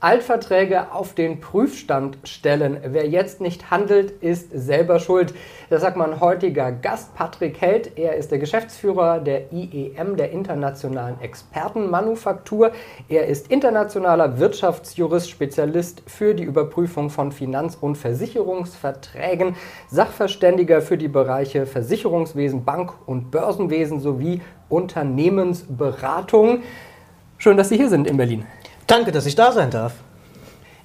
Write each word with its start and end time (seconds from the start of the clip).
Altverträge 0.00 0.92
auf 0.92 1.14
den 1.14 1.40
Prüfstand 1.40 2.18
stellen. 2.22 2.78
Wer 2.84 3.08
jetzt 3.08 3.40
nicht 3.40 3.72
handelt, 3.72 4.12
ist 4.22 4.50
selber 4.52 5.00
schuld. 5.00 5.34
Das 5.70 5.82
sagt 5.82 5.96
mein 5.96 6.20
heutiger 6.20 6.70
Gast 6.70 7.16
Patrick 7.16 7.60
Held. 7.60 7.98
Er 7.98 8.14
ist 8.14 8.30
der 8.30 8.38
Geschäftsführer 8.38 9.18
der 9.18 9.52
IEM, 9.52 10.16
der 10.16 10.30
Internationalen 10.30 11.20
Expertenmanufaktur. 11.20 12.70
Er 13.08 13.26
ist 13.26 13.50
internationaler 13.50 14.38
Wirtschaftsjurist, 14.38 15.30
Spezialist 15.30 16.02
für 16.06 16.34
die 16.34 16.44
Überprüfung 16.44 17.10
von 17.10 17.32
Finanz- 17.32 17.76
und 17.80 17.96
Versicherungsverträgen, 17.96 19.56
Sachverständiger 19.88 20.80
für 20.80 20.96
die 20.96 21.08
Bereiche 21.08 21.66
Versicherungswesen, 21.66 22.64
Bank- 22.64 22.94
und 23.06 23.32
Börsenwesen 23.32 23.98
sowie 23.98 24.42
Unternehmensberatung. 24.68 26.62
Schön, 27.36 27.56
dass 27.56 27.68
Sie 27.70 27.76
hier 27.76 27.88
sind 27.88 28.06
in 28.06 28.16
Berlin. 28.16 28.46
Danke, 28.88 29.12
dass 29.12 29.26
ich 29.26 29.34
da 29.34 29.52
sein 29.52 29.70
darf. 29.70 29.92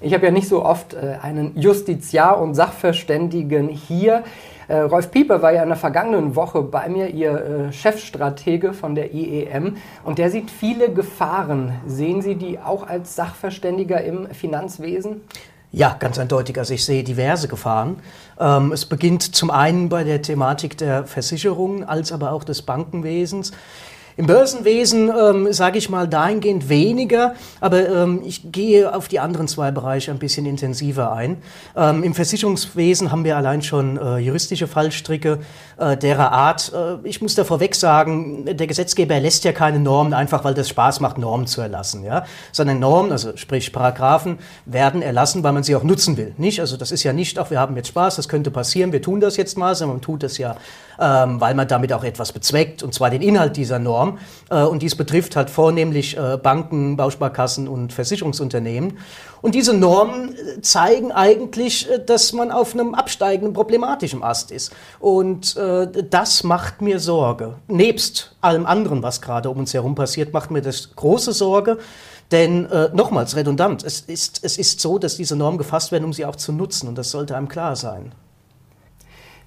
Ich 0.02 0.12
habe 0.12 0.26
ja 0.26 0.30
nicht 0.30 0.46
so 0.46 0.62
oft 0.62 0.92
äh, 0.92 1.16
einen 1.22 1.58
Justiziar 1.58 2.38
und 2.38 2.54
Sachverständigen 2.54 3.68
hier. 3.68 4.24
Äh, 4.68 4.80
Rolf 4.80 5.10
Pieper 5.10 5.40
war 5.40 5.54
ja 5.54 5.62
in 5.62 5.70
der 5.70 5.78
vergangenen 5.78 6.36
Woche 6.36 6.60
bei 6.60 6.90
mir, 6.90 7.08
Ihr 7.08 7.32
äh, 7.70 7.72
Chefstratege 7.72 8.74
von 8.74 8.94
der 8.94 9.14
IEM, 9.14 9.78
und 10.04 10.18
der 10.18 10.30
sieht 10.30 10.50
viele 10.50 10.92
Gefahren. 10.92 11.72
Sehen 11.86 12.20
Sie 12.20 12.34
die 12.34 12.58
auch 12.58 12.86
als 12.86 13.16
Sachverständiger 13.16 14.04
im 14.04 14.28
Finanzwesen? 14.34 15.22
Ja, 15.72 15.96
ganz 15.98 16.20
eindeutig. 16.20 16.56
Also 16.56 16.72
ich 16.72 16.84
sehe 16.84 17.02
diverse 17.02 17.48
Gefahren. 17.48 17.96
Ähm, 18.38 18.70
es 18.70 18.84
beginnt 18.86 19.34
zum 19.34 19.50
einen 19.50 19.88
bei 19.88 20.04
der 20.04 20.22
Thematik 20.22 20.76
der 20.76 21.04
Versicherungen 21.04 21.82
als 21.82 22.12
aber 22.12 22.30
auch 22.30 22.44
des 22.44 22.62
Bankenwesens. 22.62 23.50
Im 24.16 24.26
Börsenwesen 24.26 25.10
ähm, 25.10 25.52
sage 25.52 25.78
ich 25.78 25.90
mal 25.90 26.06
dahingehend 26.06 26.68
weniger, 26.68 27.34
aber 27.60 27.88
ähm, 27.88 28.22
ich 28.24 28.52
gehe 28.52 28.94
auf 28.94 29.08
die 29.08 29.18
anderen 29.18 29.48
zwei 29.48 29.72
Bereiche 29.72 30.12
ein 30.12 30.20
bisschen 30.20 30.46
intensiver 30.46 31.12
ein. 31.12 31.38
Ähm, 31.76 32.04
Im 32.04 32.14
Versicherungswesen 32.14 33.10
haben 33.10 33.24
wir 33.24 33.36
allein 33.36 33.62
schon 33.62 33.96
äh, 33.96 34.18
juristische 34.18 34.68
Fallstricke 34.68 35.40
äh, 35.78 35.96
derer 35.96 36.30
Art. 36.30 36.72
Äh, 36.72 37.08
ich 37.08 37.22
muss 37.22 37.34
da 37.34 37.42
vorweg 37.42 37.74
sagen, 37.74 38.44
der 38.44 38.66
Gesetzgeber 38.68 39.18
lässt 39.18 39.42
ja 39.42 39.52
keine 39.52 39.80
Normen 39.80 40.14
einfach, 40.14 40.44
weil 40.44 40.54
das 40.54 40.68
Spaß 40.68 41.00
macht, 41.00 41.18
Normen 41.18 41.48
zu 41.48 41.60
erlassen, 41.60 42.04
ja, 42.04 42.24
sondern 42.52 42.78
Normen, 42.78 43.10
also 43.10 43.36
sprich 43.36 43.72
Paragraphen, 43.72 44.38
werden 44.64 45.02
erlassen, 45.02 45.42
weil 45.42 45.52
man 45.52 45.64
sie 45.64 45.74
auch 45.74 45.82
nutzen 45.82 46.16
will. 46.16 46.34
Nicht, 46.38 46.60
also 46.60 46.76
das 46.76 46.92
ist 46.92 47.02
ja 47.02 47.12
nicht, 47.12 47.36
ach, 47.38 47.50
wir 47.50 47.58
haben 47.58 47.74
jetzt 47.74 47.88
Spaß, 47.88 48.14
das 48.14 48.28
könnte 48.28 48.52
passieren, 48.52 48.92
wir 48.92 49.02
tun 49.02 49.18
das 49.18 49.36
jetzt 49.36 49.58
mal, 49.58 49.74
sondern 49.74 49.96
man 49.96 50.02
tut 50.02 50.22
das 50.22 50.38
ja, 50.38 50.54
ähm, 51.00 51.40
weil 51.40 51.54
man 51.54 51.66
damit 51.66 51.92
auch 51.92 52.04
etwas 52.04 52.30
bezweckt, 52.30 52.84
und 52.84 52.94
zwar 52.94 53.10
den 53.10 53.22
Inhalt 53.22 53.56
dieser 53.56 53.80
Norm. 53.80 54.03
Norm. 54.04 54.18
Äh, 54.50 54.64
und 54.64 54.82
dies 54.82 54.94
betrifft 54.94 55.36
halt 55.36 55.50
vornehmlich 55.50 56.16
äh, 56.16 56.36
Banken, 56.36 56.96
Bausparkassen 56.96 57.68
und 57.68 57.92
Versicherungsunternehmen. 57.92 58.98
Und 59.42 59.54
diese 59.54 59.74
Normen 59.74 60.34
äh, 60.34 60.60
zeigen 60.60 61.12
eigentlich, 61.12 61.88
dass 62.06 62.32
man 62.32 62.50
auf 62.50 62.74
einem 62.74 62.94
absteigenden 62.94 63.54
problematischen 63.54 64.22
Ast 64.22 64.50
ist. 64.50 64.72
Und 65.00 65.56
das 65.56 66.44
macht 66.44 66.82
mir 66.82 66.98
Sorge. 66.98 67.56
Nebst 67.68 68.36
allem 68.40 68.66
anderen, 68.66 69.02
was 69.02 69.20
gerade 69.20 69.50
um 69.50 69.58
uns 69.58 69.74
herum 69.74 69.94
passiert, 69.94 70.32
macht 70.32 70.50
mir 70.50 70.62
das 70.62 70.94
große 70.94 71.32
Sorge. 71.32 71.78
Denn 72.30 72.66
äh, 72.66 72.88
nochmals 72.92 73.36
redundant, 73.36 73.84
es 73.84 74.00
ist, 74.00 74.40
es 74.42 74.58
ist 74.58 74.80
so, 74.80 74.98
dass 74.98 75.16
diese 75.16 75.36
Normen 75.36 75.58
gefasst 75.58 75.92
werden, 75.92 76.04
um 76.04 76.12
sie 76.12 76.24
auch 76.24 76.36
zu 76.36 76.52
nutzen. 76.52 76.88
Und 76.88 76.96
das 76.96 77.10
sollte 77.10 77.36
einem 77.36 77.48
klar 77.48 77.76
sein. 77.76 78.12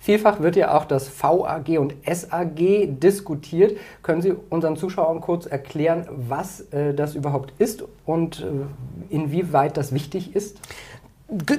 Vielfach 0.08 0.40
wird 0.40 0.56
ja 0.56 0.74
auch 0.74 0.86
das 0.86 1.12
VAG 1.22 1.78
und 1.80 1.94
SAG 2.10 2.98
diskutiert. 2.98 3.78
Können 4.04 4.22
Sie 4.22 4.34
unseren 4.50 4.78
Zuschauern 4.78 5.20
kurz 5.20 5.48
erklären, 5.48 6.08
was 6.10 6.62
äh, 6.72 6.94
das 6.94 7.14
überhaupt 7.14 7.52
ist 7.60 7.84
und 8.06 8.40
äh, 8.40 9.14
inwieweit 9.14 9.76
das 9.76 9.92
wichtig 9.92 10.34
ist? 10.34 10.62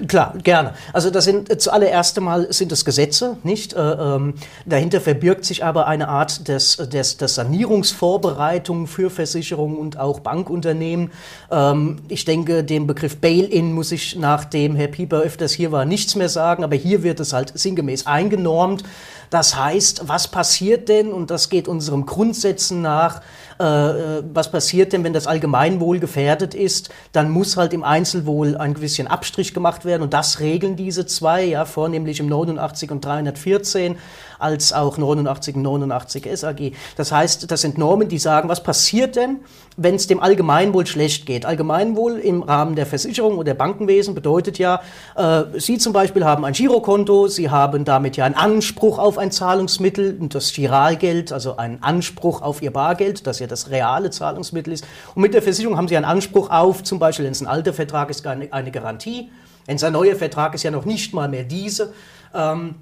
Klar, 0.07 0.33
gerne. 0.43 0.73
Also 0.95 1.11
das 1.11 1.25
sind 1.25 1.51
äh, 1.51 1.59
zuallererst 1.59 2.19
Mal 2.21 2.51
sind 2.51 2.73
es 2.73 2.87
Gesetze, 2.87 3.37
nicht? 3.43 3.75
Äh, 3.75 3.81
ähm, 3.81 4.35
dahinter 4.65 4.99
verbirgt 4.99 5.45
sich 5.45 5.63
aber 5.63 5.87
eine 5.87 6.09
Art 6.09 6.49
des, 6.49 6.77
des, 6.77 7.19
des 7.19 7.35
Sanierungsvorbereitung 7.35 8.87
für 8.87 9.11
Versicherungen 9.11 9.77
und 9.77 9.99
auch 9.99 10.21
Bankunternehmen. 10.21 11.11
Ähm, 11.51 11.99
ich 12.09 12.25
denke, 12.25 12.65
den 12.65 12.87
Begriff 12.87 13.19
Bail-in 13.19 13.75
muss 13.75 13.93
ich, 13.93 14.17
nachdem 14.17 14.75
Herr 14.75 14.89
Pieper 14.89 15.19
öfters 15.19 15.53
hier 15.53 15.71
war, 15.71 15.85
nichts 15.85 16.15
mehr 16.15 16.31
sagen, 16.31 16.65
aber 16.65 16.77
hier 16.77 17.03
wird 17.03 17.21
es 17.21 17.35
halt 17.35 17.53
sinngemäß 17.55 18.07
eingenormt. 18.07 18.85
Das 19.31 19.57
heißt, 19.57 20.09
was 20.09 20.29
passiert 20.29 20.89
denn, 20.89 21.13
und 21.13 21.31
das 21.31 21.49
geht 21.49 21.69
unserem 21.69 22.07
Grundsätzen 22.07 22.83
nach, 22.83 23.21
äh, 23.61 23.65
äh, 23.65 24.23
was 24.33 24.51
passiert 24.51 24.93
denn, 24.93 25.05
wenn 25.05 25.13
das 25.13 25.27
Allgemeinwohl 25.27 25.99
gefährdet 25.99 26.55
ist, 26.55 26.91
dann 27.13 27.31
muss 27.31 27.57
halt 27.57 27.73
im 27.73 27.83
Einzelwohl 27.83 28.57
ein 28.57 28.75
bisschen 28.75 29.09
Abstrich 29.09 29.53
gemacht 29.53 29.85
werden 29.85 30.03
und 30.03 30.15
das 30.15 30.41
regeln 30.41 30.77
diese 30.77 31.07
zwei, 31.07 31.45
ja, 31.45 31.65
vornehmlich 31.65 32.21
im 32.21 32.29
89 32.29 32.91
und 32.91 33.05
314 33.05 33.97
als 34.39 34.73
auch 34.73 34.99
89 34.99 35.57
und 35.57 35.63
89 35.63 36.29
SAG. 36.35 36.73
Das 36.97 37.13
heißt, 37.13 37.51
das 37.51 37.61
sind 37.61 37.79
Normen, 37.79 38.09
die 38.09 38.19
sagen, 38.19 38.49
was 38.49 38.63
passiert 38.63 39.17
denn, 39.17 39.41
wenn 39.77 39.95
es 39.95 40.09
dem 40.09 40.21
Allgemeinwohl 40.21 40.87
schlecht 40.87 41.25
geht. 41.25 41.47
Allgemeinwohl 41.47 42.19
im 42.19 42.43
Rahmen 42.43 42.75
der 42.75 42.85
Versicherung 42.85 43.39
oder 43.39 43.55
Bankenwesen 43.55 44.15
bedeutet 44.15 44.59
ja, 44.59 44.81
äh, 45.17 45.45
Sie 45.59 45.79
zum 45.79 45.93
Beispiel 45.93 46.25
haben 46.25 46.45
ein 46.45 46.53
Girokonto, 46.53 47.29
Sie 47.29 47.49
haben 47.49 47.85
damit 47.85 48.17
ja 48.17 48.25
einen 48.25 48.35
Anspruch 48.35 48.99
auf 48.99 49.19
ein 49.19 49.31
Zahlungsmittel 49.31 50.19
das 50.29 50.53
Giralgeld, 50.53 51.33
also 51.33 51.57
einen 51.57 51.83
Anspruch 51.83 52.43
auf 52.43 52.61
Ihr 52.61 52.73
Bargeld, 52.73 53.27
das 53.27 53.39
ja 53.39 53.47
das 53.47 53.71
reale 53.71 54.11
Zahlungsmittel 54.11 54.73
ist. 54.73 54.85
Und 55.15 55.23
mit 55.23 55.33
der 55.33 55.43
Versicherung 55.43 55.77
haben 55.77 55.89
Sie 55.89 55.97
einen 55.97 56.05
Anspruch 56.05 56.51
auf, 56.51 56.83
zum 56.83 56.99
Beispiel, 56.99 57.25
wenn 57.25 57.33
es 57.33 57.41
ein 57.41 57.47
alter 57.47 57.73
Vertrag 57.73 58.11
ist, 58.11 58.27
eine, 58.27 58.53
eine 58.53 58.73
Garantie. 58.73 59.31
Wenn 59.67 59.77
es 59.77 59.85
ein 59.85 59.93
neuer 59.93 60.17
Vertrag 60.17 60.55
ist, 60.55 60.63
ja 60.63 60.71
noch 60.71 60.87
nicht 60.87 61.15
mal 61.15 61.29
mehr 61.29 61.45
diese. 61.45 61.93
Ähm, 62.35 62.75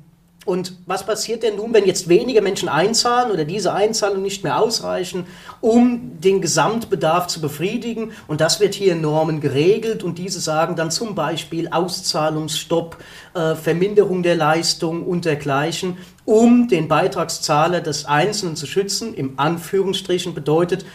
und 0.46 0.74
was 0.86 1.04
passiert 1.04 1.42
denn 1.42 1.56
nun, 1.56 1.74
wenn 1.74 1.86
jetzt 1.86 2.08
weniger 2.08 2.40
Menschen 2.40 2.68
einzahlen 2.68 3.32
oder 3.32 3.44
diese 3.44 3.74
Einzahlungen 3.74 4.22
nicht 4.22 4.44
mehr 4.44 4.60
ausreichen, 4.60 5.26
um 5.60 6.20
den 6.20 6.40
Gesamtbedarf 6.40 7.26
zu 7.26 7.40
befriedigen? 7.40 8.12
Und 8.28 8.40
das 8.40 8.60
wird 8.60 8.74
hier 8.74 8.92
in 8.92 9.00
Normen 9.00 9.40
geregelt 9.40 10.04
und 10.04 10.18
diese 10.18 10.40
sagen 10.40 10.76
dann 10.76 10.92
zum 10.92 11.16
Beispiel 11.16 11.68
Auszahlungsstopp, 11.68 12.96
äh, 13.34 13.56
Verminderung 13.56 14.22
der 14.22 14.36
Leistung 14.36 15.04
und 15.04 15.24
dergleichen, 15.24 15.98
um 16.24 16.68
den 16.68 16.86
Beitragszahler 16.86 17.80
des 17.80 18.04
Einzelnen 18.04 18.54
zu 18.54 18.66
schützen. 18.66 19.14
Im 19.14 19.40
Anführungsstrichen 19.40 20.32
bedeutet, 20.32 20.86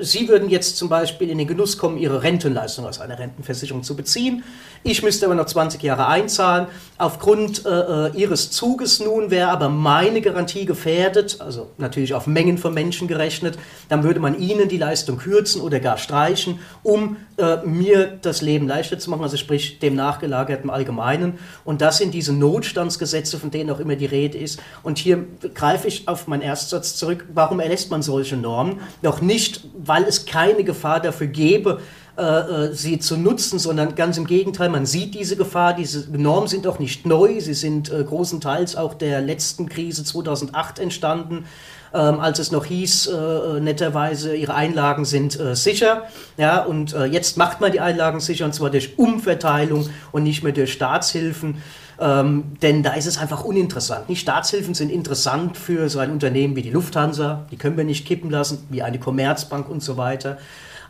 Sie 0.00 0.28
würden 0.28 0.50
jetzt 0.50 0.76
zum 0.76 0.88
Beispiel 0.88 1.30
in 1.30 1.38
den 1.38 1.46
Genuss 1.46 1.78
kommen, 1.78 1.96
Ihre 1.96 2.22
Rentenleistung 2.22 2.86
aus 2.86 3.00
einer 3.00 3.18
Rentenversicherung 3.18 3.82
zu 3.82 3.96
beziehen. 3.96 4.44
Ich 4.84 5.02
müsste 5.02 5.26
aber 5.26 5.36
noch 5.36 5.46
20 5.46 5.80
Jahre 5.80 6.08
einzahlen. 6.08 6.66
Aufgrund 6.98 7.64
äh, 7.64 7.68
äh, 7.68 8.16
Ihres 8.16 8.50
Zuges 8.50 8.98
nun 8.98 9.30
wäre 9.30 9.48
aber 9.48 9.68
meine 9.68 10.20
Garantie 10.20 10.64
gefährdet, 10.64 11.36
also 11.40 11.70
natürlich 11.78 12.14
auf 12.14 12.26
Mengen 12.26 12.58
von 12.58 12.74
Menschen 12.74 13.06
gerechnet. 13.06 13.58
Dann 13.88 14.02
würde 14.02 14.18
man 14.18 14.36
Ihnen 14.38 14.68
die 14.68 14.78
Leistung 14.78 15.18
kürzen 15.18 15.60
oder 15.60 15.78
gar 15.78 15.98
streichen, 15.98 16.58
um 16.82 17.16
äh, 17.36 17.58
mir 17.64 18.18
das 18.22 18.42
Leben 18.42 18.66
leichter 18.66 18.98
zu 18.98 19.08
machen, 19.10 19.22
also 19.22 19.36
sprich 19.36 19.78
dem 19.78 19.94
nachgelagerten 19.94 20.68
Allgemeinen. 20.68 21.38
Und 21.64 21.80
das 21.80 21.98
sind 21.98 22.12
diese 22.12 22.32
Notstandsgesetze, 22.32 23.38
von 23.38 23.52
denen 23.52 23.70
auch 23.70 23.78
immer 23.78 23.94
die 23.94 24.06
Rede 24.06 24.36
ist. 24.36 24.60
Und 24.82 24.98
hier 24.98 25.24
greife 25.54 25.86
ich 25.86 26.08
auf 26.08 26.26
meinen 26.26 26.42
Erstsatz 26.42 26.96
zurück. 26.96 27.24
Warum 27.32 27.60
erlässt 27.60 27.92
man 27.92 28.02
solche 28.02 28.36
Normen? 28.36 28.80
Noch 29.00 29.20
nicht 29.20 29.61
weil 29.74 30.04
es 30.04 30.26
keine 30.26 30.64
Gefahr 30.64 31.00
dafür 31.00 31.26
gäbe, 31.26 31.80
äh, 32.14 32.22
äh, 32.22 32.74
sie 32.74 32.98
zu 32.98 33.16
nutzen, 33.16 33.58
sondern 33.58 33.94
ganz 33.94 34.18
im 34.18 34.26
Gegenteil, 34.26 34.68
man 34.68 34.84
sieht 34.84 35.14
diese 35.14 35.34
Gefahr. 35.34 35.72
Diese 35.72 36.10
Normen 36.10 36.46
sind 36.46 36.66
auch 36.66 36.78
nicht 36.78 37.06
neu, 37.06 37.40
sie 37.40 37.54
sind 37.54 37.90
äh, 37.90 38.04
großenteils 38.04 38.76
auch 38.76 38.92
der 38.92 39.22
letzten 39.22 39.66
Krise 39.66 40.04
2008 40.04 40.78
entstanden. 40.78 41.46
Ähm, 41.94 42.20
als 42.20 42.38
es 42.38 42.50
noch 42.50 42.66
hieß, 42.66 43.06
äh, 43.06 43.60
netterweise, 43.60 44.34
ihre 44.36 44.54
Einlagen 44.54 45.06
sind 45.06 45.40
äh, 45.40 45.56
sicher. 45.56 46.04
Ja, 46.36 46.62
und 46.62 46.92
äh, 46.92 47.06
jetzt 47.06 47.38
macht 47.38 47.62
man 47.62 47.72
die 47.72 47.80
Einlagen 47.80 48.20
sicher, 48.20 48.44
und 48.44 48.54
zwar 48.54 48.68
durch 48.68 48.98
Umverteilung 48.98 49.88
und 50.10 50.22
nicht 50.22 50.42
mehr 50.42 50.52
durch 50.52 50.72
Staatshilfen. 50.72 51.62
Ähm, 52.02 52.56
denn 52.60 52.82
da 52.82 52.94
ist 52.94 53.06
es 53.06 53.16
einfach 53.16 53.44
uninteressant. 53.44 54.08
Die 54.08 54.16
Staatshilfen 54.16 54.74
sind 54.74 54.90
interessant 54.90 55.56
für 55.56 55.88
so 55.88 56.00
ein 56.00 56.10
Unternehmen 56.10 56.56
wie 56.56 56.62
die 56.62 56.70
Lufthansa, 56.70 57.46
die 57.52 57.56
können 57.56 57.76
wir 57.76 57.84
nicht 57.84 58.04
kippen 58.04 58.28
lassen, 58.28 58.66
wie 58.70 58.82
eine 58.82 58.98
Commerzbank 58.98 59.68
und 59.68 59.84
so 59.84 59.96
weiter. 59.96 60.38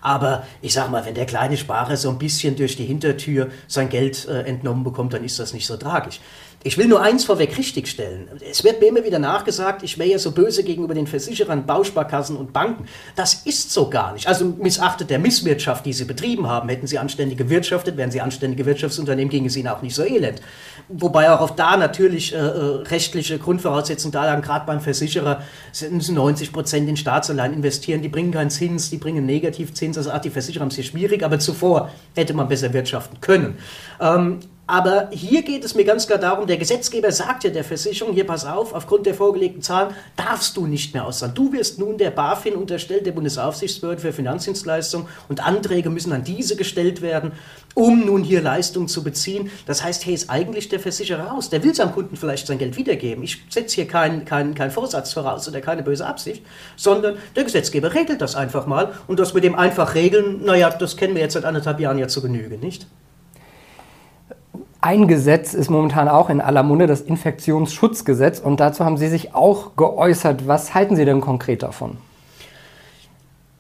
Aber 0.01 0.47
ich 0.63 0.73
sag 0.73 0.91
mal, 0.91 1.05
wenn 1.05 1.15
der 1.15 1.27
kleine 1.27 1.59
Sparer 1.59 1.99
so 1.99 2.09
ein 2.09 2.19
bisschen 2.19 2.57
durch 2.57 2.77
die 2.77 2.87
Hintertür 2.87 3.51
sein 3.69 3.91
Geld 3.91 4.27
äh, 4.27 4.41
entnommen 4.45 4.85
bekommt, 4.85 5.13
dann 5.13 5.23
ist 5.23 5.39
das 5.39 5.53
nicht 5.53 5.67
so 5.67 5.77
tragisch. 5.77 6.19
Ich 6.65 6.79
will 6.79 6.87
nur 6.87 7.03
eins 7.03 7.25
vorweg 7.25 7.59
richtigstellen. 7.59 8.29
Es 8.49 8.63
wird 8.63 8.81
mir 8.81 8.87
immer 8.87 9.03
wieder 9.03 9.19
nachgesagt, 9.19 9.83
ich 9.83 9.99
wäre 9.99 10.11
ja 10.11 10.19
so 10.19 10.31
böse 10.31 10.63
gegenüber 10.63 10.95
den 10.95 11.09
Versicherern, 11.09 11.67
Bausparkassen 11.67 12.37
und 12.37 12.53
Banken. 12.53 12.87
Das 13.17 13.35
ist 13.45 13.73
so 13.73 13.91
gar 13.91 14.13
nicht. 14.13 14.29
Also 14.29 14.45
missachtet 14.45 15.11
der 15.11 15.19
Misswirtschaft, 15.19 15.85
die 15.85 15.93
sie 15.93 16.05
betrieben 16.05 16.47
haben, 16.49 16.69
hätten 16.69 16.87
sie 16.87 16.99
anständig 16.99 17.37
gewirtschaftet, 17.37 17.97
wären 17.97 18.13
sie 18.13 18.21
anständige 18.21 18.65
Wirtschaftsunternehmen, 18.65 19.29
ging 19.29 19.47
es 19.47 19.57
ihnen 19.57 19.69
auch 19.69 19.83
nicht 19.83 19.95
so 19.95 20.05
elend. 20.05 20.41
Wobei 20.89 21.33
auch 21.33 21.41
auf 21.41 21.57
da 21.57 21.77
natürlich 21.77 22.33
äh, 22.33 22.39
äh 22.39 22.83
rechtliche 22.83 23.39
Grundvoraussetzungen 23.39 24.13
da 24.13 24.25
lagen, 24.25 24.43
gerade 24.43 24.65
beim 24.65 24.81
Versicherer 24.81 25.43
müssen 25.91 26.15
90 26.15 26.53
Prozent 26.53 26.89
in 26.89 26.97
Staatsanleihen 26.97 27.55
investieren, 27.55 28.03
die 28.03 28.09
bringen 28.09 28.31
keinen 28.31 28.51
Zins, 28.51 28.89
die 28.89 28.99
bringen 28.99 29.27
Negativzins, 29.27 29.99
also 29.99 30.13
ach, 30.13 30.21
die 30.21 30.31
Versicherer 30.31 30.63
haben 30.63 30.69
es 30.69 30.77
hier 30.77 30.85
schwierig, 30.85 31.25
aber 31.25 31.41
zuvor 31.41 31.91
hätte 32.15 32.35
man 32.35 32.47
besser 32.47 32.73
wirtschaften 32.73 33.21
können. 33.21 33.59
Ähm, 34.01 34.41
aber 34.67 35.11
hier 35.11 35.43
geht 35.43 35.65
es 35.65 35.75
mir 35.75 35.85
ganz 35.85 36.07
klar 36.07 36.21
darum, 36.21 36.47
der 36.47 36.57
Gesetzgeber 36.57 37.11
sagt 37.11 37.43
ja 37.43 37.51
der 37.51 37.65
Versicherung, 37.65 38.15
hier 38.15 38.27
pass 38.27 38.45
auf, 38.45 38.73
aufgrund 38.73 39.07
der 39.07 39.15
vorgelegten 39.15 39.61
Zahlen 39.61 39.95
darfst 40.17 40.57
du 40.57 40.67
nicht 40.67 40.95
mehr 40.95 41.05
auszahlen. 41.05 41.35
Du 41.35 41.53
wirst 41.53 41.81
nun 41.81 41.99
der 41.99 42.13
BaFin 42.13 42.55
unterstellt, 42.55 43.05
der 43.05 43.13
Bundesaufsichtsbehörde 43.13 44.01
für 44.01 44.13
Finanzdienstleistungen 44.13 45.09
und 45.29 45.45
Anträge 45.45 45.91
müssen 45.91 46.13
an 46.13 46.23
diese 46.23 46.55
gestellt 46.55 47.03
werden, 47.03 47.33
um 47.75 48.07
nun 48.07 48.23
hier 48.23 48.41
Leistungen 48.41 48.87
zu 48.87 49.03
beziehen. 49.03 49.51
Das 49.67 49.83
heißt, 49.83 50.07
hey, 50.07 50.15
ist 50.15 50.31
eigentlich 50.31 50.69
der 50.69 50.79
Versicherer 50.79 51.25
raus. 51.25 51.51
Der 51.51 51.65
will 51.65 51.75
seinem 51.75 51.93
Kunden 51.93 52.17
vielleicht 52.17 52.47
sein 52.47 52.59
Geld 52.59 52.77
wiedergeben. 52.77 53.25
Ich 53.25 53.43
setze 53.49 53.75
hier 53.75 53.89
keinen 53.89 54.25
kein, 54.25 54.55
kein 54.55 54.71
Vorsatz 54.71 55.13
voraus 55.13 55.49
oder 55.49 55.61
keine 55.61 55.83
böse 55.83 56.07
Absicht, 56.07 56.47
sondern 56.77 57.17
der 57.35 57.43
Gesetzgeber 57.45 57.95
regelt 57.95 58.21
das 58.21 58.37
einfach 58.37 58.67
mal 58.67 58.95
und 59.09 59.19
das 59.19 59.35
mit 59.35 59.43
dem 59.43 59.57
einfach 59.57 59.97
regeln, 59.97 60.45
naja, 60.45 60.71
das 60.71 60.97
kennen 60.97 61.17
wir 61.17 61.23
jetzt 61.23 61.35
seit 61.35 61.45
anderthalb 61.45 61.81
Jahren 61.81 61.99
ja 61.99 62.07
zu 62.07 62.23
Genüge, 62.23 62.59
nicht? 62.59 62.87
Ein 64.85 65.07
Gesetz 65.07 65.55
ist 65.55 65.71
momentan 65.71 66.09
auch 66.09 66.29
in 66.29 66.41
aller 66.41 66.65
Munde, 66.65 66.89
das 66.89 67.03
Infektionsschutzgesetz. 67.03 68.41
Und 68.41 68.59
dazu 68.59 68.85
haben 68.85 68.99
Sie 68.99 69.09
sich 69.09 69.33
auch 69.33 69.77
geäußert. 69.77 70.49
Was 70.49 70.75
halten 70.75 70.97
Sie 70.97 71.05
denn 71.05 71.21
konkret 71.21 71.63
davon? 71.63 71.99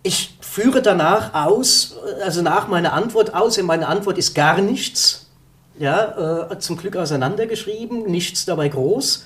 Ich 0.03 0.37
führe 0.41 0.83
danach 0.83 1.33
aus, 1.47 1.97
also 2.25 2.43
nach 2.43 2.67
meiner 2.67 2.93
Antwort 2.93 3.35
aus, 3.35 3.57
in 3.57 3.67
meiner 3.67 3.89
Antwort 3.89 4.19
ist 4.19 4.35
gar 4.35 4.61
nichts. 4.61 5.31
Ja, 5.79 6.51
äh, 6.51 6.59
zum 6.59 6.77
Glück 6.77 6.97
auseinandergeschrieben, 6.97 8.05
nichts 8.11 8.45
dabei 8.45 8.69
groß 8.69 9.25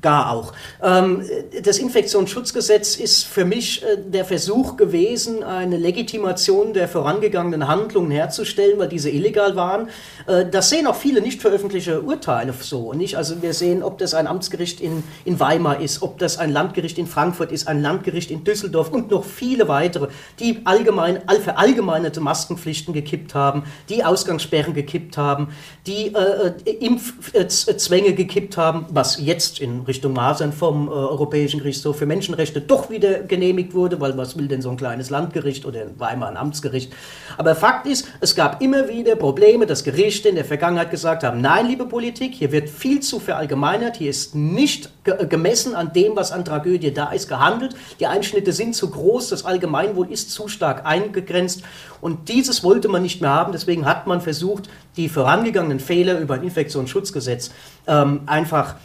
gar 0.00 0.30
auch. 0.30 0.52
Ähm, 0.82 1.22
das 1.62 1.78
Infektionsschutzgesetz 1.78 2.96
ist 2.96 3.24
für 3.24 3.44
mich 3.44 3.82
äh, 3.82 3.98
der 3.98 4.24
Versuch 4.24 4.76
gewesen, 4.76 5.42
eine 5.42 5.76
Legitimation 5.76 6.72
der 6.72 6.88
vorangegangenen 6.88 7.68
Handlungen 7.68 8.10
herzustellen, 8.10 8.78
weil 8.78 8.88
diese 8.88 9.10
illegal 9.10 9.56
waren. 9.56 9.88
Äh, 10.26 10.46
das 10.50 10.70
sehen 10.70 10.86
auch 10.86 10.96
viele 10.96 11.20
nicht 11.20 11.42
veröffentlichte 11.42 12.02
Urteile 12.02 12.54
so. 12.60 12.92
Nicht? 12.92 13.16
Also 13.16 13.42
wir 13.42 13.52
sehen, 13.52 13.82
ob 13.82 13.98
das 13.98 14.14
ein 14.14 14.26
Amtsgericht 14.26 14.80
in, 14.80 15.02
in 15.24 15.38
Weimar 15.38 15.80
ist, 15.80 16.02
ob 16.02 16.18
das 16.18 16.38
ein 16.38 16.52
Landgericht 16.52 16.98
in 16.98 17.06
Frankfurt 17.06 17.52
ist, 17.52 17.68
ein 17.68 17.82
Landgericht 17.82 18.30
in 18.30 18.44
Düsseldorf 18.44 18.90
und 18.90 19.10
noch 19.10 19.24
viele 19.24 19.68
weitere, 19.68 20.08
die 20.38 20.60
allgemein, 20.64 21.20
verallgemeinerte 21.42 22.20
Maskenpflichten 22.20 22.94
gekippt 22.94 23.34
haben, 23.34 23.64
die 23.88 24.04
Ausgangssperren 24.04 24.74
gekippt 24.74 25.16
haben, 25.16 25.48
die 25.86 26.14
äh, 26.14 26.52
äh 26.64 26.84
Impfzwänge 26.84 28.14
gekippt 28.14 28.56
haben, 28.56 28.86
was 28.90 29.18
jetzt 29.20 29.60
in 29.60 29.73
Richtung 29.82 30.12
Masern 30.12 30.52
vom 30.52 30.88
äh, 30.88 30.90
Europäischen 30.90 31.58
Gerichtshof 31.58 31.98
für 31.98 32.06
Menschenrechte 32.06 32.60
doch 32.60 32.90
wieder 32.90 33.20
genehmigt 33.20 33.74
wurde, 33.74 34.00
weil 34.00 34.16
was 34.16 34.38
will 34.38 34.48
denn 34.48 34.62
so 34.62 34.70
ein 34.70 34.76
kleines 34.76 35.10
Landgericht 35.10 35.66
oder 35.66 35.82
in 35.82 36.00
Weimar 36.00 36.28
ein 36.28 36.36
Amtsgericht. 36.36 36.92
Aber 37.36 37.54
Fakt 37.54 37.86
ist, 37.86 38.08
es 38.20 38.34
gab 38.34 38.62
immer 38.62 38.88
wieder 38.88 39.16
Probleme, 39.16 39.66
dass 39.66 39.84
Gerichte 39.84 40.28
in 40.28 40.34
der 40.34 40.44
Vergangenheit 40.44 40.90
gesagt 40.90 41.24
haben, 41.24 41.40
nein, 41.40 41.66
liebe 41.66 41.86
Politik, 41.86 42.34
hier 42.34 42.52
wird 42.52 42.70
viel 42.70 43.00
zu 43.00 43.20
verallgemeinert, 43.20 43.96
hier 43.96 44.10
ist 44.10 44.34
nicht 44.34 44.90
ge 45.04 45.26
gemessen 45.26 45.74
an 45.74 45.92
dem, 45.92 46.16
was 46.16 46.32
an 46.32 46.44
Tragödie 46.44 46.92
da 46.92 47.12
ist, 47.12 47.28
gehandelt. 47.28 47.74
Die 48.00 48.06
Einschnitte 48.06 48.52
sind 48.52 48.74
zu 48.74 48.90
groß, 48.90 49.28
das 49.28 49.44
Allgemeinwohl 49.44 50.10
ist 50.10 50.30
zu 50.30 50.48
stark 50.48 50.86
eingegrenzt 50.86 51.62
und 52.00 52.28
dieses 52.28 52.62
wollte 52.62 52.88
man 52.88 53.02
nicht 53.02 53.20
mehr 53.20 53.30
haben, 53.30 53.52
deswegen 53.52 53.86
hat 53.86 54.06
man 54.06 54.20
versucht, 54.20 54.68
die 54.96 55.08
vorangegangenen 55.08 55.80
Fehler 55.80 56.18
über 56.18 56.34
ein 56.34 56.42
Infektionsschutzgesetz 56.42 57.50
ähm, 57.86 58.20
einfach 58.26 58.76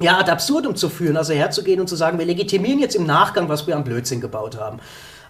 ja, 0.00 0.18
ad 0.18 0.30
absurdum 0.30 0.76
zu 0.76 0.88
führen, 0.88 1.16
also 1.16 1.32
herzugehen 1.32 1.80
und 1.80 1.88
zu 1.88 1.96
sagen, 1.96 2.18
wir 2.18 2.26
legitimieren 2.26 2.78
jetzt 2.78 2.94
im 2.94 3.06
Nachgang, 3.06 3.48
was 3.48 3.66
wir 3.66 3.76
am 3.76 3.84
Blödsinn 3.84 4.20
gebaut 4.20 4.58
haben. 4.58 4.80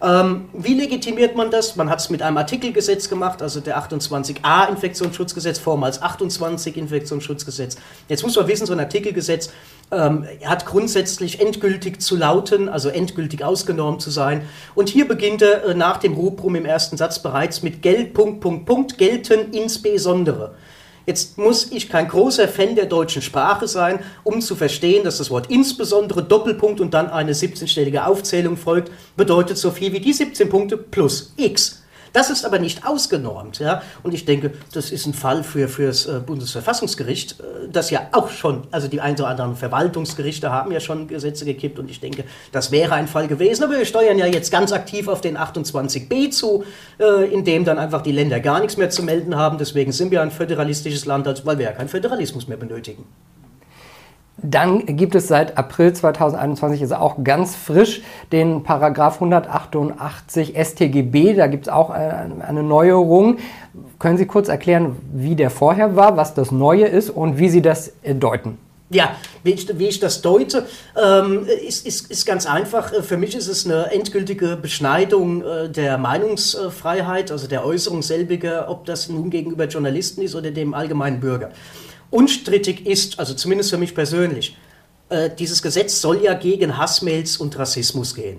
Ähm, 0.01 0.49
wie 0.53 0.75
legitimiert 0.75 1.35
man 1.35 1.51
das? 1.51 1.75
Man 1.75 1.91
hat 1.91 1.99
es 1.99 2.09
mit 2.09 2.23
einem 2.23 2.37
Artikelgesetz 2.37 3.09
gemacht, 3.09 3.43
also 3.43 3.61
der 3.61 3.79
28a 3.79 4.69
Infektionsschutzgesetz, 4.69 5.59
vormals 5.59 6.01
28 6.01 6.77
Infektionsschutzgesetz. 6.77 7.77
Jetzt 8.09 8.23
muss 8.23 8.37
man 8.37 8.47
wissen, 8.47 8.67
so 8.67 8.73
ein 8.73 8.81
Artikelgesetz 8.81 9.51
ähm, 9.91 10.25
hat 10.45 10.67
grundsätzlich 10.67 11.41
endgültig 11.41 12.01
zu 12.01 12.15
lauten, 12.15 12.69
also 12.69 12.91
endgültig 12.91 13.43
ausgenormt 13.43 14.01
zu 14.01 14.11
sein. 14.11 14.43
Und 14.77 14.89
hier 14.89 15.09
beginnt 15.09 15.43
er 15.43 15.65
äh, 15.65 15.75
nach 15.75 15.97
dem 15.97 16.15
Rubrum 16.15 16.55
im 16.55 16.65
ersten 16.65 16.97
Satz 16.97 17.21
bereits 17.21 17.63
mit 17.63 17.83
Geld, 17.83 18.15
Punkt, 18.15 18.41
Punkt, 18.41 18.67
Punkt, 18.67 18.99
gelten 18.99 19.53
insbesondere. 19.53 20.55
Jetzt 21.09 21.39
muss 21.39 21.73
ich 21.73 21.89
kein 21.89 22.07
großer 22.07 22.47
Fan 22.49 22.75
der 22.75 22.85
deutschen 22.85 23.23
Sprache 23.23 23.67
sein, 23.67 24.01
um 24.25 24.43
zu 24.43 24.55
verstehen, 24.55 25.05
dass 25.05 25.17
das 25.17 25.31
Wort 25.31 25.51
insbesondere 25.51 26.23
Doppelpunkt 26.23 26.83
und 26.83 26.93
dann 26.93 27.09
eine 27.09 27.33
17-stellige 27.33 28.05
Aufzählung 28.05 28.59
folgt, 28.59 28.93
bedeutet 29.17 29.57
so 29.57 29.71
viel 29.71 29.91
wie 29.95 30.01
die 30.01 30.13
17 30.13 30.51
Punkte 30.51 30.77
plus 30.77 31.33
x. 31.39 31.83
Das 32.13 32.31
ist 32.31 32.45
aber 32.45 32.59
nicht 32.59 32.87
ausgenormt. 32.87 33.59
Ja? 33.59 33.83
Und 34.03 34.15
ich 34.15 34.25
denke, 34.25 34.53
das 34.73 34.91
ist 34.91 35.07
ein 35.07 35.15
Fall 35.15 35.43
für, 35.43 35.69
für 35.69 35.87
das 35.87 36.07
äh, 36.07 36.21
Bundesverfassungsgericht, 36.25 37.41
äh, 37.41 37.69
das 37.71 37.91
ja 37.91 38.09
auch 38.13 38.31
schon, 38.31 38.67
also 38.71 38.89
die 38.89 39.01
ein 39.01 39.15
oder 39.15 39.29
anderen 39.29 39.57
Verwaltungsgerichte 39.57 40.51
haben 40.51 40.73
ja 40.73 40.81
schon 40.81 41.09
Gesetze 41.09 41.45
gekippt 41.45 41.79
und 41.79 41.91
ich 41.91 42.01
denke, 42.01 42.25
das 42.53 42.71
wäre 42.71 42.95
ein 42.95 43.09
Fall 43.09 43.29
gewesen. 43.29 43.65
Aber 43.65 43.79
wir 43.79 43.85
steuern 43.85 44.19
ja 44.19 44.27
jetzt 44.27 44.51
ganz 44.51 44.73
aktiv 44.73 45.09
auf 45.09 45.21
den 45.21 45.37
28b 45.37 46.31
zu, 46.31 46.65
äh, 46.99 47.33
in 47.33 47.45
dem 47.45 47.65
dann 47.65 47.79
einfach 47.79 48.03
die 48.03 48.13
Länder 48.13 48.41
gar 48.41 48.61
nichts 48.61 48.77
mehr 48.77 48.91
zu 48.91 49.03
melden 49.03 49.37
haben. 49.37 49.59
Deswegen 49.59 49.93
sind 49.93 50.11
wir 50.11 50.23
ein 50.23 50.31
föderalistisches 50.31 51.07
Land, 51.07 51.27
weil 51.45 51.59
wir 51.59 51.67
ja 51.67 51.73
keinen 51.73 51.89
Föderalismus 51.89 52.49
mehr 52.49 52.57
benötigen. 52.57 53.05
Dann 54.41 54.87
gibt 54.87 55.17
es 55.17 55.27
seit 55.27 55.59
April 55.59 55.93
2021, 55.93 56.81
ist 56.83 56.93
auch 56.93 57.17
ganz 57.25 57.57
frisch, 57.57 58.03
den 58.31 58.63
Paragraph 58.63 59.15
188 59.15 60.55
StGB. 60.57 61.35
Da 61.35 61.49
gibt 61.49 61.67
es 61.67 61.73
auch 61.73 61.91
eine 61.91 62.63
Neuerung. 62.63 63.39
Können 63.99 64.17
Sie 64.17 64.27
kurz 64.27 64.49
erklären, 64.49 64.97
wie 65.13 65.35
der 65.35 65.51
vorher 65.51 65.97
war, 65.97 66.17
was 66.17 66.35
das 66.35 66.53
Neue 66.53 66.87
ist 66.87 67.11
und 67.11 67.39
wie 67.39 67.49
Sie 67.49 67.63
das 67.63 67.93
deuten? 68.05 68.59
Ja, 68.91 69.17
wie 69.43 69.51
ich, 69.51 69.79
wie 69.79 69.89
ich, 69.89 70.01
das 70.01 70.23
deute, 70.23 70.67
ähm, 70.97 71.47
ist, 71.47 71.87
ist, 71.87 72.11
ist, 72.11 72.25
ganz 72.25 72.47
einfach. 72.47 72.91
Für 73.03 73.19
mich 73.19 73.35
ist 73.37 73.47
es 73.47 73.67
eine 73.67 73.91
endgültige 73.93 74.57
Beschneidung 74.57 75.43
äh, 75.45 75.69
der 75.69 75.99
Meinungsfreiheit, 75.99 77.31
also 77.31 77.49
der 77.49 77.67
Äußerung 77.67 78.01
selbiger, 78.01 78.71
ob 78.71 78.87
das 78.87 79.11
nun 79.11 79.29
gegenüber 79.29 79.67
Journalisten 79.67 80.23
ist 80.23 80.35
oder 80.35 80.51
dem 80.53 80.73
allgemeinen 80.73 81.21
Bürger. 81.21 81.51
Unstrittig 82.11 82.87
ist, 82.87 83.19
also 83.19 83.35
zumindest 83.35 83.71
für 83.71 83.79
mich 83.79 83.95
persönlich, 83.95 84.57
äh, 85.11 85.31
dieses 85.37 85.63
Gesetz 85.63 86.01
soll 86.01 86.23
ja 86.23 86.35
gegen 86.35 86.77
Hassmails 86.77 87.37
und 87.37 87.59
Rassismus 87.59 88.15
gehen. 88.15 88.39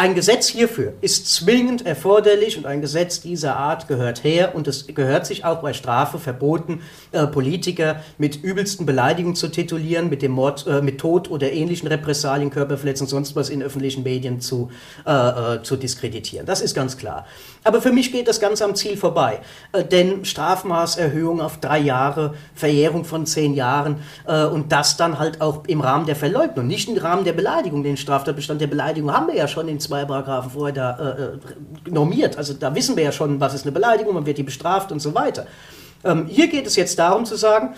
Ein 0.00 0.14
Gesetz 0.14 0.46
hierfür 0.46 0.92
ist 1.00 1.26
zwingend 1.26 1.84
erforderlich 1.84 2.56
und 2.56 2.66
ein 2.66 2.80
Gesetz 2.80 3.20
dieser 3.20 3.56
Art 3.56 3.88
gehört 3.88 4.22
her 4.22 4.54
und 4.54 4.68
es 4.68 4.86
gehört 4.86 5.26
sich 5.26 5.44
auch 5.44 5.60
bei 5.60 5.72
Strafe 5.72 6.20
verboten, 6.20 6.82
äh, 7.10 7.26
Politiker 7.26 7.96
mit 8.16 8.36
übelsten 8.36 8.86
Beleidigungen 8.86 9.34
zu 9.34 9.48
titulieren, 9.48 10.08
mit 10.08 10.22
dem 10.22 10.30
Mord, 10.30 10.68
äh, 10.68 10.82
mit 10.82 11.00
Tod 11.00 11.28
oder 11.28 11.50
ähnlichen 11.50 11.88
Repressalien, 11.88 12.50
Körperverletzungen, 12.50 13.10
sonst 13.10 13.34
was 13.34 13.50
in 13.50 13.60
öffentlichen 13.60 14.04
Medien 14.04 14.40
zu, 14.40 14.70
äh, 15.04 15.10
äh, 15.10 15.62
zu 15.64 15.74
diskreditieren. 15.74 16.46
Das 16.46 16.60
ist 16.60 16.76
ganz 16.76 16.96
klar. 16.96 17.26
Aber 17.64 17.82
für 17.82 17.90
mich 17.90 18.12
geht 18.12 18.28
das 18.28 18.38
Ganze 18.38 18.66
am 18.66 18.76
Ziel 18.76 18.96
vorbei, 18.96 19.40
äh, 19.72 19.82
denn 19.82 20.24
Strafmaßerhöhung 20.24 21.40
auf 21.40 21.58
drei 21.58 21.80
Jahre, 21.80 22.34
Verjährung 22.54 23.04
von 23.04 23.26
zehn 23.26 23.52
Jahren 23.52 23.96
äh, 24.28 24.44
und 24.44 24.70
das 24.70 24.96
dann 24.96 25.18
halt 25.18 25.40
auch 25.40 25.64
im 25.66 25.80
Rahmen 25.80 26.06
der 26.06 26.14
Verleugnung, 26.14 26.68
nicht 26.68 26.88
im 26.88 26.98
Rahmen 26.98 27.24
der 27.24 27.32
Beleidigung. 27.32 27.82
Den 27.82 27.96
Straftatbestand 27.96 28.60
der 28.60 28.68
Beleidigung 28.68 29.12
haben 29.12 29.26
wir 29.26 29.34
ja 29.34 29.48
schon 29.48 29.66
in 29.66 29.80
zwei 29.88 30.04
Paragraphen 30.04 30.50
vorher 30.50 30.74
da 30.74 30.98
äh, 30.98 31.22
äh, 31.22 31.90
normiert. 31.90 32.36
Also 32.36 32.54
da 32.54 32.74
wissen 32.74 32.96
wir 32.96 33.04
ja 33.04 33.12
schon, 33.12 33.40
was 33.40 33.54
ist 33.54 33.62
eine 33.62 33.72
Beleidigung, 33.72 34.14
man 34.14 34.26
wird 34.26 34.38
die 34.38 34.42
bestraft 34.42 34.92
und 34.92 35.00
so 35.00 35.14
weiter. 35.14 35.46
Ähm, 36.04 36.26
hier 36.26 36.48
geht 36.48 36.66
es 36.66 36.76
jetzt 36.76 36.98
darum 36.98 37.24
zu 37.24 37.36
sagen, 37.36 37.74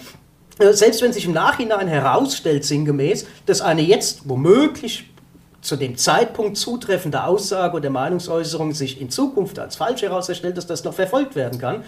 äh, 0.59 0.73
selbst 0.73 1.03
wenn 1.03 1.13
sich 1.13 1.25
im 1.25 1.33
Nachhinein 1.33 1.89
herausstellt, 1.89 2.65
sinngemäß, 2.65 3.27
dass 3.47 3.61
eine 3.61 3.83
jetzt 3.83 4.29
womöglich 4.29 5.07
zu 5.63 5.77
dem 5.77 5.97
Zeitpunkt 5.97 6.57
zutreffende 6.57 7.25
Aussage 7.25 7.77
oder 7.77 7.91
Meinungsäußerung 7.91 8.73
sich 8.73 9.01
in 9.01 9.11
Zukunft 9.11 9.59
als 9.59 9.77
falsch 9.77 10.03
herausstellt, 10.03 10.57
dass 10.57 10.67
das 10.67 10.85
noch 10.85 10.95
verfolgt 10.95 11.37
werden 11.37 11.59
kann. 11.59 11.85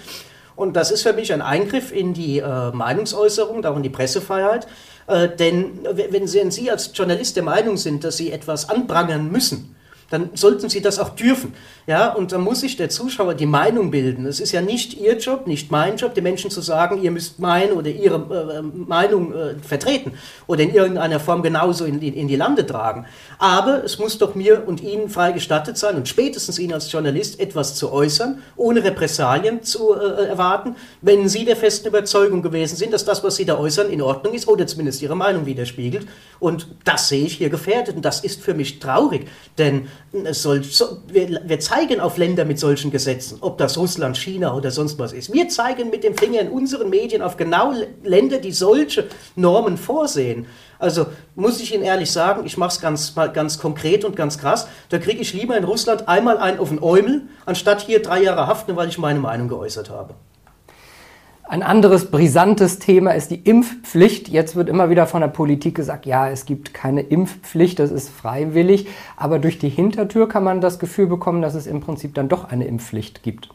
Und 0.54 0.76
das 0.76 0.90
ist 0.90 1.02
für 1.02 1.14
mich 1.14 1.32
ein 1.32 1.40
Eingriff 1.40 1.92
in 1.92 2.12
die 2.12 2.38
äh, 2.38 2.70
Meinungsäußerung, 2.72 3.64
auch 3.64 3.76
in 3.76 3.82
die 3.82 3.90
Pressefreiheit. 3.90 4.66
Äh, 5.06 5.28
denn 5.28 5.80
wenn 5.90 6.26
Sie, 6.26 6.38
wenn 6.38 6.50
Sie 6.50 6.70
als 6.70 6.90
Journalist 6.94 7.36
der 7.36 7.42
Meinung 7.42 7.76
sind, 7.76 8.04
dass 8.04 8.18
Sie 8.18 8.30
etwas 8.30 8.68
anprangern 8.68 9.30
müssen, 9.30 9.74
dann 10.12 10.30
sollten 10.34 10.68
sie 10.68 10.82
das 10.82 10.98
auch 10.98 11.10
dürfen. 11.10 11.54
Ja, 11.86 12.12
und 12.12 12.32
da 12.32 12.38
muss 12.38 12.60
sich 12.60 12.76
der 12.76 12.90
Zuschauer 12.90 13.34
die 13.34 13.46
Meinung 13.46 13.90
bilden. 13.90 14.26
Es 14.26 14.40
ist 14.40 14.52
ja 14.52 14.60
nicht 14.60 14.94
ihr 14.94 15.16
Job, 15.16 15.46
nicht 15.46 15.70
mein 15.70 15.96
Job, 15.96 16.14
den 16.14 16.24
Menschen 16.24 16.50
zu 16.50 16.60
sagen, 16.60 17.02
ihr 17.02 17.10
müsst 17.10 17.38
meine 17.38 17.72
oder 17.72 17.88
ihre 17.88 18.16
äh, 18.16 18.62
Meinung 18.62 19.32
äh, 19.32 19.54
vertreten 19.66 20.12
oder 20.46 20.62
in 20.62 20.74
irgendeiner 20.74 21.18
Form 21.18 21.42
genauso 21.42 21.86
in, 21.86 22.00
in, 22.02 22.14
in, 22.14 22.28
die 22.28 22.36
Lande 22.36 22.66
tragen. 22.66 23.06
Aber 23.38 23.82
es 23.84 23.98
muss 23.98 24.18
doch 24.18 24.34
mir 24.34 24.64
und 24.66 24.82
Ihnen 24.82 25.08
frei 25.08 25.32
gestattet 25.32 25.78
sein 25.78 25.96
und 25.96 26.08
spätestens 26.08 26.58
Ihnen 26.58 26.74
als 26.74 26.92
Journalist 26.92 27.40
etwas 27.40 27.74
zu 27.74 27.90
äußern, 27.90 28.42
ohne 28.56 28.84
Repressalien 28.84 29.62
zu 29.62 29.94
äh, 29.94 30.26
erwarten, 30.26 30.76
wenn 31.00 31.28
Sie 31.28 31.46
der 31.46 31.56
festen 31.56 31.88
Überzeugung 31.88 32.42
gewesen 32.42 32.76
sind, 32.76 32.92
dass 32.92 33.06
das, 33.06 33.24
was 33.24 33.36
Sie 33.36 33.46
da 33.46 33.58
äußern, 33.58 33.90
in 33.90 34.02
Ordnung 34.02 34.34
ist 34.34 34.46
oder 34.46 34.66
zumindest 34.66 35.00
Ihre 35.00 35.16
Meinung 35.16 35.46
widerspiegelt. 35.46 36.06
Und 36.38 36.66
das 36.84 37.08
sehe 37.08 37.24
ich 37.24 37.38
hier 37.38 37.48
gefährdet 37.48 37.96
und 37.96 38.04
das 38.04 38.20
ist 38.20 38.42
für 38.42 38.52
mich 38.52 38.78
traurig, 38.78 39.26
denn 39.56 39.86
soll, 40.32 40.62
so, 40.62 40.98
wir, 41.08 41.40
wir 41.44 41.60
zeigen 41.60 42.00
auf 42.00 42.18
Länder 42.18 42.44
mit 42.44 42.58
solchen 42.58 42.90
Gesetzen, 42.90 43.38
ob 43.40 43.58
das 43.58 43.78
Russland, 43.78 44.16
China 44.18 44.54
oder 44.54 44.70
sonst 44.70 44.98
was 44.98 45.12
ist. 45.12 45.32
Wir 45.32 45.48
zeigen 45.48 45.90
mit 45.90 46.04
dem 46.04 46.16
Finger 46.16 46.40
in 46.40 46.50
unseren 46.50 46.90
Medien 46.90 47.22
auf 47.22 47.36
genau 47.36 47.72
Länder, 48.02 48.38
die 48.38 48.52
solche 48.52 49.06
Normen 49.36 49.78
vorsehen. 49.78 50.46
Also 50.78 51.06
muss 51.34 51.60
ich 51.60 51.74
Ihnen 51.74 51.84
ehrlich 51.84 52.10
sagen, 52.10 52.44
ich 52.44 52.56
mache 52.56 52.70
es 52.70 52.80
ganz, 52.80 53.14
ganz 53.14 53.58
konkret 53.58 54.04
und 54.04 54.16
ganz 54.16 54.36
krass. 54.38 54.66
Da 54.88 54.98
kriege 54.98 55.20
ich 55.20 55.32
lieber 55.32 55.56
in 55.56 55.64
Russland 55.64 56.08
einmal 56.08 56.38
einen 56.38 56.58
auf 56.58 56.68
den 56.68 56.82
Eumel, 56.82 57.22
anstatt 57.46 57.82
hier 57.82 58.02
drei 58.02 58.22
Jahre 58.22 58.46
haften, 58.46 58.76
weil 58.76 58.88
ich 58.88 58.98
meine 58.98 59.20
Meinung 59.20 59.48
geäußert 59.48 59.90
habe. 59.90 60.14
Ein 61.52 61.62
anderes 61.62 62.10
brisantes 62.10 62.78
Thema 62.78 63.10
ist 63.10 63.30
die 63.30 63.42
Impfpflicht. 63.42 64.30
Jetzt 64.30 64.56
wird 64.56 64.70
immer 64.70 64.88
wieder 64.88 65.06
von 65.06 65.20
der 65.20 65.28
Politik 65.28 65.74
gesagt, 65.74 66.06
ja, 66.06 66.26
es 66.30 66.46
gibt 66.46 66.72
keine 66.72 67.02
Impfpflicht, 67.02 67.78
das 67.78 67.90
ist 67.90 68.08
freiwillig. 68.08 68.86
Aber 69.18 69.38
durch 69.38 69.58
die 69.58 69.68
Hintertür 69.68 70.30
kann 70.30 70.44
man 70.44 70.62
das 70.62 70.78
Gefühl 70.78 71.08
bekommen, 71.08 71.42
dass 71.42 71.54
es 71.54 71.66
im 71.66 71.80
Prinzip 71.80 72.14
dann 72.14 72.30
doch 72.30 72.44
eine 72.44 72.64
Impfpflicht 72.64 73.22
gibt. 73.22 73.50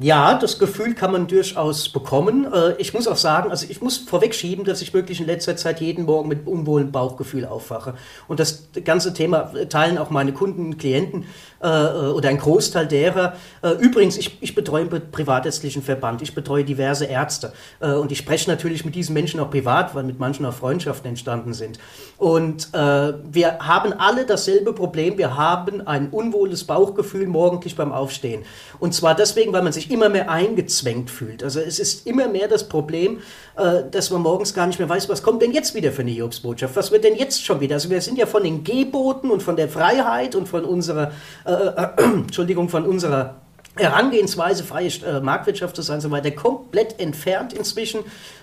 Ja, 0.00 0.34
das 0.34 0.58
Gefühl 0.58 0.94
kann 0.94 1.10
man 1.10 1.26
durchaus 1.26 1.88
bekommen. 1.88 2.46
Äh, 2.52 2.74
ich 2.78 2.94
muss 2.94 3.08
auch 3.08 3.16
sagen, 3.16 3.50
also 3.50 3.66
ich 3.68 3.82
muss 3.82 3.98
vorwegschieben, 3.98 4.64
dass 4.64 4.80
ich 4.80 4.94
wirklich 4.94 5.18
in 5.20 5.26
letzter 5.26 5.56
Zeit 5.56 5.80
jeden 5.80 6.04
Morgen 6.04 6.28
mit 6.28 6.46
unwohlem 6.46 6.92
Bauchgefühl 6.92 7.44
aufwache. 7.44 7.94
Und 8.28 8.38
das 8.38 8.68
ganze 8.84 9.12
Thema 9.12 9.52
teilen 9.68 9.98
auch 9.98 10.10
meine 10.10 10.32
Kunden 10.32 10.66
und 10.66 10.78
Klienten 10.78 11.24
äh, 11.60 11.66
oder 11.66 12.28
ein 12.28 12.38
Großteil 12.38 12.86
derer. 12.86 13.34
Äh, 13.62 13.70
übrigens, 13.72 14.16
ich, 14.16 14.38
ich 14.40 14.54
betreue 14.54 14.82
einen 14.82 15.10
privatärztlichen 15.10 15.82
Verband, 15.82 16.22
ich 16.22 16.34
betreue 16.34 16.64
diverse 16.64 17.06
Ärzte 17.06 17.52
äh, 17.80 17.92
und 17.92 18.12
ich 18.12 18.18
spreche 18.18 18.48
natürlich 18.48 18.84
mit 18.84 18.94
diesen 18.94 19.14
Menschen 19.14 19.40
auch 19.40 19.50
privat, 19.50 19.94
weil 19.94 20.04
mit 20.04 20.20
manchen 20.20 20.46
auch 20.46 20.54
Freundschaften 20.54 21.08
entstanden 21.08 21.54
sind. 21.54 21.78
Und 22.18 22.68
äh, 22.72 23.14
wir 23.24 23.58
haben 23.60 23.92
alle 23.92 24.26
dasselbe 24.26 24.72
Problem, 24.72 25.18
wir 25.18 25.36
haben 25.36 25.86
ein 25.86 26.10
unwohles 26.10 26.64
Bauchgefühl 26.64 27.26
morgendlich 27.26 27.74
beim 27.74 27.92
Aufstehen. 27.92 28.44
Und 28.78 28.94
zwar 28.94 29.14
deswegen, 29.14 29.52
weil 29.52 29.62
man 29.62 29.72
sich 29.72 29.87
immer 29.90 30.08
mehr 30.08 30.30
eingezwängt 30.30 31.10
fühlt. 31.10 31.42
Also 31.42 31.60
es 31.60 31.78
ist 31.78 32.06
immer 32.06 32.28
mehr 32.28 32.48
das 32.48 32.68
Problem, 32.68 33.20
äh, 33.56 33.82
dass 33.90 34.10
man 34.10 34.22
morgens 34.22 34.54
gar 34.54 34.66
nicht 34.66 34.78
mehr 34.78 34.88
weiß, 34.88 35.08
was 35.08 35.22
kommt 35.22 35.42
denn 35.42 35.52
jetzt 35.52 35.74
wieder 35.74 35.92
für 35.92 36.02
eine 36.02 36.10
Jobsbotschaft, 36.10 36.76
was 36.76 36.90
wird 36.90 37.04
denn 37.04 37.16
jetzt 37.16 37.44
schon 37.44 37.60
wieder. 37.60 37.74
Also 37.74 37.90
wir 37.90 38.00
sind 38.00 38.18
ja 38.18 38.26
von 38.26 38.42
den 38.42 38.64
Geboten 38.64 39.30
und 39.30 39.42
von 39.42 39.56
der 39.56 39.68
Freiheit 39.68 40.34
und 40.34 40.48
von 40.48 40.64
unserer 40.64 41.12
äh, 41.44 41.52
äh, 41.52 41.88
Entschuldigung, 42.02 42.68
von 42.68 42.86
unserer 42.86 43.36
Herangehensweise, 43.78 44.64
freie 44.64 44.88
äh, 44.88 45.20
Marktwirtschaft 45.20 45.76
zu 45.76 45.82
sein, 45.82 46.00
so 46.00 46.10
weiter, 46.10 46.30
komplett 46.30 46.98
entfernt 47.00 47.52
inzwischen. 47.52 48.00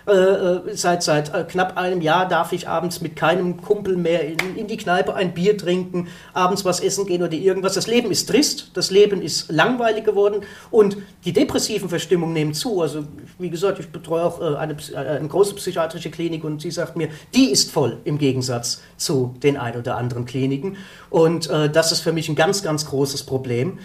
Äh, 0.07 0.11
äh, 0.11 0.61
seit 0.75 1.01
seit 1.01 1.33
äh, 1.33 1.43
knapp 1.45 1.77
einem 1.77 1.99
Jahr 1.99 2.27
darf 2.27 2.51
ich 2.53 2.67
abends 2.67 3.01
mit 3.01 3.15
keinem 3.15 3.57
Kumpel 3.57 3.97
mehr 3.97 4.27
in, 4.27 4.37
in, 4.55 4.67
die 4.67 4.77
Kneipe 4.77 5.15
ein 5.15 5.33
Bier 5.33 5.57
trinken, 5.57 6.09
abends 6.33 6.63
was 6.63 6.79
essen 6.79 7.07
gehen 7.07 7.23
oder 7.23 7.33
irgendwas. 7.33 7.73
Das 7.73 7.87
Leben 7.87 8.11
ist 8.11 8.29
trist, 8.29 8.69
das 8.75 8.91
Leben 8.91 9.19
ist 9.23 9.51
langweilig 9.51 10.03
geworden 10.05 10.41
und 10.69 10.97
die 11.25 11.33
depressiven 11.33 11.89
Verstimmungen 11.89 12.33
nehmen 12.33 12.53
zu. 12.53 12.83
Also 12.83 13.05
wie 13.39 13.49
gesagt, 13.49 13.79
ich 13.79 13.89
betreue 13.89 14.23
auch 14.23 14.39
äh, 14.39 14.55
eine, 14.57 14.77
eine 14.95 15.27
große 15.27 15.55
psychiatrische 15.55 16.11
Klinik 16.11 16.43
und 16.43 16.61
sie 16.61 16.71
sagt 16.71 16.95
mir, 16.95 17.09
die 17.33 17.49
ist 17.49 17.71
voll 17.71 17.97
im 18.03 18.19
Gegensatz 18.19 18.83
zu 18.97 19.33
den 19.41 19.57
ein 19.57 19.75
oder 19.75 19.97
anderen 19.97 20.25
Kliniken. 20.25 20.77
Und 21.09 21.49
äh, 21.49 21.67
das 21.67 21.91
ist 21.91 22.01
für 22.01 22.13
mich 22.13 22.29
ein 22.29 22.35
ganz, 22.35 22.61
ganz 22.61 22.85
großes 22.85 23.23
Problem 23.23 23.79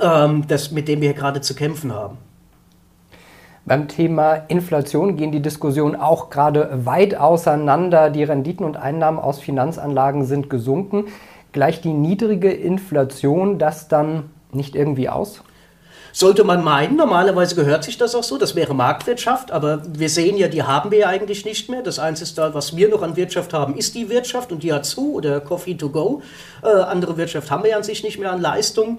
ähm, 0.00 0.46
das, 0.46 0.70
mit 0.70 0.88
dem 0.88 1.00
wir 1.00 1.14
gerade 1.14 1.40
zu 1.40 1.54
kämpfen 1.54 1.92
haben. 1.92 2.18
Beim 3.64 3.88
Thema 3.88 4.34
Inflation 4.34 5.16
gehen 5.16 5.32
die 5.32 5.42
Diskussionen 5.42 5.96
auch 5.96 6.30
gerade 6.30 6.86
weit 6.86 7.16
auseinander. 7.16 8.10
Die 8.10 8.22
Renditen 8.22 8.64
und 8.64 8.76
Einnahmen 8.76 9.18
aus 9.18 9.40
Finanzanlagen 9.40 10.24
sind 10.24 10.48
gesunken. 10.48 11.06
Gleicht 11.50 11.82
die 11.82 11.92
niedrige 11.92 12.52
Inflation 12.52 13.58
das 13.58 13.88
dann 13.88 14.30
nicht 14.52 14.76
irgendwie 14.76 15.08
aus? 15.08 15.42
Sollte 16.12 16.44
man 16.44 16.64
meinen, 16.64 16.96
normalerweise 16.96 17.56
gehört 17.56 17.84
sich 17.84 17.98
das 17.98 18.14
auch 18.14 18.22
so, 18.22 18.38
das 18.38 18.54
wäre 18.54 18.72
Marktwirtschaft, 18.72 19.50
aber 19.50 19.82
wir 19.86 20.08
sehen 20.08 20.38
ja, 20.38 20.48
die 20.48 20.62
haben 20.62 20.90
wir 20.90 20.98
ja 21.00 21.08
eigentlich 21.08 21.44
nicht 21.44 21.68
mehr. 21.68 21.82
Das 21.82 21.98
Einzige, 21.98 22.54
was 22.54 22.74
wir 22.74 22.88
noch 22.88 23.02
an 23.02 23.16
Wirtschaft 23.16 23.52
haben, 23.52 23.76
ist 23.76 23.94
die 23.94 24.08
Wirtschaft 24.08 24.50
und 24.50 24.62
die 24.62 24.72
hat 24.72 24.86
zu 24.86 25.12
oder 25.12 25.40
Coffee 25.40 25.74
to 25.74 25.90
go. 25.90 26.22
Äh, 26.62 26.68
andere 26.68 27.18
Wirtschaft 27.18 27.50
haben 27.50 27.64
wir 27.64 27.72
ja 27.72 27.76
an 27.76 27.82
sich 27.82 28.02
nicht 28.02 28.18
mehr 28.18 28.32
an 28.32 28.40
Leistung. 28.40 28.98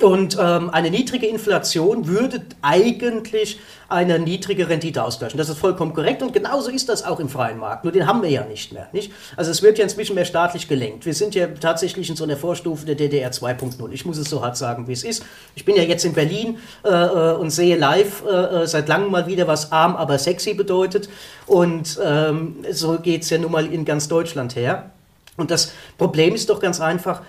Und 0.00 0.36
ähm, 0.40 0.70
eine 0.70 0.90
niedrige 0.90 1.26
Inflation 1.26 2.08
würde 2.08 2.42
eigentlich 2.62 3.60
eine 3.88 4.18
niedrige 4.18 4.68
Rendite 4.68 5.04
ausgleichen. 5.04 5.38
Das 5.38 5.48
ist 5.48 5.58
vollkommen 5.58 5.94
korrekt 5.94 6.20
und 6.22 6.32
genauso 6.32 6.70
ist 6.70 6.88
das 6.88 7.04
auch 7.04 7.20
im 7.20 7.28
freien 7.28 7.58
Markt. 7.58 7.84
Nur 7.84 7.92
den 7.92 8.06
haben 8.06 8.22
wir 8.22 8.30
ja 8.30 8.44
nicht 8.44 8.72
mehr. 8.72 8.88
Nicht? 8.92 9.12
Also 9.36 9.52
es 9.52 9.62
wird 9.62 9.78
ja 9.78 9.84
inzwischen 9.84 10.16
mehr 10.16 10.24
staatlich 10.24 10.66
gelenkt. 10.66 11.06
Wir 11.06 11.14
sind 11.14 11.36
ja 11.36 11.46
tatsächlich 11.46 12.10
in 12.10 12.16
so 12.16 12.24
einer 12.24 12.36
Vorstufe 12.36 12.86
der 12.86 12.96
DDR 12.96 13.30
2.0. 13.30 13.92
Ich 13.92 14.04
muss 14.04 14.18
es 14.18 14.28
so 14.28 14.42
hart 14.42 14.56
sagen, 14.56 14.88
wie 14.88 14.92
es 14.92 15.04
ist. 15.04 15.24
Ich 15.54 15.64
bin 15.64 15.76
ja 15.76 15.82
jetzt 15.84 16.04
in 16.04 16.12
Berlin 16.12 16.58
äh, 16.84 16.88
äh, 16.88 17.34
und 17.34 17.50
sehe 17.50 17.76
live 17.76 18.24
äh, 18.26 18.62
äh, 18.62 18.66
seit 18.66 18.88
langem 18.88 19.12
mal 19.12 19.28
wieder, 19.28 19.46
was 19.46 19.70
arm, 19.70 19.94
aber 19.94 20.18
sexy 20.18 20.54
bedeutet. 20.54 21.08
Und 21.46 22.00
ähm, 22.04 22.64
so 22.72 22.98
geht 22.98 23.22
es 23.22 23.30
ja 23.30 23.38
nun 23.38 23.52
mal 23.52 23.72
in 23.72 23.84
ganz 23.84 24.08
Deutschland 24.08 24.56
her. 24.56 24.90
Und 25.36 25.50
das 25.50 25.72
Problem 25.98 26.34
ist 26.34 26.48
doch 26.48 26.60
ganz 26.60 26.80
einfach, 26.80 27.22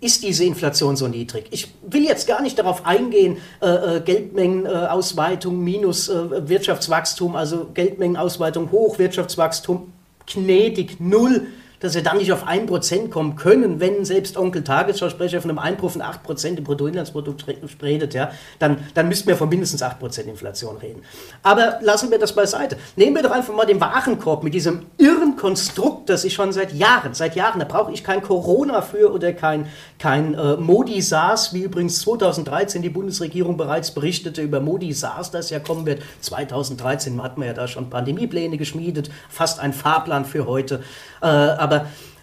ist 0.00 0.22
diese 0.22 0.44
Inflation 0.44 0.96
so 0.96 1.08
niedrig? 1.08 1.46
Ich 1.50 1.74
will 1.82 2.04
jetzt 2.04 2.28
gar 2.28 2.42
nicht 2.42 2.58
darauf 2.58 2.86
eingehen, 2.86 3.38
äh, 3.60 3.96
äh 3.96 4.00
Geldmengenausweitung 4.00 5.62
minus 5.62 6.08
äh, 6.08 6.48
Wirtschaftswachstum, 6.48 7.34
also 7.34 7.68
Geldmengenausweitung 7.74 8.70
hoch, 8.70 8.98
Wirtschaftswachstum 8.98 9.92
gnädig 10.26 11.00
null 11.00 11.48
dass 11.80 11.94
wir 11.94 12.02
dann 12.02 12.18
nicht 12.18 12.32
auf 12.32 12.46
1% 12.46 13.08
kommen 13.08 13.36
können, 13.36 13.80
wenn 13.80 14.04
selbst 14.04 14.36
Onkel 14.36 14.62
Tagesschausprecher 14.62 15.40
von 15.40 15.50
einem 15.50 15.58
Einbruch 15.58 15.90
von 15.92 16.02
8% 16.02 16.56
im 16.56 16.64
Bruttoinlandsprodukt 16.64 17.46
redet, 17.82 18.14
ja, 18.14 18.30
dann, 18.58 18.78
dann 18.94 19.08
müssten 19.08 19.28
wir 19.28 19.36
von 19.36 19.48
mindestens 19.48 19.82
8% 19.82 20.22
Inflation 20.22 20.76
reden. 20.76 21.02
Aber 21.42 21.78
lassen 21.80 22.10
wir 22.10 22.18
das 22.18 22.34
beiseite. 22.34 22.76
Nehmen 22.96 23.16
wir 23.16 23.22
doch 23.22 23.30
einfach 23.30 23.54
mal 23.54 23.64
den 23.64 23.80
Warenkorb 23.80 24.44
mit 24.44 24.54
diesem 24.54 24.86
irren 24.98 25.36
Konstrukt, 25.36 26.10
das 26.10 26.24
ich 26.24 26.34
schon 26.34 26.52
seit 26.52 26.72
Jahren, 26.74 27.14
seit 27.14 27.34
Jahren, 27.34 27.58
da 27.58 27.64
brauche 27.64 27.92
ich 27.92 28.04
kein 28.04 28.22
Corona 28.22 28.82
für 28.82 29.12
oder 29.12 29.32
kein, 29.32 29.66
kein 29.98 30.34
äh, 30.34 30.56
Modi 30.56 31.00
SARS, 31.00 31.54
wie 31.54 31.62
übrigens 31.62 32.00
2013 32.00 32.82
die 32.82 32.90
Bundesregierung 32.90 33.56
bereits 33.56 33.92
berichtete 33.92 34.42
über 34.42 34.60
Modi 34.60 34.92
SARS, 34.92 35.30
das 35.30 35.50
ja 35.50 35.58
kommen 35.58 35.86
wird. 35.86 36.02
2013 36.20 37.22
hat 37.22 37.38
man 37.38 37.48
ja 37.48 37.54
da 37.54 37.66
schon 37.66 37.88
Pandemiepläne 37.88 38.58
geschmiedet, 38.58 39.10
fast 39.30 39.60
ein 39.60 39.72
Fahrplan 39.72 40.24
für 40.24 40.46
heute. 40.46 40.82
Äh, 41.22 41.26
aber 41.26 41.69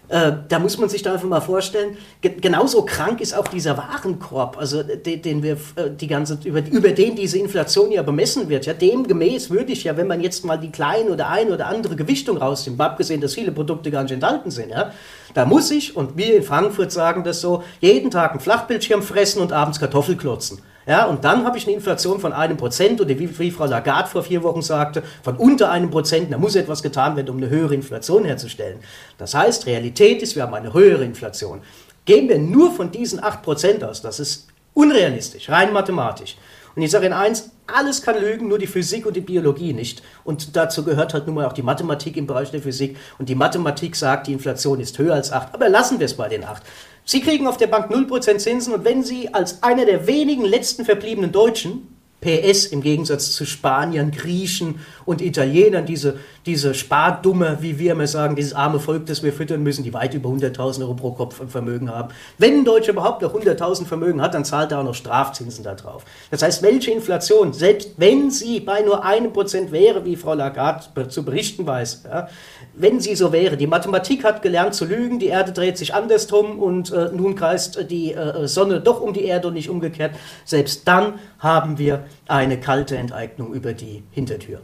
äh, 0.08 0.32
da 0.48 0.58
muss 0.58 0.78
man 0.78 0.88
sich 0.88 1.02
da 1.02 1.12
einfach 1.12 1.28
mal 1.28 1.40
vorstellen, 1.40 1.98
ge 2.22 2.32
genauso 2.40 2.82
krank 2.82 3.20
ist 3.20 3.36
auch 3.36 3.46
dieser 3.48 3.76
Warenkorb, 3.76 4.56
also 4.56 4.82
den, 4.82 5.20
den 5.20 5.42
wir 5.42 5.58
äh, 5.76 5.90
die 5.90 6.06
ganze 6.06 6.38
über, 6.44 6.66
über 6.66 6.90
den 6.90 7.14
diese 7.14 7.38
Inflation 7.38 7.92
ja 7.92 8.02
bemessen 8.02 8.48
wird. 8.48 8.64
Ja, 8.64 8.72
demgemäß 8.72 9.50
würde 9.50 9.72
ich 9.72 9.84
ja, 9.84 9.98
wenn 9.98 10.06
man 10.06 10.22
jetzt 10.22 10.46
mal 10.46 10.56
die 10.56 10.70
kleine 10.70 11.10
oder 11.10 11.28
ein 11.28 11.52
oder 11.52 11.66
andere 11.66 11.94
Gewichtung 11.94 12.38
rausnimmt, 12.38 12.80
abgesehen, 12.80 13.20
dass 13.20 13.34
viele 13.34 13.52
Produkte 13.52 13.90
gar 13.90 14.02
nicht 14.02 14.12
enthalten 14.12 14.50
sind, 14.50 14.70
ja, 14.70 14.92
da 15.34 15.44
muss 15.44 15.70
ich 15.70 15.94
und 15.94 16.16
wir 16.16 16.36
in 16.36 16.42
Frankfurt 16.42 16.90
sagen 16.90 17.22
das 17.22 17.42
so, 17.42 17.62
jeden 17.80 18.10
Tag 18.10 18.30
einen 18.30 18.40
Flachbildschirm 18.40 19.02
fressen 19.02 19.42
und 19.42 19.52
abends 19.52 19.78
Kartoffelklotzen. 19.78 20.62
Ja, 20.88 21.04
und 21.04 21.22
dann 21.22 21.44
habe 21.44 21.58
ich 21.58 21.66
eine 21.66 21.76
Inflation 21.76 22.18
von 22.18 22.32
einem 22.32 22.56
Prozent 22.56 22.98
oder 22.98 23.10
wie, 23.10 23.38
wie 23.38 23.50
Frau 23.50 23.66
Lagarde 23.66 24.08
vor 24.08 24.22
vier 24.22 24.42
Wochen 24.42 24.62
sagte, 24.62 25.02
von 25.22 25.36
unter 25.36 25.70
einem 25.70 25.90
Prozent. 25.90 26.32
Da 26.32 26.38
muss 26.38 26.56
etwas 26.56 26.82
getan 26.82 27.14
werden, 27.14 27.28
um 27.28 27.36
eine 27.36 27.50
höhere 27.50 27.74
Inflation 27.74 28.24
herzustellen. 28.24 28.78
Das 29.18 29.34
heißt, 29.34 29.66
Realität 29.66 30.22
ist, 30.22 30.34
wir 30.34 30.44
haben 30.44 30.54
eine 30.54 30.72
höhere 30.72 31.04
Inflation. 31.04 31.60
Gehen 32.06 32.26
wir 32.30 32.38
nur 32.38 32.72
von 32.72 32.90
diesen 32.90 33.22
acht 33.22 33.42
Prozent 33.42 33.84
aus, 33.84 34.00
das 34.00 34.18
ist 34.18 34.48
unrealistisch, 34.72 35.50
rein 35.50 35.74
mathematisch. 35.74 36.38
Und 36.74 36.82
ich 36.82 36.90
sage 36.90 37.06
Ihnen 37.06 37.14
eins, 37.14 37.50
alles 37.66 38.00
kann 38.02 38.18
lügen, 38.18 38.48
nur 38.48 38.58
die 38.58 38.66
Physik 38.66 39.04
und 39.04 39.14
die 39.14 39.20
Biologie 39.20 39.72
nicht. 39.72 40.02
Und 40.24 40.56
dazu 40.56 40.84
gehört 40.84 41.12
halt 41.12 41.26
nun 41.26 41.34
mal 41.34 41.44
auch 41.44 41.52
die 41.52 41.62
Mathematik 41.62 42.16
im 42.16 42.26
Bereich 42.26 42.50
der 42.50 42.62
Physik. 42.62 42.96
Und 43.18 43.28
die 43.28 43.34
Mathematik 43.34 43.96
sagt, 43.96 44.28
die 44.28 44.32
Inflation 44.32 44.80
ist 44.80 44.96
höher 44.96 45.14
als 45.14 45.32
8. 45.32 45.52
Aber 45.54 45.68
lassen 45.68 45.98
wir 45.98 46.06
es 46.06 46.14
bei 46.14 46.28
den 46.28 46.44
8. 46.44 46.62
Sie 47.10 47.22
kriegen 47.22 47.46
auf 47.46 47.56
der 47.56 47.68
Bank 47.68 47.90
0% 47.90 48.36
Zinsen 48.36 48.74
und 48.74 48.84
wenn 48.84 49.02
Sie 49.02 49.32
als 49.32 49.62
einer 49.62 49.86
der 49.86 50.06
wenigen 50.06 50.44
letzten 50.44 50.84
verbliebenen 50.84 51.32
Deutschen 51.32 51.97
PS 52.20 52.66
im 52.66 52.82
Gegensatz 52.82 53.32
zu 53.32 53.46
Spaniern, 53.46 54.10
Griechen 54.10 54.80
und 55.04 55.22
Italienern, 55.22 55.86
diese, 55.86 56.18
diese 56.46 56.74
Spardummer, 56.74 57.62
wie 57.62 57.78
wir 57.78 57.92
immer 57.92 58.08
sagen, 58.08 58.34
dieses 58.34 58.54
arme 58.54 58.80
Volk, 58.80 59.06
das 59.06 59.22
wir 59.22 59.32
füttern 59.32 59.62
müssen, 59.62 59.84
die 59.84 59.94
weit 59.94 60.14
über 60.14 60.28
100.000 60.28 60.80
Euro 60.80 60.94
pro 60.94 61.12
Kopf 61.12 61.40
Vermögen 61.48 61.88
haben. 61.90 62.08
Wenn 62.36 62.58
ein 62.58 62.64
Deutscher 62.64 62.92
überhaupt 62.92 63.22
noch 63.22 63.32
100.000 63.34 63.86
Vermögen 63.86 64.20
hat, 64.20 64.34
dann 64.34 64.44
zahlt 64.44 64.72
er 64.72 64.80
auch 64.80 64.84
noch 64.84 64.94
Strafzinsen 64.94 65.62
darauf. 65.62 66.04
Das 66.30 66.42
heißt, 66.42 66.62
welche 66.62 66.90
Inflation, 66.90 67.52
selbst 67.52 67.92
wenn 67.96 68.32
sie 68.32 68.60
bei 68.60 68.82
nur 68.82 69.04
einem 69.04 69.32
Prozent 69.32 69.70
wäre, 69.70 70.04
wie 70.04 70.16
Frau 70.16 70.34
Lagarde 70.34 71.08
zu 71.08 71.24
berichten 71.24 71.66
weiß, 71.66 72.02
ja, 72.04 72.28
wenn 72.74 73.00
sie 73.00 73.14
so 73.14 73.32
wäre, 73.32 73.56
die 73.56 73.66
Mathematik 73.66 74.24
hat 74.24 74.42
gelernt 74.42 74.74
zu 74.74 74.84
lügen, 74.84 75.18
die 75.18 75.26
Erde 75.26 75.52
dreht 75.52 75.78
sich 75.78 75.94
andersrum 75.94 76.58
und 76.58 76.92
äh, 76.92 77.10
nun 77.12 77.36
kreist 77.36 77.90
die 77.90 78.12
äh, 78.12 78.48
Sonne 78.48 78.80
doch 78.80 79.00
um 79.00 79.12
die 79.12 79.24
Erde 79.24 79.48
und 79.48 79.54
nicht 79.54 79.70
umgekehrt, 79.70 80.12
selbst 80.44 80.86
dann 80.86 81.14
haben 81.38 81.78
wir 81.78 82.04
eine 82.26 82.58
kalte 82.58 82.96
Enteignung 82.96 83.52
über 83.52 83.72
die 83.72 84.02
Hintertür. 84.10 84.60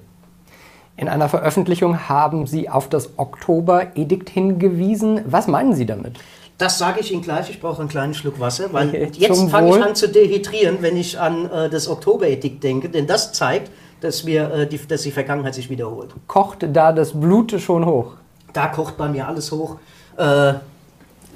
In 0.97 1.09
einer 1.09 1.29
Veröffentlichung 1.29 2.09
haben 2.09 2.47
Sie 2.47 2.69
auf 2.69 2.89
das 2.89 3.19
Oktober-Edikt 3.19 4.31
hingewiesen. 4.31 5.23
Was 5.27 5.49
meinen 5.49 5.75
Sie 5.75 5.87
damit? 5.87 6.19
Das 6.57 6.79
sage 6.79 7.01
ich 7.01 7.11
Ihnen 7.13 7.23
gleich, 7.23 7.51
ich 7.51 7.61
brauche 7.61 7.81
einen 7.81 7.89
kleinen 7.89 8.15
Schluck 8.15 8.39
Wasser, 8.39 8.73
weil 8.73 8.95
jetzt 8.95 9.51
fange 9.51 9.77
ich 9.77 9.83
an 9.83 9.97
zu 9.97 10.09
dehydrieren, 10.09 10.79
wenn 10.83 10.97
ich 10.97 11.19
an 11.19 11.51
äh, 11.51 11.69
das 11.69 11.89
Oktober-Edikt 11.89 12.63
denke, 12.63 12.89
denn 12.89 13.09
das 13.09 13.33
zeigt, 13.33 13.73
dass, 14.01 14.25
wir, 14.25 14.53
äh, 14.53 14.67
die, 14.69 14.79
dass 14.87 15.03
die 15.03 15.11
Vergangenheit 15.11 15.55
sich 15.55 15.69
wiederholt. 15.69 16.15
Kocht 16.29 16.65
da 16.73 16.93
das 16.93 17.19
Blut 17.19 17.61
schon 17.61 17.85
hoch? 17.85 18.13
Da 18.53 18.69
kocht 18.69 18.97
bei 18.97 19.09
mir 19.09 19.27
alles 19.27 19.51
hoch. 19.51 19.79
Äh, 20.17 20.55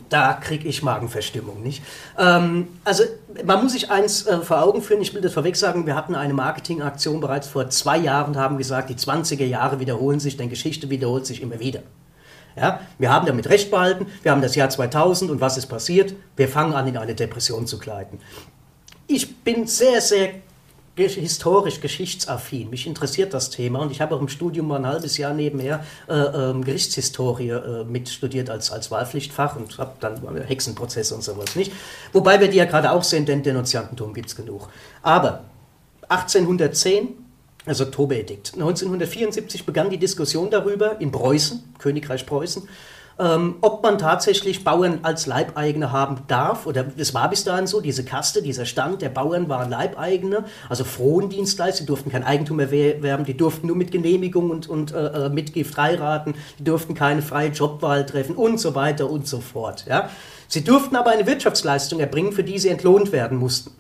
da 0.09 0.35
kriege 0.35 0.69
ich 0.69 0.83
Magenverstimmung, 0.83 1.63
nicht? 1.63 1.83
Ähm, 2.19 2.69
also 2.85 3.05
man 3.45 3.63
muss 3.63 3.73
sich 3.73 3.91
eins 3.91 4.27
äh, 4.27 4.39
vor 4.41 4.63
Augen 4.63 4.83
führen, 4.83 5.01
ich 5.01 5.15
will 5.15 5.21
das 5.21 5.33
vorweg 5.33 5.57
sagen, 5.57 5.87
wir 5.87 5.95
hatten 5.95 6.15
eine 6.15 6.35
Marketingaktion 6.35 7.21
bereits 7.21 7.49
vor 7.49 7.69
zwei 7.71 7.99
Jahren 7.99 8.31
und 8.35 8.37
haben 8.37 8.59
gesagt, 8.59 8.91
die 8.91 8.95
20er 8.95 9.45
Jahre 9.45 9.81
wiederholen 9.81 10.21
sich, 10.21 10.37
denn 10.37 10.49
Geschichte 10.49 10.91
wiederholt 10.91 11.27
sich 11.27 11.43
immer 11.43 11.61
wieder. 11.61 11.81
Ja, 12.57 12.81
wir 12.99 13.13
haben 13.13 13.27
damit 13.27 13.49
recht 13.49 13.71
behalten, 13.71 14.07
wir 14.23 14.33
haben 14.33 14.43
das 14.43 14.57
Jahr 14.57 14.69
2000 14.69 15.31
und 15.31 15.41
was 15.41 15.57
ist 15.57 15.67
passiert? 15.67 16.15
Wir 16.37 16.49
fangen 16.49 16.73
an, 16.73 16.89
in 16.89 16.97
eine 16.97 17.15
Depression 17.15 17.67
zu 17.67 17.79
gleiten. 17.79 18.19
Ich 19.07 19.37
bin 19.43 19.67
sehr, 19.67 20.01
sehr 20.01 20.31
historisch 21.07 21.81
geschichtsaffin. 21.81 22.71
Mich 22.71 22.87
interessiert 22.87 23.35
das 23.35 23.51
Thema 23.51 23.81
und 23.81 23.91
ich 23.91 24.01
habe 24.01 24.15
auch 24.15 24.21
im 24.21 24.29
Studium 24.29 24.69
mal 24.69 24.77
ein 24.77 24.87
halbes 24.87 25.17
Jahr 25.17 25.33
nebenher 25.33 25.85
äh, 26.09 26.15
äh, 26.15 26.61
Gerichtshistorie 26.61 27.51
äh, 27.51 27.85
mitstudiert 27.85 28.51
als, 28.51 28.71
als 28.71 28.91
Wahlpflichtfach 28.91 29.57
und 29.57 29.79
habe 29.79 29.93
dann 30.01 30.21
Hexenprozesse 30.45 31.15
und 31.15 31.23
sowas 31.23 31.57
nicht. 31.57 31.73
Wobei 32.13 32.41
wir 32.41 32.49
die 32.49 32.57
ja 32.57 32.65
gerade 32.65 32.91
auch 32.93 33.05
sehen, 33.05 33.27
denn 33.27 33.43
Denunziantentum 33.43 34.15
gibt 34.15 34.29
es 34.29 34.37
genug. 34.37 34.69
Aber 35.03 35.45
1810 36.09 37.09
das 37.69 37.81
Oktoberedikt. 37.81 38.55
1974 38.55 39.67
begann 39.67 39.91
die 39.91 39.99
Diskussion 39.99 40.51
darüber 40.51 41.01
in 41.01 41.13
Preußen, 41.13 41.75
Königreich 41.79 42.25
Preußen, 42.25 42.69
ähm, 43.19 43.57
ob 43.61 43.83
man 43.83 43.99
tatsächlich 43.99 44.65
Bauern 44.65 45.01
als 45.03 45.27
Leibeigene 45.27 45.93
haben 45.93 46.21
darf, 46.29 46.67
oder 46.67 46.87
es 46.97 47.15
war 47.15 47.29
bis 47.31 47.45
dahin 47.45 47.67
so, 47.67 47.81
diese 47.81 48.05
Kaste, 48.05 48.43
dieser 48.43 48.65
Stand 48.65 49.03
der 49.03 49.09
Bauern 49.09 49.49
waren 49.49 49.71
Leibeigene, 49.71 50.45
also 50.69 50.85
Frondienstleister, 50.85 51.83
die 51.83 51.87
durften 51.87 52.11
kein 52.11 52.25
Eigentum 52.25 52.61
erwerben, 52.61 53.25
die 53.25 53.37
durften 53.37 53.67
nur 53.67 53.77
mit 53.77 53.91
Genehmigung 53.91 54.51
und, 54.51 54.69
und 54.69 54.93
äh, 54.93 55.27
äh, 55.27 55.29
Mitgift 55.29 55.77
heiraten, 55.77 56.35
die 56.59 56.65
durften 56.65 56.95
keine 56.95 57.23
freie 57.23 57.51
Jobwahl 57.51 58.07
treffen 58.07 58.37
und 58.37 58.61
so 58.61 58.75
weiter 58.75 59.11
und 59.11 59.27
so 59.27 59.41
fort. 59.41 59.85
Ja. 59.89 60.11
Sie 60.47 60.65
durften 60.65 60.97
aber 60.97 61.11
eine 61.11 61.27
Wirtschaftsleistung 61.27 62.01
erbringen, 62.01 62.33
für 62.33 62.45
die 62.45 62.59
sie 62.59 62.69
entlohnt 62.69 63.13
werden 63.13 63.39
mussten. 63.39 63.73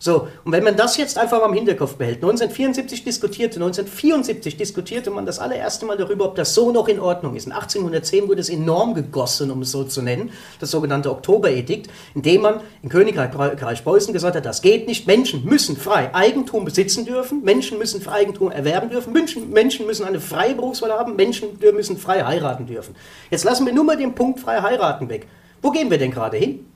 So, 0.00 0.28
und 0.44 0.52
wenn 0.52 0.62
man 0.62 0.76
das 0.76 0.96
jetzt 0.96 1.18
einfach 1.18 1.40
mal 1.40 1.48
im 1.48 1.54
Hinterkopf 1.54 1.96
behält, 1.96 2.16
1974 2.16 3.02
diskutierte, 3.02 3.56
1974 3.56 4.56
diskutierte 4.56 5.10
man 5.10 5.26
das 5.26 5.40
allererste 5.40 5.86
Mal 5.86 5.96
darüber, 5.96 6.26
ob 6.26 6.36
das 6.36 6.54
so 6.54 6.70
noch 6.70 6.86
in 6.86 7.00
Ordnung 7.00 7.34
ist. 7.34 7.46
In 7.46 7.52
1810 7.52 8.28
wurde 8.28 8.40
es 8.40 8.48
enorm 8.48 8.94
gegossen, 8.94 9.50
um 9.50 9.62
es 9.62 9.72
so 9.72 9.82
zu 9.82 10.00
nennen, 10.00 10.30
das 10.60 10.70
sogenannte 10.70 11.10
Oktoberedikt, 11.10 11.90
in 12.14 12.22
dem 12.22 12.42
man 12.42 12.60
in 12.82 12.90
Königreich 12.90 13.82
Preußen 13.82 14.12
gesagt 14.12 14.36
hat, 14.36 14.46
das 14.46 14.62
geht 14.62 14.86
nicht, 14.86 15.08
Menschen 15.08 15.44
müssen 15.44 15.76
frei 15.76 16.14
Eigentum 16.14 16.64
besitzen 16.64 17.04
dürfen, 17.04 17.42
Menschen 17.42 17.76
müssen 17.78 18.06
Eigentum 18.06 18.52
erwerben 18.52 18.90
dürfen, 18.90 19.12
Menschen, 19.12 19.50
Menschen 19.50 19.84
müssen 19.86 20.04
eine 20.04 20.20
freie 20.20 20.54
Berufswahl 20.54 20.92
haben, 20.92 21.16
Menschen 21.16 21.58
müssen 21.74 21.98
frei 21.98 22.22
heiraten 22.22 22.66
dürfen. 22.66 22.94
Jetzt 23.32 23.44
lassen 23.44 23.66
wir 23.66 23.72
nur 23.72 23.84
mal 23.84 23.96
den 23.96 24.14
Punkt 24.14 24.38
frei 24.38 24.62
heiraten 24.62 25.08
weg. 25.08 25.26
Wo 25.60 25.72
gehen 25.72 25.90
wir 25.90 25.98
denn 25.98 26.12
gerade 26.12 26.36
hin? 26.36 26.66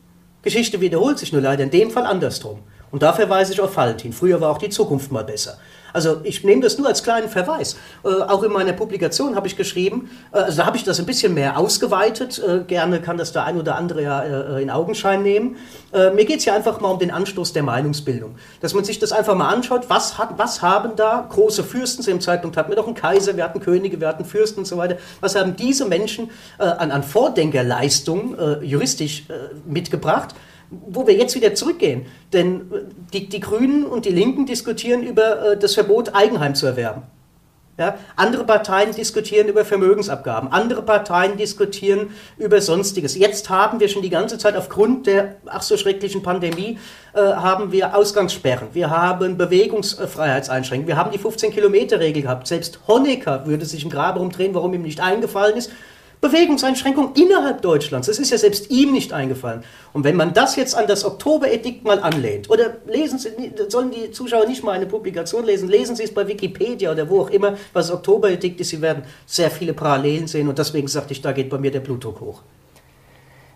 Geschichte 0.42 0.80
wiederholt 0.80 1.20
sich 1.20 1.32
nur 1.32 1.40
leider 1.40 1.62
in 1.62 1.70
dem 1.70 1.92
Fall 1.92 2.04
andersrum. 2.04 2.58
Und 2.92 3.02
da 3.02 3.12
verweise 3.12 3.54
ich 3.54 3.60
auf 3.60 3.76
Valentin. 3.76 4.12
Früher 4.12 4.40
war 4.40 4.50
auch 4.50 4.58
die 4.58 4.68
Zukunft 4.68 5.10
mal 5.10 5.24
besser. 5.24 5.58
Also 5.92 6.20
ich 6.24 6.44
nehme 6.44 6.62
das 6.62 6.78
nur 6.78 6.88
als 6.88 7.02
kleinen 7.02 7.28
Verweis. 7.28 7.76
Äh, 8.04 8.08
auch 8.08 8.42
in 8.42 8.52
meiner 8.52 8.72
Publikation 8.72 9.34
habe 9.36 9.46
ich 9.46 9.56
geschrieben, 9.56 10.10
äh, 10.32 10.38
also 10.38 10.58
da 10.58 10.66
habe 10.66 10.76
ich 10.76 10.84
das 10.84 10.98
ein 10.98 11.06
bisschen 11.06 11.34
mehr 11.34 11.58
ausgeweitet. 11.58 12.38
Äh, 12.38 12.60
gerne 12.64 13.00
kann 13.00 13.18
das 13.18 13.32
der 13.32 13.44
ein 13.44 13.58
oder 13.58 13.76
andere 13.76 14.02
ja 14.02 14.22
äh, 14.22 14.62
in 14.62 14.70
Augenschein 14.70 15.22
nehmen. 15.22 15.56
Äh, 15.92 16.10
mir 16.10 16.24
geht 16.24 16.38
es 16.38 16.44
ja 16.44 16.54
einfach 16.54 16.80
mal 16.80 16.88
um 16.88 16.98
den 16.98 17.10
Anstoß 17.10 17.52
der 17.52 17.62
Meinungsbildung. 17.62 18.36
Dass 18.60 18.74
man 18.74 18.84
sich 18.84 18.98
das 18.98 19.12
einfach 19.12 19.34
mal 19.34 19.48
anschaut, 19.48 19.88
was, 19.88 20.18
hat, 20.18 20.38
was 20.38 20.62
haben 20.62 20.96
da 20.96 21.26
große 21.28 21.64
Fürsten, 21.64 22.02
zu 22.02 22.10
dem 22.10 22.20
Zeitpunkt 22.20 22.56
hatten 22.56 22.70
wir 22.70 22.76
doch 22.76 22.86
einen 22.86 22.96
Kaiser, 22.96 23.36
wir 23.36 23.44
hatten 23.44 23.60
Könige, 23.60 24.00
wir 24.00 24.08
hatten 24.08 24.24
Fürsten 24.24 24.60
und 24.60 24.66
so 24.66 24.76
weiter, 24.76 24.96
was 25.20 25.34
haben 25.34 25.56
diese 25.56 25.86
Menschen 25.86 26.30
äh, 26.58 26.64
an, 26.64 26.90
an 26.90 27.02
Vordenkerleistung 27.02 28.36
juristisch 28.62 29.24
mitgebracht? 29.66 30.34
Wo 30.86 31.06
wir 31.06 31.14
jetzt 31.14 31.34
wieder 31.34 31.54
zurückgehen. 31.54 32.06
Denn 32.32 32.72
äh, 32.72 32.84
die, 33.12 33.28
die 33.28 33.40
Grünen 33.40 33.84
und 33.84 34.04
die 34.04 34.10
Linken 34.10 34.46
diskutieren 34.46 35.02
über 35.02 35.52
äh, 35.52 35.58
das 35.58 35.74
Verbot, 35.74 36.14
Eigenheim 36.14 36.54
zu 36.54 36.66
erwerben. 36.66 37.02
Ja, 37.78 37.96
andere 38.16 38.44
Parteien 38.44 38.94
diskutieren 38.94 39.48
über 39.48 39.64
Vermögensabgaben, 39.64 40.52
andere 40.52 40.82
Parteien 40.82 41.38
diskutieren 41.38 42.10
über 42.36 42.60
Sonstiges. 42.60 43.16
Jetzt 43.16 43.48
haben 43.48 43.80
wir 43.80 43.88
schon 43.88 44.02
die 44.02 44.10
ganze 44.10 44.36
Zeit 44.36 44.56
aufgrund 44.56 45.06
der 45.06 45.36
ach 45.46 45.62
so 45.62 45.78
schrecklichen 45.78 46.22
Pandemie 46.22 46.78
äh, 47.14 47.20
haben 47.20 47.72
wir 47.72 47.96
Ausgangssperren, 47.96 48.68
wir 48.74 48.90
haben 48.90 49.38
Bewegungsfreiheitseinschränkungen, 49.38 50.86
wir 50.86 50.98
haben 50.98 51.12
die 51.12 51.18
15-Kilometer-Regel 51.18 52.22
gehabt. 52.24 52.46
Selbst 52.46 52.78
Honecker 52.88 53.46
würde 53.46 53.64
sich 53.64 53.84
im 53.84 53.90
Grabe 53.90 54.18
rumdrehen, 54.18 54.54
warum 54.54 54.74
ihm 54.74 54.82
nicht 54.82 55.00
eingefallen 55.00 55.56
ist, 55.56 55.72
Bewegungseinschränkung 56.22 57.14
innerhalb 57.14 57.62
Deutschlands. 57.62 58.06
Das 58.06 58.20
ist 58.20 58.30
ja 58.30 58.38
selbst 58.38 58.70
ihm 58.70 58.92
nicht 58.92 59.12
eingefallen. 59.12 59.64
Und 59.92 60.04
wenn 60.04 60.16
man 60.16 60.32
das 60.32 60.54
jetzt 60.54 60.76
an 60.76 60.86
das 60.86 61.04
Oktoberedikt 61.04 61.84
mal 61.84 62.00
anlehnt, 62.00 62.48
oder 62.48 62.76
lesen 62.86 63.18
Sie, 63.18 63.30
sollen 63.68 63.90
die 63.90 64.12
Zuschauer 64.12 64.46
nicht 64.46 64.62
mal 64.62 64.72
eine 64.72 64.86
Publikation 64.86 65.44
lesen, 65.44 65.68
lesen 65.68 65.96
Sie 65.96 66.04
es 66.04 66.14
bei 66.14 66.26
Wikipedia 66.26 66.92
oder 66.92 67.10
wo 67.10 67.22
auch 67.22 67.30
immer, 67.30 67.54
was 67.72 67.90
Oktoberedikt 67.90 68.60
ist, 68.60 68.70
Sie 68.70 68.80
werden 68.80 69.02
sehr 69.26 69.50
viele 69.50 69.74
Parallelen 69.74 70.28
sehen 70.28 70.48
und 70.48 70.56
deswegen 70.56 70.86
sagte 70.86 71.12
ich, 71.12 71.20
da 71.20 71.32
geht 71.32 71.50
bei 71.50 71.58
mir 71.58 71.72
der 71.72 71.80
Blutdruck 71.80 72.20
hoch. 72.20 72.42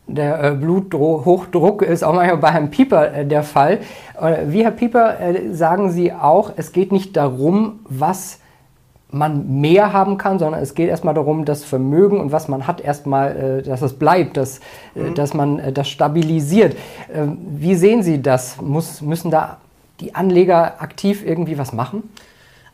Der 0.09 0.43
äh, 0.43 0.55
Bluthochdruck 0.55 1.83
ist 1.83 2.03
auch 2.03 2.15
manchmal 2.15 2.39
bei 2.39 2.51
Herrn 2.51 2.71
Pieper 2.71 3.13
äh, 3.13 3.27
der 3.27 3.43
Fall. 3.43 3.81
Äh, 4.21 4.47
wie 4.49 4.65
Herr 4.65 4.73
Pieper 4.73 5.17
sagen 5.53 5.91
Sie 5.91 6.13
auch, 6.13 6.53
es 6.57 6.73
geht 6.73 6.91
nicht 6.91 7.17
darum, 7.17 7.81
was 7.85 8.41
man 9.11 9.61
mehr 9.61 9.93
haben 9.93 10.19
kann, 10.19 10.39
sondern 10.39 10.61
es 10.61 10.75
geht 10.75 10.89
erstmal 10.89 11.15
darum, 11.15 11.45
das 11.45 11.65
Vermögen 11.65 12.21
und 12.21 12.33
was 12.33 12.49
man 12.49 12.67
hat, 12.67 12.81
erstmal, 12.81 13.37
äh, 13.37 13.63
dass 13.63 13.83
es 13.83 13.93
bleibt, 13.95 14.37
dass, 14.37 14.59
äh, 14.95 15.01
mhm. 15.01 15.15
dass 15.15 15.33
man 15.33 15.59
äh, 15.59 15.73
das 15.73 15.89
stabilisiert. 15.89 16.77
Ähm, 17.13 17.39
wie 17.57 17.77
sehen 17.77 18.03
Sie 18.03 18.21
das? 18.21 18.61
Muss, 18.61 19.01
müssen 19.01 19.31
da 19.31 19.59
die 20.01 20.15
Anleger 20.15 20.83
aktiv 20.83 21.25
irgendwie 21.25 21.57
was 21.57 21.73
machen? 21.73 22.03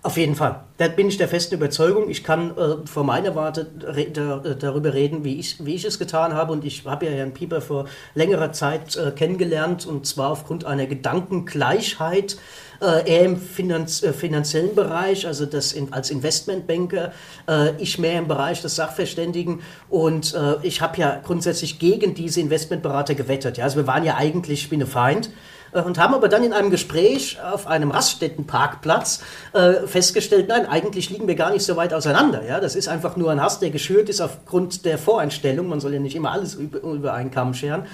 Auf 0.05 0.17
jeden 0.17 0.35
Fall. 0.35 0.65
Da 0.79 0.89
bin 0.89 1.07
ich 1.07 1.17
der 1.17 1.29
festen 1.29 1.55
Überzeugung. 1.55 2.11
Ich 2.11 2.25
kann 2.25 2.57
äh, 2.57 2.87
vor 2.87 3.05
meiner 3.05 3.37
Warte 3.37 3.71
re 3.85 4.07
da, 4.11 4.39
darüber 4.39 4.95
reden, 4.95 5.23
wie 5.23 5.39
ich, 5.39 5.65
wie 5.65 5.77
ich 5.77 5.85
es 5.85 6.01
getan 6.01 6.35
habe. 6.35 6.53
Und 6.53 6.65
ich 6.65 6.85
habe 6.87 7.07
ja 7.07 7.13
Herrn 7.13 7.33
Pieper 7.33 7.61
vor 7.61 7.87
längerer 8.17 8.53
Zeit 8.53 8.97
äh, 8.97 9.13
kennengelernt 9.13 9.87
und 9.87 10.05
zwar 10.05 10.31
aufgrund 10.31 10.65
einer 10.65 10.87
Gedankengleichheit 10.87 12.37
äh, 12.81 13.09
er 13.09 13.25
im 13.27 13.37
Finanz, 13.37 14.03
äh, 14.03 14.13
finanziellen 14.13 14.75
Bereich, 14.75 15.25
also 15.25 15.47
das 15.47 15.73
in, 15.73 15.93
als 15.93 16.11
Investmentbanker, 16.11 17.13
äh, 17.49 17.81
ich 17.81 18.01
mehr 18.01 18.19
im 18.19 18.27
Bereich 18.27 18.61
des 18.61 18.75
Sachverständigen 18.75 19.61
und 19.89 20.35
äh, 20.35 20.57
ich 20.65 20.81
habe 20.81 20.99
ja 20.99 21.21
grundsätzlich 21.23 21.79
gegen 21.79 22.15
diese 22.15 22.41
Investmentberater 22.41 23.15
gewettet. 23.15 23.57
Ja? 23.59 23.65
Also 23.65 23.77
wir 23.77 23.87
waren 23.87 24.03
ja 24.03 24.17
eigentlich 24.17 24.63
Spinnefeind 24.63 25.29
äh, 25.29 25.31
und 25.73 25.99
haben 25.99 26.15
aber 26.15 26.29
dann 26.29 26.45
in 26.45 26.53
einem 26.53 26.71
Gespräch 26.71 27.39
auf 27.43 27.67
einem 27.67 27.91
Raststättenparkplatz 27.91 29.23
äh, 29.53 29.87
festgestellt, 29.87 30.49
nein, 30.49 30.67
eigentlich 30.67 31.11
liegen 31.11 31.27
wir 31.27 31.35
gar 31.35 31.51
nicht 31.51 31.65
so 31.65 31.77
weit 31.77 31.95
auseinander. 31.95 32.45
Ja? 32.47 32.61
Das 32.61 32.77
ist 32.77 32.89
einfach 32.89 33.17
nur 33.17 33.31
ein 33.31 33.41
Hass, 33.41 33.59
der 33.59 33.71
geschürt 33.71 34.09
ist 34.09 34.21
aufgrund 34.21 34.85
der 34.85 34.99
Voreinstellung. 34.99 35.69
Man 35.69 35.81
soll 35.81 35.95
ja 35.95 36.01
nicht 36.01 36.17
immer 36.17 36.33
alles 36.33 36.55
über, 36.55 36.81
über 36.81 37.15
einen 37.15 37.31
Kamm 37.31 37.55
scheren. 37.55 37.85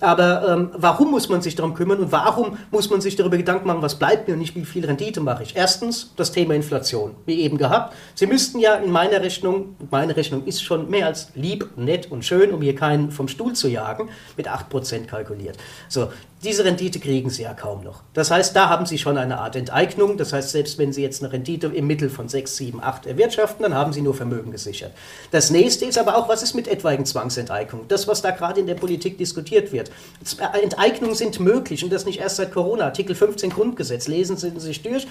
Aber 0.00 0.48
ähm, 0.48 0.70
warum 0.74 1.10
muss 1.10 1.28
man 1.28 1.40
sich 1.40 1.54
darum 1.54 1.72
kümmern 1.72 1.98
und 1.98 2.12
warum 2.12 2.58
muss 2.70 2.90
man 2.90 3.00
sich 3.00 3.16
darüber 3.16 3.36
Gedanken 3.36 3.66
machen, 3.66 3.80
was 3.80 3.98
bleibt 3.98 4.28
mir 4.28 4.34
und 4.34 4.40
nicht 4.40 4.54
wie 4.54 4.64
viel 4.64 4.84
Rendite 4.84 5.20
mache 5.20 5.44
ich? 5.44 5.56
Erstens 5.56 6.12
das 6.16 6.32
Thema 6.32 6.54
Inflation, 6.54 7.12
wie 7.26 7.40
eben 7.40 7.56
gehabt. 7.56 7.94
Sie 8.14 8.26
müssten 8.26 8.58
ja 8.58 8.74
in 8.74 8.90
meiner 8.90 9.22
Rechnung, 9.22 9.76
meine 9.90 10.16
Rechnung 10.16 10.44
ist 10.44 10.62
schon 10.62 10.90
mehr 10.90 11.06
als 11.06 11.28
lieb, 11.34 11.70
nett 11.76 12.10
und 12.10 12.24
schön, 12.24 12.52
um 12.52 12.60
hier 12.60 12.74
keinen 12.74 13.12
vom 13.12 13.28
Stuhl 13.28 13.54
zu 13.54 13.68
jagen, 13.68 14.10
mit 14.36 14.48
8% 14.48 15.06
kalkuliert. 15.06 15.56
So, 15.88 16.08
diese 16.44 16.64
Rendite 16.64 17.00
kriegen 17.00 17.30
Sie 17.30 17.42
ja 17.42 17.54
kaum 17.54 17.82
noch. 17.82 18.02
Das 18.12 18.30
heißt, 18.30 18.54
da 18.54 18.68
haben 18.68 18.86
Sie 18.86 18.98
schon 18.98 19.16
eine 19.16 19.38
Art 19.38 19.56
Enteignung. 19.56 20.16
Das 20.16 20.32
heißt, 20.32 20.50
selbst 20.50 20.78
wenn 20.78 20.92
Sie 20.92 21.02
jetzt 21.02 21.22
eine 21.22 21.32
Rendite 21.32 21.68
im 21.68 21.86
Mittel 21.86 22.10
von 22.10 22.28
6, 22.28 22.56
7, 22.56 22.82
8 22.82 23.06
erwirtschaften, 23.06 23.62
dann 23.62 23.74
haben 23.74 23.92
Sie 23.92 24.02
nur 24.02 24.14
Vermögen 24.14 24.52
gesichert. 24.52 24.92
Das 25.30 25.50
nächste 25.50 25.86
ist 25.86 25.96
aber 25.96 26.16
auch, 26.18 26.28
was 26.28 26.42
ist 26.42 26.54
mit 26.54 26.68
etwaigen 26.68 27.06
Zwangsenteignungen? 27.06 27.88
Das, 27.88 28.06
was 28.06 28.20
da 28.20 28.30
gerade 28.30 28.60
in 28.60 28.66
der 28.66 28.74
Politik 28.74 29.16
diskutiert 29.16 29.72
wird. 29.72 29.90
Enteignungen 30.62 31.14
sind 31.14 31.40
möglich 31.40 31.82
und 31.82 31.92
das 31.92 32.04
nicht 32.04 32.20
erst 32.20 32.36
seit 32.36 32.52
Corona. 32.52 32.84
Artikel 32.84 33.14
15 33.14 33.50
Grundgesetz. 33.50 34.06
Lesen 34.06 34.36
Sie 34.36 34.50
sich 34.60 34.82
durch. 34.82 35.06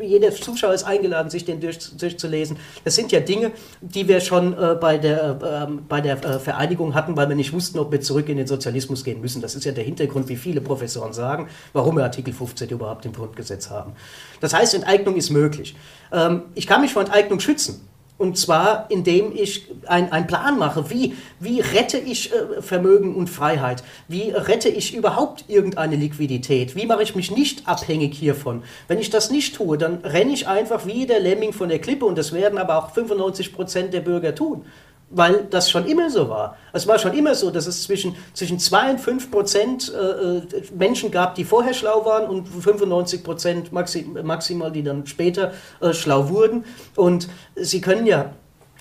Jeder 0.00 0.30
Zuschauer 0.32 0.74
ist 0.74 0.84
eingeladen, 0.84 1.30
sich 1.30 1.44
den 1.44 1.60
durch, 1.60 1.78
durchzulesen. 1.96 2.56
Das 2.84 2.94
sind 2.94 3.10
ja 3.10 3.20
Dinge, 3.20 3.50
die 3.80 4.06
wir 4.06 4.20
schon 4.20 4.52
äh, 4.52 4.76
bei 4.80 4.98
der, 4.98 5.66
äh, 5.68 5.72
bei 5.88 6.00
der 6.00 6.24
äh, 6.24 6.38
Vereinigung 6.38 6.94
hatten, 6.94 7.16
weil 7.16 7.28
wir 7.28 7.36
nicht 7.36 7.52
wussten, 7.52 7.78
ob 7.80 7.90
wir 7.90 8.00
zurück 8.00 8.28
in 8.28 8.36
den 8.36 8.46
Sozialismus 8.46 9.02
gehen 9.02 9.20
müssen. 9.20 9.42
Das 9.42 9.56
ist 9.56 9.64
ja 9.64 9.72
der 9.72 9.84
Hintergrund, 9.84 10.28
wie 10.28 10.36
viele 10.36 10.60
Professoren 10.68 11.12
sagen, 11.12 11.48
warum 11.72 11.96
wir 11.96 12.04
Artikel 12.04 12.32
15 12.32 12.68
überhaupt 12.70 13.04
im 13.04 13.12
Grundgesetz 13.12 13.70
haben. 13.70 13.92
Das 14.40 14.54
heißt, 14.54 14.74
Enteignung 14.74 15.16
ist 15.16 15.30
möglich. 15.30 15.74
Ähm, 16.12 16.42
ich 16.54 16.66
kann 16.66 16.80
mich 16.80 16.92
vor 16.92 17.02
Enteignung 17.02 17.40
schützen. 17.40 17.88
Und 18.18 18.36
zwar, 18.36 18.90
indem 18.90 19.30
ich 19.32 19.70
einen 19.86 20.26
Plan 20.26 20.58
mache. 20.58 20.90
Wie, 20.90 21.14
wie 21.38 21.60
rette 21.60 21.98
ich 21.98 22.32
äh, 22.32 22.60
Vermögen 22.60 23.14
und 23.14 23.30
Freiheit? 23.30 23.84
Wie 24.08 24.30
rette 24.30 24.68
ich 24.68 24.92
überhaupt 24.92 25.44
irgendeine 25.46 25.94
Liquidität? 25.94 26.74
Wie 26.74 26.86
mache 26.86 27.04
ich 27.04 27.14
mich 27.14 27.30
nicht 27.30 27.68
abhängig 27.68 28.16
hiervon? 28.16 28.64
Wenn 28.88 28.98
ich 28.98 29.10
das 29.10 29.30
nicht 29.30 29.54
tue, 29.54 29.78
dann 29.78 29.98
renne 29.98 30.32
ich 30.32 30.48
einfach 30.48 30.84
wie 30.84 31.06
der 31.06 31.20
Lemming 31.20 31.52
von 31.52 31.68
der 31.68 31.78
Klippe 31.78 32.06
und 32.06 32.18
das 32.18 32.32
werden 32.32 32.58
aber 32.58 32.78
auch 32.78 32.90
95 32.90 33.54
Prozent 33.54 33.94
der 33.94 34.00
Bürger 34.00 34.34
tun 34.34 34.64
weil 35.10 35.46
das 35.50 35.70
schon 35.70 35.86
immer 35.86 36.10
so 36.10 36.28
war. 36.28 36.56
Es 36.72 36.86
war 36.86 36.98
schon 36.98 37.14
immer 37.14 37.34
so, 37.34 37.50
dass 37.50 37.66
es 37.66 37.82
zwischen, 37.82 38.14
zwischen 38.34 38.58
2 38.58 38.90
und 38.90 39.00
5 39.00 39.30
Prozent 39.30 39.92
äh, 39.92 40.38
äh, 40.38 40.42
Menschen 40.76 41.10
gab, 41.10 41.34
die 41.34 41.44
vorher 41.44 41.74
schlau 41.74 42.04
waren 42.04 42.28
und 42.28 42.46
95 42.46 43.24
Prozent 43.24 43.72
maximal, 43.72 44.70
die 44.70 44.82
dann 44.82 45.06
später 45.06 45.52
äh, 45.80 45.92
schlau 45.92 46.28
wurden. 46.28 46.64
Und 46.94 47.28
sie 47.56 47.80
können 47.80 48.06
ja 48.06 48.32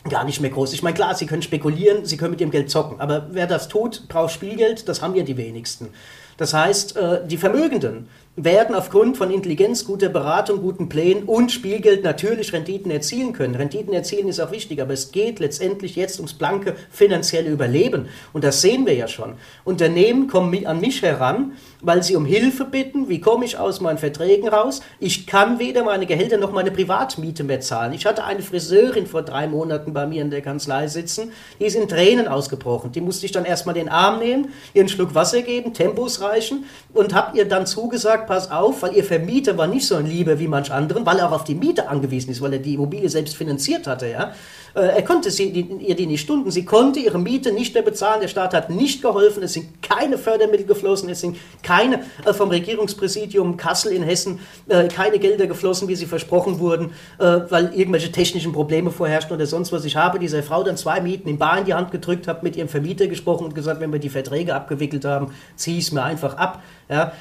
gar 0.10 0.26
nicht 0.26 0.42
mehr 0.42 0.52
groß. 0.52 0.74
Ich 0.74 0.84
meine, 0.84 0.96
klar, 0.96 1.16
sie 1.16 1.26
können 1.26 1.42
spekulieren, 1.42 2.06
sie 2.06 2.18
können 2.18 2.32
mit 2.32 2.42
ihrem 2.42 2.52
Geld 2.52 2.70
zocken, 2.70 3.00
aber 3.00 3.28
wer 3.32 3.48
das 3.48 3.68
tut, 3.68 4.08
braucht 4.08 4.34
Spielgeld, 4.34 4.88
das 4.88 5.02
haben 5.02 5.16
ja 5.16 5.24
die 5.24 5.38
wenigsten. 5.38 5.90
Das 6.38 6.54
heißt, 6.54 6.98
die 7.26 7.38
Vermögenden, 7.38 8.08
werden 8.40 8.76
aufgrund 8.76 9.18
von 9.18 9.32
Intelligenz, 9.32 9.84
guter 9.84 10.10
Beratung, 10.10 10.62
guten 10.62 10.90
Plänen 10.90 11.24
und 11.24 11.52
Spielgeld 11.52 12.04
natürlich 12.04 12.54
Renditen 12.54 12.92
erzielen 12.92 13.34
können. 13.34 13.56
Renditen 13.56 13.94
erzielen 13.94 14.28
ist 14.28 14.40
auch 14.40 14.52
wichtig, 14.52 14.80
aber 14.80 14.94
es 14.94 15.12
geht 15.12 15.40
letztendlich 15.40 15.96
jetzt 15.96 16.20
ums 16.20 16.36
blanke 16.36 16.76
finanzielle 16.92 17.50
Überleben. 17.50 18.10
Und 18.34 18.44
das 18.44 18.62
sehen 18.62 18.86
wir 18.86 18.94
ja 18.94 19.08
schon. 19.08 19.34
Unternehmen 19.66 20.28
kommen 20.28 20.68
an 20.68 20.80
mich 20.80 21.02
heran, 21.02 21.54
weil 21.82 22.04
sie 22.04 22.16
um 22.16 22.26
Hilfe 22.26 22.66
bitten. 22.66 23.10
Wie 23.10 23.22
komme 23.22 23.46
ich 23.46 23.58
aus 23.58 23.82
meinen 23.82 23.98
Verträgen 23.98 24.48
raus? 24.48 24.82
Ich 25.00 25.28
kann 25.28 25.60
weder 25.60 25.84
meine 25.84 26.06
Gehälter 26.06 26.38
noch 26.38 26.52
meine 26.52 26.72
Privatmiete 26.72 27.44
mehr 27.44 27.62
zahlen. 27.62 27.94
Ich 27.94 28.06
hatte 28.06 28.24
eine 28.24 28.42
Friseurin 28.42 29.08
vor 29.08 29.22
drei 29.22 29.48
Monaten 29.48 29.94
bei 29.94 30.08
mir 30.08 30.22
in 30.22 30.32
der 30.32 30.42
Kanzlei 30.42 30.88
sitzen, 30.88 31.32
die 31.60 31.66
ist 31.66 31.76
in 31.76 31.88
Tränen 31.88 32.28
ausgebrochen. 32.28 32.92
Die 32.92 33.02
musste 33.02 33.26
ich 33.26 33.32
dann 33.32 33.46
erstmal 33.46 33.76
den 33.76 33.90
Arm 33.90 34.20
nehmen, 34.20 34.54
ihr 34.74 34.82
einen 34.82 34.90
Schluck 34.90 35.14
Wasser 35.16 35.42
geben, 35.42 35.74
Tempos 35.74 36.22
reichen 36.22 36.66
und 36.94 37.14
habe 37.14 37.38
ihr 37.38 37.48
dann 37.48 37.66
zugesagt, 37.66 38.28
pass 38.28 38.52
auf, 38.52 38.82
weil 38.82 38.96
ihr 38.96 39.04
Vermieter 39.04 39.58
war 39.58 39.68
nicht 39.68 39.88
so 39.88 39.96
ein 39.96 40.08
Lieber 40.08 40.40
wie 40.40 40.48
manch 40.48 40.72
anderen, 40.72 41.06
weil 41.06 41.20
er 41.20 41.30
auch 41.30 41.34
auf 41.34 41.44
die 41.44 41.56
Miete 41.56 41.90
angewiesen 41.90 42.32
ist, 42.32 42.42
weil 42.42 42.54
er 42.54 42.60
die 42.60 42.74
Immobilie 42.74 43.10
selbst 43.10 43.36
finanziert 43.36 43.88
hatte, 43.88 44.08
ja. 44.08 44.34
Äh, 44.78 44.98
er 44.98 45.02
konnte 45.02 45.32
sie, 45.32 45.50
ihr 45.50 45.96
die 45.96 46.06
nicht 46.06 46.22
stunden, 46.22 46.52
sie 46.52 46.64
konnte 46.64 47.00
ihre 47.00 47.18
Miete 47.18 47.52
nicht 47.52 47.74
mehr 47.74 47.82
bezahlen, 47.82 48.22
der 48.22 48.28
Staat 48.28 48.54
hat 48.54 48.70
nicht 48.70 49.02
geholfen, 49.02 49.42
es 49.42 49.54
sind 49.54 49.82
keine 49.82 50.20
Fördermittel 50.20 50.68
geflossen, 50.68 51.10
es 51.10 51.22
sind 51.22 51.38
keine 51.64 52.04
äh, 52.26 52.34
vom 52.34 52.50
Regierungspräsidium 52.50 53.58
Kassel 53.58 53.92
in 53.92 54.04
Hessen, 54.04 54.40
äh, 54.68 54.88
keine 54.88 55.18
Gelder 55.18 55.48
geflossen, 55.48 55.88
wie 55.88 55.96
sie 55.96 56.06
versprochen 56.06 56.60
wurden, 56.60 56.92
weil 57.18 57.74
irgendwelche 57.74 58.12
technischen 58.12 58.52
Probleme 58.52 58.92
vorherrschen 58.92 59.32
oder 59.32 59.46
sonst 59.46 59.72
was. 59.72 59.86
Ich 59.86 59.96
habe 59.96 60.20
dieser 60.20 60.44
Frau 60.44 60.64
dann 60.64 60.78
zwei 60.78 61.02
Mieten 61.02 61.30
in 61.30 61.38
Bar 61.38 61.58
in 61.58 61.66
die 61.66 61.74
Hand 61.74 61.92
gedrückt, 61.92 62.28
habe 62.28 62.40
mit 62.44 62.56
ihrem 62.56 62.68
Vermieter 62.68 63.08
gesprochen 63.08 63.46
und 63.46 63.56
gesagt, 63.56 63.80
wenn 63.80 63.92
wir 63.92 64.00
die 64.00 64.10
Verträge 64.10 64.54
abgewickelt 64.54 65.06
haben, 65.06 65.32
ziehe 65.56 65.78
ich 65.78 65.86
es 65.86 65.92
mir 65.92 66.04
einfach 66.04 66.38
ab. 66.38 66.62
Ja, 66.90 67.14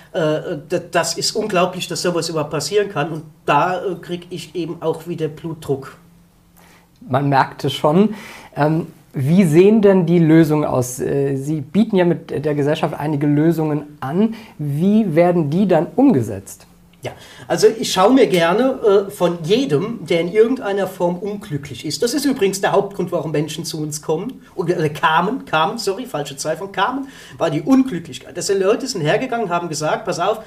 das 0.91 1.17
ist 1.17 1.35
unglaublich, 1.35 1.89
dass 1.89 2.03
sowas 2.03 2.29
überhaupt 2.29 2.51
passieren 2.51 2.89
kann. 2.89 3.11
Und 3.11 3.23
da 3.47 3.81
kriege 4.03 4.27
ich 4.31 4.55
eben 4.55 4.83
auch 4.83 5.07
wieder 5.07 5.29
Blutdruck 5.29 5.97
man 7.01 7.29
merkte 7.29 7.71
schon. 7.71 8.15
Ähm, 8.55 8.87
wie 9.13 9.45
sehen 9.45 9.81
denn 9.81 10.05
die 10.05 10.19
Lösungen 10.19 10.65
aus? 10.65 11.01
Äh, 11.01 11.37
Sie 11.37 11.63
bieten 11.63 11.97
ja 11.97 12.05
mit 12.05 12.45
der 12.45 12.55
Gesellschaft 12.55 12.95
einige 12.95 13.27
Lösungen 13.27 13.97
an. 14.01 14.35
Wie 14.59 15.15
werden 15.15 15.49
die 15.49 15.67
dann 15.67 15.87
umgesetzt? 15.97 16.67
Ja, 17.07 17.13
also 17.47 17.69
ich 17.69 17.93
schaue 17.93 18.13
mir 18.13 18.27
gerne 18.27 19.07
äh, 19.09 19.11
von 19.11 19.39
jedem, 19.45 20.05
der 20.07 20.23
in 20.23 20.33
irgendeiner 20.33 20.87
Form 20.87 21.17
unglücklich 21.17 21.87
ist. 21.87 22.03
Das 22.03 22.15
ist 22.15 22.25
übrigens 22.25 22.61
der 22.61 22.73
Hauptgrund, 22.73 23.13
warum 23.13 23.31
Menschen 23.31 23.65
zu 23.65 23.81
uns 23.81 24.03
kommen. 24.03 24.43
Oder 24.55 24.79
äh, 24.79 24.89
kamen, 24.89 25.45
kamen, 25.45 25.79
sorry, 25.79 26.05
falsche 26.05 26.37
Zahl 26.37 26.57
von 26.57 26.73
kamen, 26.73 27.09
war 27.39 27.51
die 27.51 27.63
Unglücklichkeit. 27.63 28.37
Das 28.37 28.49
sind 28.49 28.61
Leute 28.61 28.87
sind 28.87 29.03
hergegangen, 29.03 29.51
haben 29.51 29.69
gesagt, 29.69 30.05
pass 30.05 30.19
auf, 30.19 30.41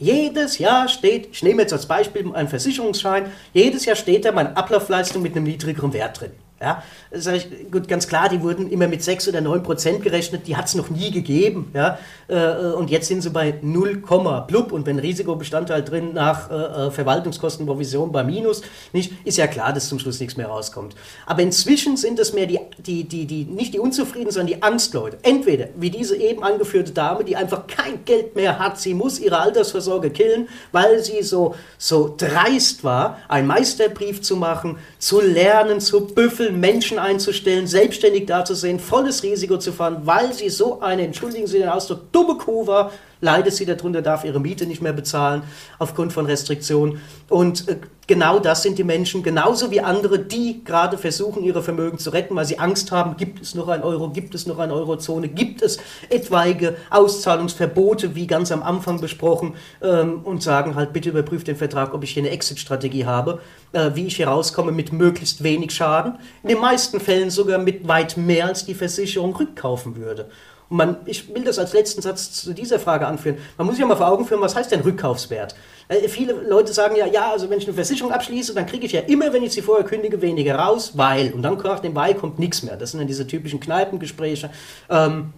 jedes 0.00 0.58
Jahr 0.58 0.88
steht, 0.88 1.28
ich 1.30 1.42
nehme 1.42 1.62
jetzt 1.62 1.72
als 1.72 1.86
Beispiel 1.86 2.34
einen 2.34 2.48
Versicherungsschein, 2.48 3.30
jedes 3.52 3.84
Jahr 3.84 3.96
steht 3.96 4.24
da 4.24 4.32
meine 4.32 4.56
Ablaufleistung 4.56 5.22
mit 5.22 5.36
einem 5.36 5.44
niedrigeren 5.44 5.92
Wert 5.92 6.20
drin. 6.20 6.32
Ja, 6.62 6.82
sage 7.10 7.38
ich, 7.38 7.70
gut, 7.70 7.88
ganz 7.88 8.06
klar, 8.06 8.28
die 8.28 8.42
wurden 8.42 8.70
immer 8.70 8.86
mit 8.86 9.02
6 9.02 9.28
oder 9.28 9.40
9 9.40 9.62
Prozent 9.62 10.02
gerechnet, 10.02 10.46
die 10.46 10.56
hat 10.56 10.66
es 10.66 10.74
noch 10.74 10.90
nie 10.90 11.10
gegeben. 11.10 11.70
Ja, 11.72 11.98
äh, 12.28 12.72
und 12.72 12.90
jetzt 12.90 13.08
sind 13.08 13.22
sie 13.22 13.30
bei 13.30 13.54
0, 13.62 14.02
blub 14.46 14.70
und 14.72 14.84
wenn 14.84 14.98
Risikobestandteil 14.98 15.82
drin 15.82 16.12
nach 16.12 16.50
äh, 16.50 16.54
äh, 16.54 16.90
Verwaltungskosten, 16.90 17.64
Provision 17.64 18.12
bei 18.12 18.24
Minus, 18.24 18.60
nicht, 18.92 19.12
ist 19.24 19.38
ja 19.38 19.46
klar, 19.46 19.72
dass 19.72 19.88
zum 19.88 19.98
Schluss 19.98 20.20
nichts 20.20 20.36
mehr 20.36 20.48
rauskommt. 20.48 20.94
Aber 21.24 21.40
inzwischen 21.40 21.96
sind 21.96 22.18
es 22.18 22.34
mehr 22.34 22.44
die, 22.44 22.58
die, 22.78 23.04
die, 23.04 23.24
die, 23.24 23.44
nicht 23.44 23.72
die 23.72 23.78
Unzufrieden, 23.78 24.30
sondern 24.30 24.48
die 24.48 24.62
Angstleute. 24.62 25.18
Entweder, 25.22 25.68
wie 25.76 25.90
diese 25.90 26.16
eben 26.16 26.42
angeführte 26.42 26.92
Dame, 26.92 27.24
die 27.24 27.36
einfach 27.36 27.68
kein 27.68 28.04
Geld 28.04 28.36
mehr 28.36 28.58
hat, 28.58 28.78
sie 28.78 28.92
muss 28.92 29.18
ihre 29.18 29.38
Altersvorsorge 29.38 30.10
killen, 30.10 30.48
weil 30.72 31.02
sie 31.02 31.22
so, 31.22 31.54
so 31.78 32.14
dreist 32.16 32.84
war, 32.84 33.16
einen 33.28 33.46
Meisterbrief 33.46 34.20
zu 34.20 34.36
machen, 34.36 34.76
zu 34.98 35.22
lernen, 35.22 35.80
zu 35.80 36.06
büffeln, 36.06 36.49
Menschen 36.58 36.98
einzustellen, 36.98 37.66
selbstständig 37.66 38.26
dazusehen, 38.26 38.80
volles 38.80 39.22
Risiko 39.22 39.58
zu 39.58 39.72
fahren, 39.72 39.98
weil 40.04 40.32
sie 40.32 40.48
so 40.48 40.80
eine, 40.80 41.02
entschuldigen 41.02 41.46
Sie 41.46 41.58
den 41.58 41.68
Ausdruck, 41.68 42.12
dumme 42.12 42.36
Kuh 42.36 42.66
war, 42.66 42.92
leidet 43.20 43.54
sie 43.54 43.66
darunter, 43.66 44.02
darf 44.02 44.24
ihre 44.24 44.40
Miete 44.40 44.66
nicht 44.66 44.82
mehr 44.82 44.92
bezahlen 44.92 45.42
aufgrund 45.78 46.12
von 46.12 46.26
Restriktionen. 46.26 47.00
Und 47.28 47.68
äh, 47.68 47.76
genau 48.06 48.40
das 48.40 48.62
sind 48.62 48.78
die 48.78 48.84
Menschen, 48.84 49.22
genauso 49.22 49.70
wie 49.70 49.80
andere, 49.80 50.18
die 50.18 50.64
gerade 50.64 50.98
versuchen, 50.98 51.44
ihre 51.44 51.62
Vermögen 51.62 51.98
zu 51.98 52.10
retten, 52.10 52.34
weil 52.34 52.44
sie 52.44 52.58
Angst 52.58 52.90
haben, 52.90 53.16
gibt 53.16 53.40
es 53.40 53.54
noch 53.54 53.68
ein 53.68 53.82
Euro, 53.82 54.10
gibt 54.10 54.34
es 54.34 54.46
noch 54.46 54.58
eine 54.58 54.74
Eurozone, 54.74 55.28
gibt 55.28 55.62
es 55.62 55.78
etwaige 56.08 56.76
Auszahlungsverbote, 56.90 58.14
wie 58.14 58.26
ganz 58.26 58.50
am 58.50 58.62
Anfang 58.62 59.00
besprochen, 59.00 59.54
ähm, 59.82 60.20
und 60.24 60.42
sagen 60.42 60.74
halt, 60.74 60.92
bitte 60.92 61.10
überprüft 61.10 61.46
den 61.46 61.56
Vertrag, 61.56 61.94
ob 61.94 62.02
ich 62.02 62.10
hier 62.10 62.22
eine 62.22 62.30
Exit-Strategie 62.30 63.04
habe, 63.04 63.40
äh, 63.72 63.90
wie 63.94 64.06
ich 64.06 64.16
hier 64.16 64.28
rauskomme 64.28 64.72
mit 64.72 64.92
möglichst 64.92 65.42
wenig 65.42 65.72
Schaden. 65.72 66.14
In 66.42 66.48
den 66.48 66.60
meisten 66.60 67.00
Fällen 67.00 67.30
sogar 67.30 67.58
mit 67.58 67.86
weit 67.86 68.16
mehr, 68.16 68.46
als 68.46 68.64
die 68.64 68.74
Versicherung 68.74 69.36
rückkaufen 69.36 69.96
würde. 69.96 70.28
Und 70.70 70.76
man, 70.76 70.96
ich 71.04 71.34
will 71.34 71.44
das 71.44 71.58
als 71.58 71.72
letzten 71.72 72.00
Satz 72.00 72.32
zu 72.32 72.54
dieser 72.54 72.78
Frage 72.78 73.06
anführen. 73.06 73.38
Man 73.58 73.66
muss 73.66 73.76
sich 73.76 73.82
ja 73.82 73.86
mal 73.86 73.96
vor 73.96 74.08
Augen 74.08 74.24
führen, 74.24 74.40
was 74.40 74.54
heißt 74.54 74.70
denn 74.70 74.80
Rückkaufswert? 74.80 75.56
Äh, 75.88 76.08
viele 76.08 76.32
Leute 76.32 76.72
sagen 76.72 76.94
ja, 76.94 77.06
ja, 77.06 77.32
also 77.32 77.50
wenn 77.50 77.58
ich 77.58 77.66
eine 77.66 77.74
Versicherung 77.74 78.12
abschließe, 78.12 78.54
dann 78.54 78.66
kriege 78.66 78.86
ich 78.86 78.92
ja 78.92 79.00
immer, 79.00 79.32
wenn 79.32 79.42
ich 79.42 79.52
sie 79.52 79.62
vorher 79.62 79.84
kündige, 79.84 80.22
weniger 80.22 80.54
raus, 80.54 80.92
weil. 80.94 81.32
Und 81.32 81.42
dann 81.42 81.58
nach 81.58 81.80
dem 81.80 81.94
Weil 81.96 82.14
kommt 82.14 82.38
nichts 82.38 82.62
mehr. 82.62 82.76
Das 82.76 82.92
sind 82.92 83.00
dann 83.00 83.08
diese 83.08 83.26
typischen 83.26 83.58
Kneipengespräche. 83.58 84.50
Ähm, 84.88 85.32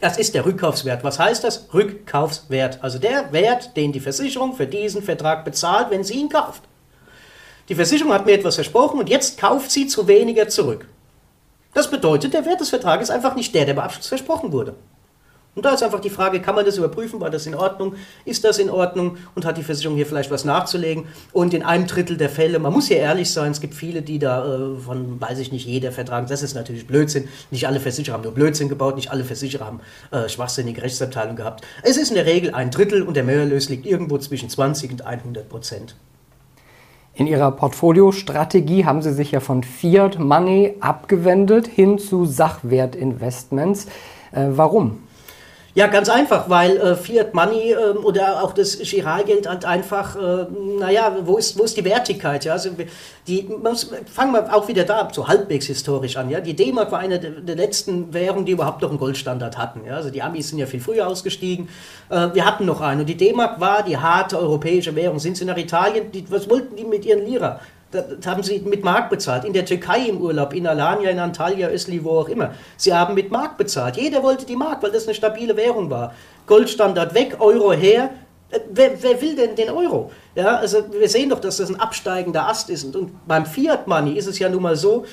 das 0.00 0.18
ist 0.18 0.34
der 0.34 0.44
Rückkaufswert. 0.44 1.02
Was 1.04 1.18
heißt 1.18 1.42
das? 1.42 1.68
Rückkaufswert. 1.72 2.80
Also 2.82 2.98
der 2.98 3.32
Wert, 3.32 3.74
den 3.78 3.92
die 3.92 4.00
Versicherung 4.00 4.54
für 4.54 4.66
diesen 4.66 5.02
Vertrag 5.02 5.46
bezahlt, 5.46 5.90
wenn 5.90 6.04
sie 6.04 6.14
ihn 6.14 6.28
kauft. 6.28 6.62
Die 7.70 7.74
Versicherung 7.74 8.12
hat 8.12 8.26
mir 8.26 8.32
etwas 8.32 8.56
versprochen 8.56 9.00
und 9.00 9.08
jetzt 9.08 9.40
kauft 9.40 9.70
sie 9.70 9.86
zu 9.86 10.06
weniger 10.06 10.48
zurück. 10.48 10.86
Das 11.76 11.90
bedeutet, 11.90 12.32
der 12.32 12.46
Wert 12.46 12.58
des 12.58 12.70
Vertrages 12.70 13.10
ist 13.10 13.14
einfach 13.14 13.36
nicht 13.36 13.54
der, 13.54 13.66
der 13.66 13.74
bei 13.74 13.82
Abschluss 13.82 14.06
versprochen 14.06 14.50
wurde. 14.50 14.76
Und 15.54 15.66
da 15.66 15.74
ist 15.74 15.82
einfach 15.82 16.00
die 16.00 16.08
Frage, 16.08 16.40
kann 16.40 16.54
man 16.54 16.64
das 16.64 16.78
überprüfen, 16.78 17.20
war 17.20 17.28
das 17.28 17.44
in 17.44 17.54
Ordnung, 17.54 17.96
ist 18.24 18.44
das 18.44 18.58
in 18.58 18.70
Ordnung 18.70 19.18
und 19.34 19.44
hat 19.44 19.58
die 19.58 19.62
Versicherung 19.62 19.94
hier 19.94 20.06
vielleicht 20.06 20.30
was 20.30 20.46
nachzulegen? 20.46 21.04
Und 21.34 21.52
in 21.52 21.62
einem 21.62 21.86
Drittel 21.86 22.16
der 22.16 22.30
Fälle, 22.30 22.58
man 22.60 22.72
muss 22.72 22.88
hier 22.88 22.96
ehrlich 22.96 23.30
sein, 23.30 23.52
es 23.52 23.60
gibt 23.60 23.74
viele, 23.74 24.00
die 24.00 24.18
da 24.18 24.46
äh, 24.46 24.78
von, 24.78 25.20
weiß 25.20 25.38
ich 25.38 25.52
nicht, 25.52 25.66
jeder 25.66 25.92
Vertrag, 25.92 26.26
das 26.28 26.42
ist 26.42 26.54
natürlich 26.54 26.86
Blödsinn, 26.86 27.28
nicht 27.50 27.66
alle 27.66 27.78
Versicherer 27.78 28.14
haben 28.14 28.22
nur 28.22 28.32
Blödsinn 28.32 28.70
gebaut, 28.70 28.96
nicht 28.96 29.10
alle 29.10 29.24
Versicherer 29.24 29.66
haben 29.66 29.80
äh, 30.12 30.30
schwachsinnige 30.30 30.80
Rechtsabteilung 30.80 31.36
gehabt. 31.36 31.62
Es 31.82 31.98
ist 31.98 32.08
in 32.08 32.14
der 32.14 32.24
Regel 32.24 32.54
ein 32.54 32.70
Drittel 32.70 33.02
und 33.02 33.18
der 33.18 33.24
Mehrerlös 33.24 33.68
liegt 33.68 33.84
irgendwo 33.84 34.16
zwischen 34.16 34.48
20 34.48 34.92
und 34.92 35.02
100 35.02 35.46
Prozent. 35.46 35.94
In 37.18 37.26
Ihrer 37.26 37.50
Portfoliostrategie 37.50 38.84
haben 38.84 39.00
Sie 39.00 39.14
sich 39.14 39.32
ja 39.32 39.40
von 39.40 39.62
Fiat 39.62 40.18
Money 40.18 40.74
abgewendet 40.80 41.66
hin 41.66 41.98
zu 41.98 42.26
Sachwertinvestments. 42.26 43.86
Äh, 44.32 44.48
warum? 44.50 44.98
Ja, 45.76 45.88
ganz 45.88 46.08
einfach, 46.08 46.48
weil 46.48 46.78
äh, 46.78 46.96
Fiat 46.96 47.34
Money 47.34 47.72
äh, 47.72 47.98
oder 47.98 48.42
auch 48.42 48.54
das 48.54 48.78
Giralgeld 48.78 49.46
halt 49.46 49.66
einfach, 49.66 50.16
äh, 50.16 50.46
naja, 50.78 51.14
wo 51.24 51.36
ist, 51.36 51.58
wo 51.58 51.64
ist 51.64 51.76
die 51.76 51.84
Wertigkeit? 51.84 52.46
Ja? 52.46 52.54
Also 52.54 52.70
die, 53.26 53.42
muss, 53.42 53.90
fangen 54.10 54.32
wir 54.32 54.56
auch 54.56 54.68
wieder 54.68 54.84
da 54.84 55.06
so 55.12 55.28
halbwegs 55.28 55.66
historisch 55.66 56.16
an. 56.16 56.30
Ja? 56.30 56.40
Die 56.40 56.56
D-Mark 56.56 56.92
war 56.92 57.00
eine 57.00 57.20
der, 57.20 57.32
der, 57.32 57.56
letzten 57.56 58.14
Währungen, 58.14 58.46
die 58.46 58.52
überhaupt 58.52 58.80
noch 58.80 58.88
einen 58.88 58.98
Goldstandard 58.98 59.58
hatten. 59.58 59.82
Ja? 59.84 59.96
Also 59.96 60.08
die 60.08 60.22
Amis 60.22 60.48
sind 60.48 60.58
ja 60.58 60.64
viel 60.64 60.80
früher 60.80 61.06
ausgestiegen. 61.06 61.68
Äh, 62.08 62.28
wir 62.32 62.46
hatten 62.46 62.64
noch 62.64 62.80
einen. 62.80 63.00
Und 63.00 63.06
die 63.10 63.18
D-Mark 63.18 63.60
war 63.60 63.82
die 63.82 63.98
harte 63.98 64.38
europäische 64.38 64.96
Währung. 64.96 65.18
Sind 65.18 65.36
sie 65.36 65.44
nach 65.44 65.58
Italien? 65.58 66.10
Die, 66.10 66.24
was 66.30 66.48
wollten 66.48 66.74
die 66.76 66.84
mit 66.84 67.04
ihren 67.04 67.26
Lira? 67.26 67.60
Das 67.92 68.04
haben 68.26 68.42
sie 68.42 68.58
mit 68.60 68.84
Mark 68.84 69.10
bezahlt. 69.10 69.44
In 69.44 69.52
der 69.52 69.64
Türkei 69.64 70.06
im 70.08 70.20
Urlaub, 70.20 70.52
in 70.52 70.66
Alanya, 70.66 71.08
in 71.10 71.18
Antalya, 71.18 71.70
Ösli, 71.70 72.02
wo 72.02 72.18
auch 72.18 72.28
immer. 72.28 72.52
Sie 72.76 72.92
haben 72.92 73.14
mit 73.14 73.30
Mark 73.30 73.56
bezahlt. 73.56 73.96
Jeder 73.96 74.22
wollte 74.22 74.44
die 74.44 74.56
Mark, 74.56 74.82
weil 74.82 74.90
das 74.90 75.06
eine 75.06 75.14
stabile 75.14 75.56
Währung 75.56 75.88
war. 75.88 76.12
Goldstandard 76.46 77.14
weg, 77.14 77.36
Euro 77.38 77.72
her. 77.72 78.10
Äh, 78.50 78.60
wer, 78.70 79.02
wer, 79.02 79.20
will 79.22 79.36
denn 79.36 79.54
den 79.54 79.70
Euro? 79.70 80.10
Ja, 80.34 80.56
also 80.56 80.78
wir 80.92 81.08
sehen 81.08 81.30
doch, 81.30 81.40
dass 81.40 81.58
das 81.58 81.68
ein 81.70 81.78
absteigender 81.78 82.48
Ast 82.48 82.70
ist. 82.70 82.94
Und 82.96 83.12
beim 83.26 83.46
Fiat 83.46 83.86
Money 83.86 84.12
ist 84.12 84.26
es 84.26 84.38
ja 84.38 84.48
nun 84.48 84.62
mal 84.62 84.76
so, 84.76 85.04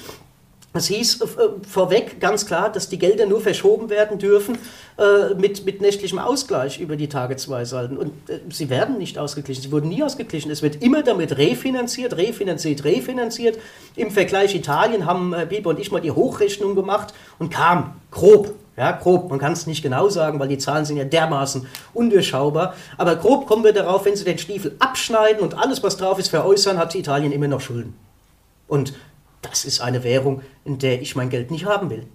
es 0.73 0.87
hieß 0.87 1.21
äh, 1.21 1.25
vorweg 1.67 2.19
ganz 2.19 2.47
klar, 2.47 2.71
dass 2.71 2.89
die 2.89 2.97
Gelder 2.97 3.27
nur 3.27 3.41
verschoben 3.41 3.89
werden 3.89 4.17
dürfen 4.17 4.57
äh, 4.97 5.35
mit, 5.35 5.65
mit 5.65 5.81
nächtlichem 5.81 6.17
Ausgleich 6.17 6.79
über 6.79 6.95
die 6.95 7.07
Tagesweishalten. 7.07 7.97
Und 7.97 8.11
äh, 8.27 8.39
sie 8.49 8.69
werden 8.69 8.97
nicht 8.97 9.19
ausgeglichen, 9.19 9.61
sie 9.61 9.71
wurden 9.71 9.89
nie 9.89 10.01
ausgeglichen. 10.01 10.49
Es 10.51 10.63
wird 10.63 10.81
immer 10.81 11.03
damit 11.03 11.37
refinanziert, 11.37 12.17
refinanziert, 12.17 12.83
refinanziert. 12.83 13.59
Im 13.95 14.09
Vergleich 14.09 14.55
Italien 14.55 15.05
haben 15.05 15.33
äh, 15.33 15.45
Bieber 15.47 15.69
und 15.69 15.79
ich 15.79 15.91
mal 15.91 16.01
die 16.01 16.11
Hochrechnung 16.11 16.73
gemacht 16.73 17.13
und 17.37 17.51
kam 17.51 18.01
grob. 18.09 18.55
Ja, 18.75 18.91
grob, 18.93 19.29
man 19.29 19.37
kann 19.37 19.53
es 19.53 19.67
nicht 19.67 19.83
genau 19.83 20.09
sagen, 20.09 20.39
weil 20.39 20.47
die 20.47 20.57
Zahlen 20.57 20.85
sind 20.85 20.97
ja 20.97 21.03
dermaßen 21.03 21.67
undurchschaubar. 21.93 22.73
Aber 22.97 23.15
grob 23.15 23.45
kommen 23.45 23.63
wir 23.63 23.73
darauf, 23.73 24.05
wenn 24.05 24.15
sie 24.15 24.23
den 24.23 24.39
Stiefel 24.39 24.75
abschneiden 24.79 25.43
und 25.43 25.55
alles, 25.55 25.83
was 25.83 25.97
drauf 25.97 26.17
ist, 26.17 26.29
veräußern, 26.29 26.79
hat 26.79 26.95
Italien 26.95 27.31
immer 27.31 27.47
noch 27.47 27.61
Schulden. 27.61 27.93
Und 28.67 28.93
das 29.43 29.65
ist 29.65 29.81
eine 29.81 30.03
Währung, 30.03 30.41
in 30.65 30.79
der 30.79 31.01
ich 31.01 31.15
mein 31.15 31.29
Geld 31.29 31.51
nicht 31.51 31.65
haben 31.65 31.89
will. 31.89 32.07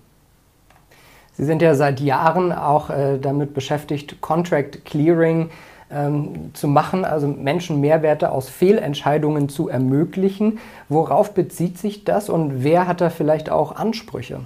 Sie 1.35 1.45
sind 1.45 1.63
ja 1.63 1.75
seit 1.77 2.01
Jahren 2.01 2.51
auch 2.51 2.91
äh, 2.91 3.19
damit 3.19 3.55
beschäftigt, 3.55 4.21
Contract 4.21 4.85
Clearing 4.85 5.51
ähm, 5.91 6.51
zu 6.53 6.67
machen, 6.67 7.05
also 7.05 7.29
Menschen 7.29 7.81
Mehrwerte 7.81 8.33
aus 8.33 8.49
Fehlentscheidungen 8.49 9.49
zu 9.49 9.69
ermöglichen. 9.69 10.59
Worauf 10.89 11.35
bezieht 11.35 11.79
sich 11.79 12.05
das 12.05 12.29
und 12.29 12.65
wer 12.65 12.89
hat 12.89 13.01
da 13.01 13.09
vielleicht 13.09 13.51
auch 13.51 13.77
Ansprüche? 13.77 14.41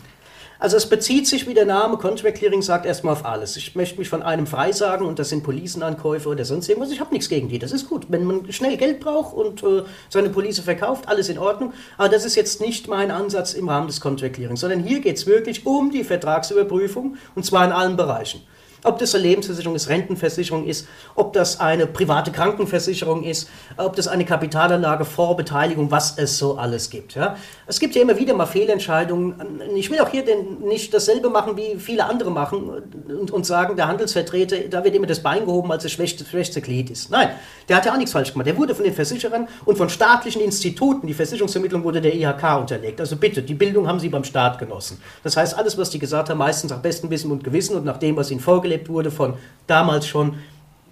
Also 0.62 0.76
es 0.76 0.88
bezieht 0.88 1.26
sich, 1.26 1.48
wie 1.48 1.54
der 1.54 1.66
Name 1.66 1.96
Contract 1.96 2.38
Clearing 2.38 2.62
sagt, 2.62 2.86
erstmal 2.86 3.14
auf 3.14 3.24
alles. 3.24 3.56
Ich 3.56 3.74
möchte 3.74 3.98
mich 3.98 4.08
von 4.08 4.22
einem 4.22 4.46
freisagen 4.46 5.04
und 5.04 5.18
das 5.18 5.30
sind 5.30 5.42
Policenankäufe 5.42 6.28
oder 6.28 6.44
sonst 6.44 6.68
irgendwas. 6.68 6.92
Ich 6.92 7.00
habe 7.00 7.12
nichts 7.12 7.28
gegen 7.28 7.48
die. 7.48 7.58
Das 7.58 7.72
ist 7.72 7.88
gut. 7.88 8.06
Wenn 8.10 8.22
man 8.22 8.52
schnell 8.52 8.76
Geld 8.76 9.00
braucht 9.00 9.34
und 9.34 9.64
äh, 9.64 9.82
seine 10.08 10.28
Police 10.28 10.60
verkauft, 10.60 11.08
alles 11.08 11.28
in 11.28 11.38
Ordnung. 11.40 11.72
Aber 11.98 12.08
das 12.08 12.24
ist 12.24 12.36
jetzt 12.36 12.60
nicht 12.60 12.86
mein 12.86 13.10
Ansatz 13.10 13.54
im 13.54 13.68
Rahmen 13.68 13.88
des 13.88 14.00
Contract 14.00 14.34
Clearing, 14.34 14.54
sondern 14.56 14.84
hier 14.84 15.00
geht 15.00 15.16
es 15.16 15.26
wirklich 15.26 15.66
um 15.66 15.90
die 15.90 16.04
Vertragsüberprüfung 16.04 17.16
und 17.34 17.44
zwar 17.44 17.64
in 17.64 17.72
allen 17.72 17.96
Bereichen. 17.96 18.42
Ob 18.84 18.98
das 18.98 19.14
eine 19.14 19.24
Lebensversicherung 19.24 19.76
ist, 19.76 19.88
Rentenversicherung 19.88 20.66
ist, 20.66 20.88
ob 21.14 21.32
das 21.32 21.60
eine 21.60 21.86
private 21.86 22.32
Krankenversicherung 22.32 23.22
ist, 23.22 23.48
ob 23.76 23.94
das 23.94 24.08
eine 24.08 24.24
Kapitalanlage, 24.24 25.04
Vorbeteiligung, 25.04 25.90
was 25.92 26.18
es 26.18 26.36
so 26.36 26.56
alles 26.56 26.90
gibt. 26.90 27.14
Ja. 27.14 27.36
Es 27.66 27.78
gibt 27.78 27.94
ja 27.94 28.02
immer 28.02 28.18
wieder 28.18 28.34
mal 28.34 28.46
Fehlentscheidungen. 28.46 29.34
Ich 29.76 29.88
will 29.88 30.00
auch 30.00 30.08
hier 30.08 30.24
denn 30.24 30.58
nicht 30.60 30.92
dasselbe 30.92 31.30
machen, 31.30 31.56
wie 31.56 31.76
viele 31.78 32.06
andere 32.06 32.32
machen 32.32 32.70
und, 33.06 33.30
und 33.30 33.46
sagen, 33.46 33.76
der 33.76 33.86
Handelsvertreter, 33.86 34.68
da 34.68 34.82
wird 34.82 34.96
immer 34.96 35.06
das 35.06 35.20
Bein 35.20 35.46
gehoben, 35.46 35.70
als 35.70 35.84
das 35.84 35.92
schwächste, 35.92 36.24
schwächste 36.24 36.60
Glied 36.60 36.90
ist. 36.90 37.08
Nein, 37.08 37.30
der 37.68 37.76
hat 37.76 37.86
ja 37.86 37.92
auch 37.92 37.96
nichts 37.96 38.12
falsch 38.12 38.32
gemacht. 38.32 38.48
Der 38.48 38.56
wurde 38.56 38.74
von 38.74 38.84
den 38.84 38.94
Versicherern 38.94 39.46
und 39.64 39.78
von 39.78 39.90
staatlichen 39.90 40.42
Instituten, 40.42 41.06
die 41.06 41.14
Versicherungsvermittlung 41.14 41.84
wurde 41.84 42.00
der 42.00 42.14
IHK 42.16 42.58
unterlegt. 42.58 43.00
Also 43.00 43.14
bitte, 43.14 43.42
die 43.42 43.54
Bildung 43.54 43.86
haben 43.86 44.00
sie 44.00 44.08
beim 44.08 44.24
Staat 44.24 44.58
genossen. 44.58 45.00
Das 45.22 45.36
heißt, 45.36 45.56
alles, 45.56 45.78
was 45.78 45.90
die 45.90 46.00
gesagt 46.00 46.30
haben, 46.30 46.38
meistens 46.38 46.72
nach 46.72 46.80
bestem 46.80 47.10
Wissen 47.10 47.30
und 47.30 47.44
Gewissen 47.44 47.76
und 47.76 47.84
nach 47.84 47.98
dem, 47.98 48.16
was 48.16 48.32
ihnen 48.32 48.40
vorgelegt 48.40 48.71
vorgelebt 48.72 48.88
wurde 48.88 49.10
von 49.10 49.34
damals 49.66 50.06
schon, 50.06 50.38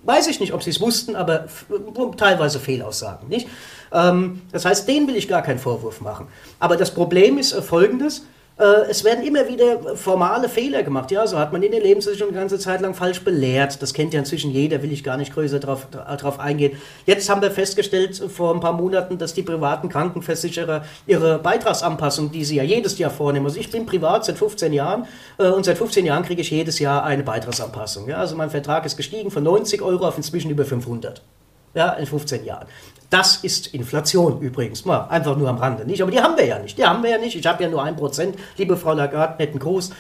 weiß 0.05 0.29
ich 0.29 0.41
nicht, 0.41 0.53
ob 0.53 0.63
sie 0.63 0.71
es 0.71 0.81
wussten, 0.81 1.17
aber 1.17 1.47
teilweise 2.17 2.59
Fehlaussagen. 2.59 3.29
Nicht? 3.29 3.49
Ähm, 3.93 4.43
das 4.53 4.65
heißt, 4.65 4.89
denen 4.89 5.07
will 5.09 5.17
ich 5.17 5.29
gar 5.29 5.43
keinen 5.43 5.59
Vorwurf 5.59 6.01
machen. 6.01 6.29
Aber 6.59 6.77
das 6.77 6.93
Problem 6.93 7.39
ist 7.39 7.53
äh, 7.53 7.63
folgendes, 7.63 8.27
es 8.61 9.05
werden 9.05 9.25
immer 9.25 9.49
wieder 9.49 9.97
formale 9.97 10.49
Fehler 10.49 10.83
gemacht. 10.83 11.11
Ja, 11.11 11.27
so 11.27 11.39
hat 11.39 11.53
man 11.53 11.63
in 11.63 11.73
der 11.73 11.81
Lebensversicherung 11.81 12.33
eine 12.33 12.41
ganze 12.41 12.59
Zeit 12.59 12.81
lang 12.81 12.95
falsch 12.95 13.23
belehrt. 13.23 13.81
Das 13.81 13.95
kennt 13.95 14.13
ja 14.13 14.21
inzwischen 14.21 14.51
jeder, 14.51 14.83
will 14.83 14.93
ich 14.93 15.03
gar 15.03 15.17
nicht 15.17 15.33
größer 15.33 15.59
drauf 15.59 16.39
eingehen. 16.39 16.77
Jetzt 17.07 17.29
haben 17.31 17.41
wir 17.41 17.51
festgestellt 17.51 18.23
vor 18.29 18.55
ein 18.55 18.61
paar 18.61 18.75
Monaten, 18.75 19.19
dass 19.19 19.33
die 19.33 19.43
privaten 19.43 19.89
Krankenversicherer 19.89 20.85
ihre 21.07 21.39
Beitragsanpassung, 21.39 22.33
die 22.33 22.45
sie 22.45 22.57
ja 22.57 22.63
jedes 22.63 22.99
Jahr 22.99 23.11
vornehmen, 23.11 23.47
also 23.47 23.59
ich 23.59 23.71
bin 23.71 23.87
privat 23.87 24.25
seit 24.25 24.37
15 24.39 24.73
Jahren 24.73 25.07
äh, 25.39 25.49
und 25.49 25.65
seit 25.65 25.79
15 25.79 26.05
Jahren 26.05 26.25
kriege 26.25 26.43
ich 26.43 26.51
jedes 26.51 26.79
Jahr 26.79 27.05
eine 27.05 27.23
Beitragsanpassung. 27.23 28.09
Ja, 28.09 28.19
also 28.19 28.37
mein 28.37 28.51
Vertrag 28.51 28.85
ist 28.85 28.97
gestiegen 28.97 29.31
von 29.31 29.43
90 29.43 29.81
Euro 29.83 30.07
auf 30.07 30.17
inzwischen 30.17 30.51
über 30.51 30.65
500 30.65 31.23
ja, 31.75 31.91
in 31.93 32.07
15 32.07 32.45
Jahren. 32.45 32.67
Das 33.11 33.39
ist 33.39 33.67
Inflation 33.75 34.41
übrigens, 34.41 34.85
mal 34.85 35.09
einfach 35.09 35.37
nur 35.37 35.49
am 35.49 35.59
Rande 35.59 35.85
nicht, 35.85 36.01
aber 36.01 36.13
die 36.13 36.21
haben 36.21 36.37
wir 36.37 36.47
ja 36.47 36.61
nicht, 36.61 36.79
die 36.79 36.85
haben 36.85 37.03
wir 37.03 37.11
ja 37.11 37.19
nicht. 37.19 37.35
Ich 37.37 37.45
habe 37.45 37.63
ja 37.63 37.69
nur 37.69 37.83
ein 37.83 37.97
Prozent, 37.97 38.37
liebe 38.57 38.77
Frau 38.77 38.95
Lagarde, 38.95 39.35
netten 39.39 39.59
Gruß. 39.59 39.91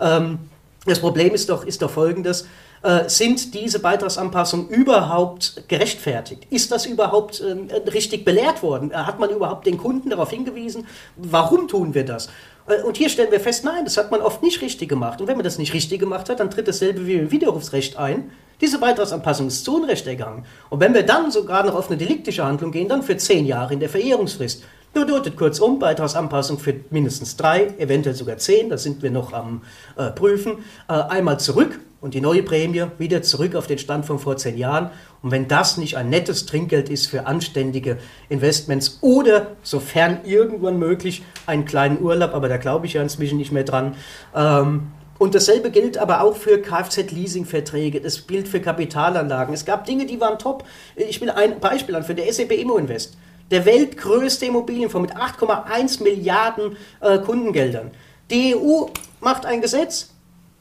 Ähm, 0.00 0.38
das 0.86 1.00
Problem 1.00 1.34
ist 1.34 1.50
doch, 1.50 1.64
ist 1.64 1.82
doch 1.82 1.90
folgendes. 1.90 2.46
Äh, 2.82 3.10
sind 3.10 3.52
diese 3.52 3.78
Beitragsanpassungen 3.78 4.68
überhaupt 4.68 5.64
gerechtfertigt? 5.68 6.46
Ist 6.48 6.72
das 6.72 6.86
überhaupt 6.86 7.40
äh, 7.40 7.90
richtig 7.90 8.24
belehrt 8.24 8.62
worden? 8.62 8.94
Hat 8.94 9.20
man 9.20 9.28
überhaupt 9.28 9.66
den 9.66 9.76
Kunden 9.76 10.08
darauf 10.08 10.30
hingewiesen? 10.30 10.86
Warum 11.16 11.68
tun 11.68 11.92
wir 11.92 12.06
das? 12.06 12.30
Äh, 12.66 12.82
und 12.82 12.96
hier 12.96 13.10
stellen 13.10 13.30
wir 13.30 13.40
fest, 13.40 13.64
nein, 13.64 13.84
das 13.84 13.98
hat 13.98 14.10
man 14.10 14.22
oft 14.22 14.42
nicht 14.42 14.62
richtig 14.62 14.88
gemacht. 14.88 15.20
Und 15.20 15.26
wenn 15.26 15.36
man 15.36 15.44
das 15.44 15.58
nicht 15.58 15.74
richtig 15.74 16.00
gemacht 16.00 16.30
hat, 16.30 16.40
dann 16.40 16.50
tritt 16.50 16.68
dasselbe 16.68 17.06
wie 17.06 17.14
im 17.14 17.30
Widerrufsrecht 17.30 17.98
ein. 17.98 18.30
Diese 18.62 18.78
Beitragsanpassung 18.78 19.48
ist 19.48 19.62
zu 19.62 19.76
Unrecht 19.76 20.06
ergangen. 20.06 20.46
Und 20.70 20.80
wenn 20.80 20.94
wir 20.94 21.02
dann 21.02 21.30
sogar 21.30 21.64
noch 21.64 21.74
auf 21.74 21.88
eine 21.88 21.98
deliktische 21.98 22.44
Handlung 22.44 22.72
gehen, 22.72 22.88
dann 22.88 23.02
für 23.02 23.18
zehn 23.18 23.44
Jahre 23.44 23.74
in 23.74 23.80
der 23.80 23.90
Verjährungsfrist. 23.90 24.64
Bedeutet 24.94 25.36
kurzum 25.36 25.78
Beitragsanpassung 25.78 26.58
für 26.58 26.74
mindestens 26.88 27.36
drei, 27.36 27.74
eventuell 27.78 28.14
sogar 28.14 28.38
zehn, 28.38 28.70
da 28.70 28.76
sind 28.76 29.02
wir 29.02 29.10
noch 29.10 29.32
am 29.32 29.62
äh, 29.96 30.10
Prüfen, 30.10 30.64
äh, 30.88 30.94
einmal 30.94 31.38
zurück 31.38 31.78
und 32.00 32.14
die 32.14 32.20
neue 32.20 32.42
Prämie 32.42 32.86
wieder 32.98 33.22
zurück 33.22 33.54
auf 33.54 33.66
den 33.66 33.78
Stand 33.78 34.06
von 34.06 34.18
vor 34.18 34.36
zehn 34.36 34.56
Jahren. 34.56 34.90
Und 35.22 35.30
wenn 35.30 35.48
das 35.48 35.76
nicht 35.76 35.96
ein 35.96 36.08
nettes 36.08 36.46
Trinkgeld 36.46 36.88
ist 36.88 37.06
für 37.06 37.26
anständige 37.26 37.98
Investments 38.28 38.98
oder, 39.02 39.48
sofern 39.62 40.20
irgendwann 40.24 40.78
möglich, 40.78 41.22
einen 41.46 41.64
kleinen 41.64 42.00
Urlaub, 42.00 42.34
aber 42.34 42.48
da 42.48 42.56
glaube 42.56 42.86
ich 42.86 42.94
ja 42.94 43.02
inzwischen 43.02 43.38
nicht 43.38 43.52
mehr 43.52 43.64
dran, 43.64 43.94
ähm, 44.34 44.92
und 45.18 45.34
dasselbe 45.34 45.70
gilt 45.70 45.98
aber 45.98 46.22
auch 46.22 46.34
für 46.34 46.62
Kfz-Leasing-Verträge, 46.62 48.00
das 48.00 48.26
gilt 48.26 48.48
für 48.48 48.58
Kapitalanlagen. 48.58 49.52
Es 49.52 49.66
gab 49.66 49.84
Dinge, 49.84 50.06
die 50.06 50.18
waren 50.18 50.38
top. 50.38 50.64
Ich 50.96 51.20
will 51.20 51.28
ein 51.28 51.60
Beispiel 51.60 51.94
an 51.94 52.04
für 52.04 52.14
der 52.14 52.32
SAP 52.32 52.52
Immo 52.52 52.78
Invest. 52.78 53.18
Der 53.50 53.66
weltgrößte 53.66 54.46
Immobilienfonds 54.46 55.12
mit 55.12 55.22
8,1 55.22 56.02
Milliarden 56.02 56.78
äh, 57.02 57.18
Kundengeldern. 57.18 57.90
Die 58.30 58.56
EU 58.56 58.86
macht 59.20 59.44
ein 59.44 59.60
Gesetz, 59.60 60.08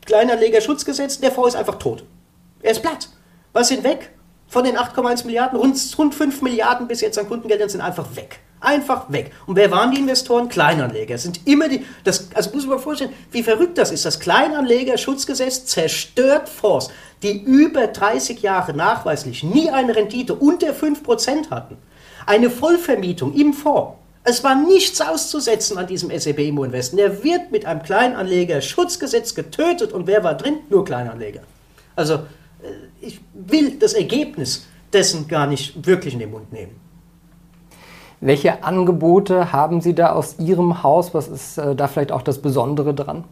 Kleinanlegerschutzgesetz, 0.10 1.20
der 1.20 1.32
Fonds 1.32 1.54
ist 1.54 1.60
einfach 1.60 1.76
tot. 1.76 2.04
Er 2.64 2.72
ist 2.72 2.82
platt. 2.82 3.10
Was 3.54 3.68
sind 3.68 3.84
weg? 3.84 4.10
Von 4.48 4.64
den 4.64 4.76
8,1 4.76 5.28
Milliarden, 5.28 5.60
rund, 5.60 5.78
rund 6.00 6.16
5 6.16 6.42
Milliarden 6.42 6.88
bis 6.88 7.02
jetzt 7.02 7.20
an 7.20 7.28
Kundengeldern 7.28 7.70
sind 7.70 7.82
einfach 7.82 8.16
weg. 8.16 8.40
Einfach 8.60 9.12
weg. 9.12 9.32
Und 9.46 9.56
wer 9.56 9.70
waren 9.70 9.92
die 9.92 10.00
Investoren? 10.00 10.50
Kleinanleger. 10.50 11.14
Es 11.14 11.22
sind 11.22 11.48
immer 11.48 11.70
die, 11.70 11.86
das, 12.04 12.30
also 12.34 12.50
muss 12.56 12.66
man 12.66 12.78
sich 12.78 12.84
vorstellen, 12.84 13.14
wie 13.32 13.44
verrückt 13.44 13.78
das 13.78 13.92
ist. 13.92 14.04
Das 14.04 14.20
Kleinanlegerschutzgesetz 14.20 15.66
zerstört 15.66 16.50
Fonds, 16.50 16.90
die 17.22 17.44
über 17.44 17.86
30 17.86 18.42
Jahre 18.42 18.74
nachweislich 18.74 19.44
nie 19.44 19.70
eine 19.70 19.96
Rendite 19.96 20.34
unter 20.34 20.72
5% 20.72 21.52
hatten. 21.52 21.78
Eine 22.26 22.50
Vollvermietung 22.50 23.36
im 23.36 23.54
Fonds. 23.54 23.99
Es 24.30 24.44
war 24.44 24.54
nichts 24.54 25.02
auszusetzen 25.02 25.80
an 25.80 25.88
diesem 25.88 26.12
SEB 26.18 26.38
Immo 26.50 26.64
Invest. 26.64 26.96
Der 26.96 27.24
wird 27.24 27.52
mit 27.52 27.66
einem 27.66 27.82
Kleinanlegerschutzgesetz 27.82 29.34
getötet 29.34 29.92
und 29.92 30.06
wer 30.06 30.24
war 30.24 30.36
drin? 30.36 30.60
Nur 30.70 30.86
Kleinanleger. 30.86 31.42
Also 31.96 32.14
äh, 32.14 32.20
ich 33.02 33.22
will 33.34 33.80
das 33.80 33.94
Ergebnis 33.94 34.68
dessen 34.94 35.28
gar 35.28 35.48
nicht 35.48 35.84
wirklich 35.88 36.14
in 36.14 36.20
den 36.20 36.30
Mund 36.30 36.54
nehmen. 36.54 36.80
Welche 38.22 38.64
Angebote 38.64 39.52
haben 39.52 39.82
Sie 39.82 39.96
da 39.96 40.12
aus 40.12 40.36
Ihrem 40.38 40.84
Haus? 40.84 41.16
Was 41.16 41.28
ist 41.28 41.58
äh, 41.58 41.76
da 41.76 41.88
vielleicht 41.88 42.12
auch 42.12 42.22
das 42.22 42.40
Besondere 42.40 42.94
dran? 42.94 43.24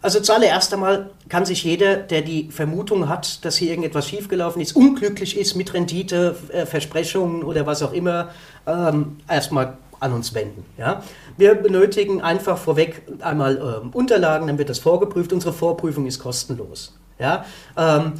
Also 0.00 0.18
zuallererst 0.18 0.74
einmal 0.74 1.10
kann 1.28 1.46
sich 1.46 1.62
jeder, 1.62 1.94
der 1.94 2.22
die 2.22 2.50
Vermutung 2.50 3.08
hat, 3.08 3.44
dass 3.44 3.56
hier 3.56 3.70
irgendetwas 3.70 4.08
schiefgelaufen 4.08 4.60
ist, 4.60 4.74
unglücklich 4.74 5.38
ist 5.38 5.54
mit 5.54 5.72
Rendite, 5.74 6.34
äh, 6.52 6.66
Versprechungen 6.66 7.44
oder 7.44 7.66
was 7.66 7.84
auch 7.84 7.92
immer, 7.92 8.30
ähm, 8.66 9.18
erstmal 9.28 9.78
an 10.02 10.12
uns 10.12 10.34
wenden. 10.34 10.64
Ja? 10.76 11.02
Wir 11.36 11.54
benötigen 11.54 12.20
einfach 12.20 12.58
vorweg 12.58 13.02
einmal 13.20 13.80
ähm, 13.82 13.90
Unterlagen, 13.90 14.46
dann 14.48 14.58
wird 14.58 14.68
das 14.68 14.78
vorgeprüft. 14.78 15.32
Unsere 15.32 15.52
Vorprüfung 15.52 16.06
ist 16.06 16.18
kostenlos. 16.18 16.98
Ja, 17.18 17.44
ähm, 17.76 18.14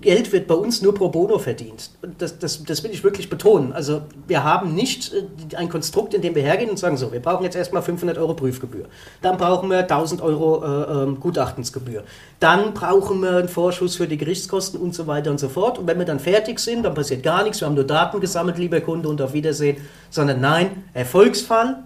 Geld 0.00 0.32
wird 0.32 0.46
bei 0.46 0.54
uns 0.54 0.82
nur 0.82 0.94
pro 0.94 1.08
bono 1.08 1.38
verdient. 1.38 1.90
Das, 2.18 2.38
das, 2.38 2.64
das 2.64 2.84
will 2.84 2.90
ich 2.90 3.04
wirklich 3.04 3.30
betonen. 3.30 3.72
Also 3.72 4.02
wir 4.26 4.44
haben 4.44 4.74
nicht 4.74 5.12
äh, 5.12 5.56
ein 5.56 5.68
Konstrukt, 5.68 6.12
in 6.14 6.22
dem 6.22 6.34
wir 6.34 6.42
hergehen 6.42 6.70
und 6.70 6.78
sagen, 6.78 6.96
so, 6.96 7.12
wir 7.12 7.20
brauchen 7.20 7.44
jetzt 7.44 7.56
erstmal 7.56 7.82
500 7.82 8.18
Euro 8.18 8.34
Prüfgebühr. 8.34 8.86
Dann 9.22 9.36
brauchen 9.36 9.70
wir 9.70 9.78
1000 9.78 10.20
Euro 10.20 10.64
äh, 10.64 11.02
ähm, 11.02 11.20
Gutachtensgebühr. 11.20 12.04
Dann 12.40 12.74
brauchen 12.74 13.20
wir 13.20 13.36
einen 13.36 13.48
Vorschuss 13.48 13.96
für 13.96 14.06
die 14.06 14.16
Gerichtskosten 14.16 14.80
und 14.80 14.94
so 14.94 15.06
weiter 15.06 15.30
und 15.30 15.38
so 15.38 15.48
fort. 15.48 15.78
Und 15.78 15.86
wenn 15.86 15.98
wir 15.98 16.06
dann 16.06 16.20
fertig 16.20 16.58
sind, 16.58 16.82
dann 16.82 16.94
passiert 16.94 17.22
gar 17.22 17.42
nichts. 17.44 17.60
Wir 17.60 17.66
haben 17.66 17.74
nur 17.74 17.84
Daten 17.84 18.20
gesammelt, 18.20 18.58
lieber 18.58 18.80
Kunde, 18.80 19.08
und 19.08 19.22
auf 19.22 19.32
Wiedersehen. 19.32 19.78
Sondern 20.10 20.40
nein, 20.40 20.84
Erfolgsfall 20.94 21.84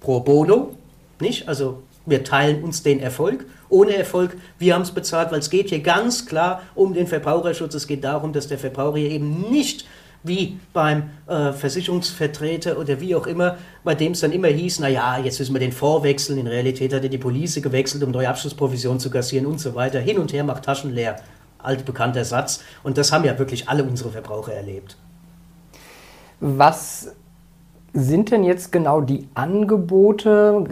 pro 0.00 0.20
bono, 0.20 0.74
nicht? 1.20 1.48
Also 1.48 1.82
wir 2.08 2.24
teilen 2.24 2.62
uns 2.62 2.82
den 2.82 3.00
Erfolg. 3.00 3.46
Ohne 3.68 3.94
Erfolg, 3.94 4.36
wir 4.58 4.74
haben 4.74 4.82
es 4.82 4.92
bezahlt, 4.92 5.30
weil 5.30 5.40
es 5.40 5.50
geht 5.50 5.68
hier 5.68 5.80
ganz 5.80 6.26
klar 6.26 6.62
um 6.74 6.94
den 6.94 7.06
Verbraucherschutz. 7.06 7.74
Es 7.74 7.86
geht 7.86 8.04
darum, 8.04 8.32
dass 8.32 8.48
der 8.48 8.58
Verbraucher 8.58 8.98
hier 8.98 9.10
eben 9.10 9.50
nicht 9.50 9.86
wie 10.22 10.58
beim 10.72 11.10
äh, 11.26 11.52
Versicherungsvertreter 11.52 12.78
oder 12.78 13.00
wie 13.00 13.14
auch 13.14 13.26
immer, 13.26 13.56
bei 13.84 13.94
dem 13.94 14.12
es 14.12 14.20
dann 14.20 14.32
immer 14.32 14.48
hieß, 14.48 14.80
naja, 14.80 15.18
jetzt 15.18 15.38
müssen 15.38 15.54
wir 15.54 15.60
den 15.60 15.72
Fonds 15.72 16.02
wechseln, 16.04 16.38
in 16.38 16.46
Realität 16.46 16.92
hat 16.92 17.02
er 17.02 17.08
die 17.08 17.18
Police 17.18 17.60
gewechselt, 17.62 18.02
um 18.02 18.10
neue 18.10 18.28
Abschlussprovision 18.28 18.98
zu 18.98 19.10
kassieren 19.10 19.46
und 19.46 19.60
so 19.60 19.74
weiter. 19.74 20.00
Hin 20.00 20.18
und 20.18 20.32
her 20.32 20.44
macht 20.44 20.64
Taschen 20.64 20.92
leer. 20.92 21.20
Altbekannter 21.58 22.24
Satz. 22.24 22.62
Und 22.82 22.98
das 22.98 23.12
haben 23.12 23.24
ja 23.24 23.38
wirklich 23.38 23.68
alle 23.68 23.84
unsere 23.84 24.10
Verbraucher 24.10 24.52
erlebt. 24.52 24.96
Was 26.40 27.12
sind 27.98 28.30
denn 28.30 28.44
jetzt 28.44 28.72
genau 28.72 29.00
die 29.00 29.28
Angebote? 29.34 30.64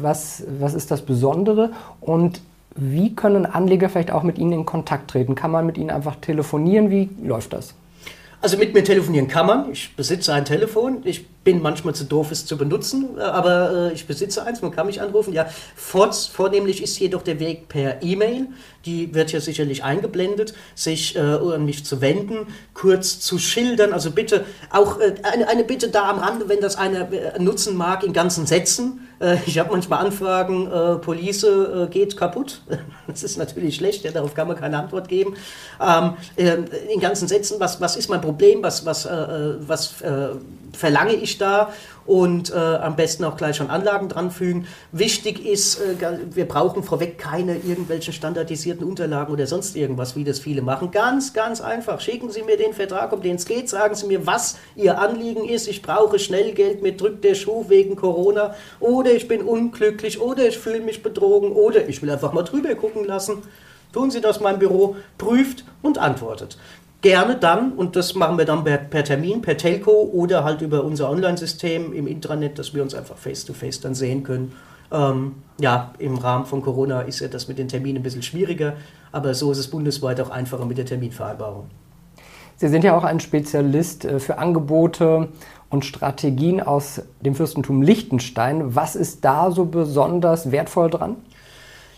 Was, 0.00 0.44
was 0.58 0.74
ist 0.74 0.90
das 0.90 1.02
Besondere? 1.02 1.70
Und 2.00 2.40
wie 2.74 3.14
können 3.14 3.44
Anleger 3.44 3.88
vielleicht 3.88 4.12
auch 4.12 4.22
mit 4.22 4.38
Ihnen 4.38 4.52
in 4.52 4.66
Kontakt 4.66 5.10
treten? 5.10 5.34
Kann 5.34 5.50
man 5.50 5.66
mit 5.66 5.76
Ihnen 5.76 5.90
einfach 5.90 6.16
telefonieren? 6.16 6.90
Wie 6.90 7.10
läuft 7.22 7.52
das? 7.52 7.74
Also 8.40 8.56
mit 8.56 8.72
mir 8.72 8.84
telefonieren 8.84 9.26
kann 9.26 9.46
man. 9.46 9.72
Ich 9.72 9.96
besitze 9.96 10.32
ein 10.32 10.44
Telefon. 10.44 11.00
Ich 11.02 11.26
bin 11.42 11.60
manchmal 11.60 11.94
zu 11.94 12.04
doof, 12.04 12.30
es 12.30 12.46
zu 12.46 12.56
benutzen, 12.56 13.18
aber 13.18 13.90
äh, 13.90 13.94
ich 13.94 14.06
besitze 14.06 14.44
eins, 14.44 14.62
man 14.62 14.70
kann 14.70 14.86
mich 14.86 15.00
anrufen. 15.00 15.32
Ja, 15.32 15.46
vor, 15.74 16.12
vornehmlich 16.12 16.80
ist 16.80 17.00
jedoch 17.00 17.22
der 17.22 17.40
Weg 17.40 17.68
per 17.68 18.00
E-Mail. 18.00 18.46
Die 18.84 19.12
wird 19.12 19.32
ja 19.32 19.40
sicherlich 19.40 19.82
eingeblendet, 19.82 20.54
sich 20.76 21.16
äh, 21.16 21.18
an 21.18 21.64
mich 21.64 21.84
zu 21.84 22.00
wenden, 22.00 22.46
kurz 22.74 23.18
zu 23.18 23.38
schildern. 23.38 23.92
Also 23.92 24.12
bitte 24.12 24.44
auch 24.70 25.00
äh, 25.00 25.14
eine, 25.24 25.48
eine 25.48 25.64
Bitte 25.64 25.88
da 25.88 26.08
am 26.08 26.18
Rande, 26.18 26.48
wenn 26.48 26.60
das 26.60 26.76
einer 26.76 27.12
äh, 27.12 27.40
nutzen 27.40 27.76
mag, 27.76 28.04
in 28.04 28.12
ganzen 28.12 28.46
Sätzen. 28.46 29.07
Äh, 29.20 29.36
ich 29.46 29.58
habe 29.58 29.70
manchmal 29.72 30.04
Anfragen, 30.04 30.68
Police 31.00 31.46
geht 31.90 32.16
kaputt. 32.16 32.62
Das 33.06 33.22
ist 33.22 33.38
natürlich 33.38 33.76
schlecht, 33.76 34.04
ja, 34.04 34.10
darauf 34.10 34.34
kann 34.34 34.46
man 34.48 34.56
keine 34.58 34.78
Antwort 34.78 35.08
geben. 35.08 35.34
Ähm, 35.80 36.12
in 36.36 37.00
ganzen 37.00 37.26
Sätzen, 37.26 37.58
was, 37.58 37.80
was 37.80 37.96
ist 37.96 38.10
mein 38.10 38.20
Problem, 38.20 38.62
was, 38.62 38.84
was, 38.84 39.06
was 39.06 39.94
verlange 40.72 41.14
ich 41.14 41.38
da 41.38 41.72
und 42.08 42.50
äh, 42.50 42.54
am 42.54 42.96
besten 42.96 43.22
auch 43.24 43.36
gleich 43.36 43.56
schon 43.56 43.68
Anlagen 43.68 44.08
dran 44.08 44.30
fügen. 44.30 44.66
Wichtig 44.92 45.44
ist, 45.44 45.78
äh, 45.78 45.94
wir 46.30 46.48
brauchen 46.48 46.82
vorweg 46.82 47.18
keine 47.18 47.56
irgendwelchen 47.56 48.14
standardisierten 48.14 48.82
Unterlagen 48.82 49.30
oder 49.30 49.46
sonst 49.46 49.76
irgendwas, 49.76 50.16
wie 50.16 50.24
das 50.24 50.38
viele 50.38 50.62
machen. 50.62 50.90
Ganz, 50.90 51.34
ganz 51.34 51.60
einfach. 51.60 52.00
Schicken 52.00 52.30
Sie 52.30 52.42
mir 52.42 52.56
den 52.56 52.72
Vertrag, 52.72 53.12
um 53.12 53.20
den 53.20 53.36
es 53.36 53.44
geht. 53.44 53.68
Sagen 53.68 53.94
Sie 53.94 54.06
mir, 54.06 54.26
was 54.26 54.56
Ihr 54.74 54.98
Anliegen 54.98 55.46
ist. 55.46 55.68
Ich 55.68 55.82
brauche 55.82 56.18
schnell 56.18 56.54
Geld, 56.54 56.82
mir 56.82 56.96
drückt 56.96 57.24
der 57.24 57.34
Schuh 57.34 57.66
wegen 57.68 57.94
Corona 57.94 58.54
oder 58.80 59.12
ich 59.12 59.28
bin 59.28 59.42
unglücklich 59.42 60.18
oder 60.18 60.48
ich 60.48 60.56
fühle 60.56 60.80
mich 60.80 61.02
betrogen 61.02 61.52
oder 61.52 61.90
ich 61.90 62.00
will 62.00 62.08
einfach 62.08 62.32
mal 62.32 62.42
drüber 62.42 62.74
gucken 62.74 63.04
lassen. 63.04 63.42
Tun 63.92 64.10
Sie 64.10 64.22
das 64.22 64.40
mein 64.40 64.58
Büro, 64.58 64.96
prüft 65.18 65.64
und 65.82 65.98
antwortet 65.98 66.56
gerne 67.00 67.36
dann, 67.36 67.72
und 67.72 67.96
das 67.96 68.14
machen 68.14 68.38
wir 68.38 68.44
dann 68.44 68.64
per, 68.64 68.78
per, 68.78 69.04
Termin, 69.04 69.42
per 69.42 69.56
Telco 69.56 70.10
oder 70.12 70.44
halt 70.44 70.62
über 70.62 70.84
unser 70.84 71.10
Online-System 71.10 71.92
im 71.92 72.06
Intranet, 72.06 72.58
dass 72.58 72.74
wir 72.74 72.82
uns 72.82 72.94
einfach 72.94 73.16
face-to-face 73.16 73.78
-face 73.78 73.82
dann 73.82 73.94
sehen 73.94 74.22
können. 74.22 74.52
Ähm, 74.90 75.36
ja, 75.60 75.92
im 75.98 76.16
Rahmen 76.16 76.46
von 76.46 76.62
Corona 76.62 77.02
ist 77.02 77.20
ja 77.20 77.28
das 77.28 77.46
mit 77.46 77.58
den 77.58 77.68
Terminen 77.68 77.98
ein 77.98 78.02
bisschen 78.02 78.22
schwieriger, 78.22 78.74
aber 79.12 79.34
so 79.34 79.52
ist 79.52 79.58
es 79.58 79.68
bundesweit 79.68 80.20
auch 80.20 80.30
einfacher 80.30 80.64
mit 80.64 80.78
der 80.78 80.86
Terminvereinbarung. 80.86 81.66
Sie 82.56 82.68
sind 82.68 82.82
ja 82.82 82.96
auch 82.96 83.04
ein 83.04 83.20
Spezialist 83.20 84.04
äh, 84.04 84.18
für 84.18 84.38
Angebote 84.38 85.28
und 85.70 85.84
Strategien 85.84 86.60
aus 86.60 87.02
dem 87.20 87.34
Fürstentum 87.34 87.82
Liechtenstein. 87.82 88.74
Was 88.74 88.96
ist 88.96 89.24
da 89.24 89.50
so 89.50 89.66
besonders 89.66 90.50
wertvoll 90.50 90.90
dran? 90.90 91.16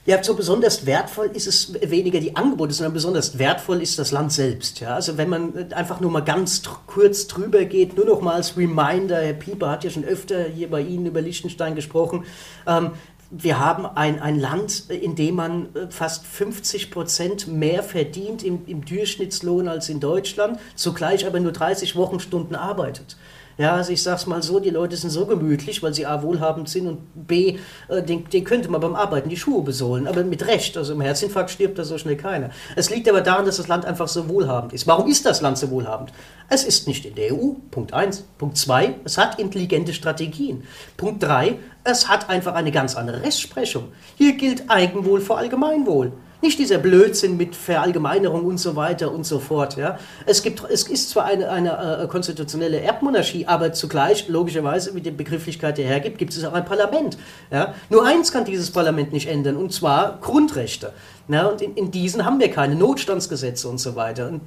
Ja, 0.07 0.23
so 0.25 0.35
besonders 0.35 0.87
wertvoll 0.87 1.31
ist 1.35 1.47
es 1.47 1.75
weniger 1.91 2.21
die 2.21 2.35
Angebote, 2.35 2.73
sondern 2.73 2.95
besonders 2.95 3.39
wertvoll 3.39 3.83
ist 3.83 3.99
das 3.99 4.13
Land 4.13 4.33
selbst. 4.33 4.81
Ja? 4.81 4.95
Also 4.95 5.19
wenn 5.19 5.29
man 5.29 5.73
einfach 5.73 6.01
nur 6.01 6.11
mal 6.11 6.21
ganz 6.21 6.63
kurz 6.87 7.27
drüber 7.27 7.67
geht, 7.67 7.97
nur 7.97 8.07
noch 8.07 8.23
mal 8.23 8.35
als 8.35 8.57
Reminder, 8.57 9.21
Herr 9.21 9.35
Pieper 9.35 9.69
hat 9.69 9.85
ja 9.85 9.91
schon 9.91 10.05
öfter 10.05 10.45
hier 10.45 10.71
bei 10.71 10.81
Ihnen 10.81 11.07
über 11.07 11.21
Liechtenstein 11.21 11.75
gesprochen, 11.75 12.25
ähm, 12.67 12.93
wir 13.31 13.61
haben 13.61 13.87
ein, 13.87 14.21
ein 14.21 14.41
Land, 14.41 14.91
in 14.91 15.15
dem 15.15 15.37
man 15.37 15.75
äh, 15.77 15.91
fast 15.91 16.27
50 16.27 16.91
Prozent 16.91 17.47
mehr 17.47 17.83
verdient 17.83 18.43
im, 18.43 18.63
im 18.67 18.85
Durchschnittslohn 18.85 19.69
als 19.69 19.89
in 19.89 20.01
Deutschland, 20.01 20.59
zugleich 20.75 21.27
aber 21.27 21.39
nur 21.39 21.53
30 21.53 21.95
Wochenstunden 21.95 22.57
arbeitet. 22.57 23.17
Ja, 23.61 23.75
also 23.75 23.93
ich 23.93 24.03
sag's 24.03 24.27
mal 24.27 24.43
so, 24.43 24.59
die 24.59 24.71
Leute 24.71 24.97
sind 24.97 25.11
so 25.11 25.27
gemütlich, 25.27 25.83
weil 25.83 25.93
sie 25.93 26.07
A, 26.07 26.23
wohlhabend 26.23 26.67
sind 26.71 26.87
und 26.87 27.27
B, 27.27 27.59
äh, 27.89 28.03
den, 28.03 28.25
den 28.31 28.43
könnte 28.43 28.71
man 28.71 28.81
beim 28.81 28.95
Arbeiten 28.95 29.29
die 29.29 29.37
Schuhe 29.37 29.63
besohlen, 29.63 30.09
aber 30.09 30.25
mit 30.25 30.47
Recht. 30.47 30.79
Also 30.79 30.95
im 30.95 31.03
Herzinfarkt 31.03 31.51
stirbt 31.51 31.79
da 31.79 31.85
so 31.85 31.99
schnell 31.99 32.17
keiner. 32.17 32.49
Es 32.75 32.89
liegt 32.89 33.07
aber 33.07 33.21
daran, 33.21 33.45
dass 33.45 33.59
das 33.59 33.69
Land 33.69 33.85
einfach 33.85 34.09
so 34.09 34.31
wohlhabend 34.31 34.73
ist. 34.73 34.87
Warum 34.87 35.11
ist 35.11 35.27
das 35.27 35.43
Land 35.43 35.59
so 35.59 35.71
wohlhabend? 35.71 36.11
Es 36.49 36.65
ist 36.65 36.89
nicht 36.89 37.05
in 37.05 37.15
der 37.17 37.35
EU, 37.35 37.53
Punkt 37.71 37.93
1. 37.93 38.25
Punkt 38.39 38.57
2, 38.57 38.95
es 39.05 39.19
hat 39.19 39.39
intelligente 39.39 39.93
Strategien. 39.93 40.63
Punkt 40.97 41.23
3, 41.23 41.59
es 41.85 42.09
hat 42.09 42.31
einfach 42.31 42.55
eine 42.55 42.73
ganz 42.73 42.97
andere 42.97 43.23
Rechtsprechung. 43.23 43.89
Hier 44.17 44.39
gilt 44.39 44.71
Eigenwohl 44.71 45.21
vor 45.21 45.37
Allgemeinwohl. 45.37 46.13
Nicht 46.43 46.59
dieser 46.59 46.79
Blödsinn 46.79 47.37
mit 47.37 47.55
Verallgemeinerung 47.55 48.45
und 48.45 48.59
so 48.59 48.77
weiter 48.77 49.13
und 49.13 49.25
so 49.25 49.39
fort. 49.39 49.77
Ja. 49.77 49.99
Es, 50.27 50.43
gibt, 50.43 50.63
es 50.71 50.85
ist 50.85 51.11
zwar 51.11 51.25
eine, 51.25 51.51
eine 51.51 52.03
äh, 52.03 52.07
konstitutionelle 52.07 52.81
Erbmonarchie, 52.81 53.47
aber 53.47 53.73
zugleich, 53.73 54.29
logischerweise, 54.29 54.93
mit 54.93 55.05
der 55.05 55.11
Begrifflichkeit, 55.11 55.79
die 55.79 55.83
hergibt, 55.83 56.19
gibt 56.19 56.33
es 56.33 56.45
auch 56.45 56.53
ein 56.53 56.65
Parlament. 56.65 57.19
Ja. 57.51 57.75
Nur 57.91 58.07
eins 58.07 58.33
kann 58.33 58.45
dieses 58.45 58.71
Parlament 58.71 59.13
nicht 59.13 59.29
ändern, 59.29 59.57
und 59.57 59.73
zwar 59.73 60.19
Grundrechte. 60.21 60.93
Ja, 61.31 61.47
und 61.47 61.63
in, 61.63 61.77
in, 61.77 61.91
diesen 61.93 62.25
haben 62.25 62.41
wir 62.41 62.51
keine 62.51 62.75
Notstandsgesetze 62.75 63.69
und 63.69 63.79
so 63.79 63.95
weiter. 63.95 64.29
Und 64.29 64.41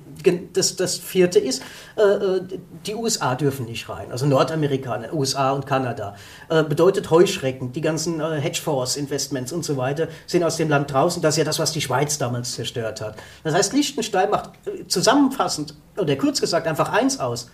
das, 0.51 0.75
das 0.75 0.97
vierte 0.97 1.39
ist, 1.39 1.63
äh, 1.95 2.01
äh 2.01 2.41
die 2.85 2.95
USA 2.95 3.35
dürfen 3.35 3.67
nicht 3.67 3.87
rein, 3.87 4.11
also 4.11 4.25
Nordamerikaner, 4.25 5.13
USA 5.13 5.51
und 5.51 5.65
Kanada. 5.65 6.15
Äh, 6.49 6.63
bedeutet 6.63 7.09
Heuschrecken, 7.09 7.71
die 7.71 7.79
ganzen 7.79 8.19
äh, 8.19 8.41
Hedgefonds-Investments 8.41 9.53
und 9.53 9.63
so 9.63 9.77
weiter 9.77 10.09
sind 10.25 10.43
aus 10.43 10.57
dem 10.57 10.67
Land 10.67 10.91
draußen. 10.91 11.21
Das 11.21 11.35
ist 11.35 11.37
ja 11.37 11.45
das, 11.45 11.57
was 11.57 11.71
die 11.71 11.79
Schweiz 11.79 12.17
damals 12.17 12.51
zerstört 12.53 12.99
hat. 12.99 13.15
Das 13.45 13.53
heißt, 13.53 13.71
Liechtenstein 13.71 14.29
macht 14.29 14.51
äh, 14.67 14.85
zusammenfassend, 14.87 15.75
oder 15.95 16.17
kurz 16.17 16.41
gesagt, 16.41 16.67
einfach 16.67 16.91
eins 16.91 17.17
aus. 17.17 17.49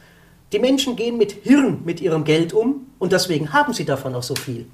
Die 0.54 0.60
Menschen 0.60 0.96
gehen 0.96 1.18
mit 1.18 1.32
Hirn 1.44 1.82
mit 1.86 2.02
ihrem 2.02 2.24
Geld 2.24 2.54
um 2.54 2.88
und 2.98 3.12
deswegen 3.12 3.54
haben 3.54 3.74
sie 3.74 3.86
davon 3.86 4.16
auch 4.16 4.24
so 4.24 4.34
viel. 4.34 4.66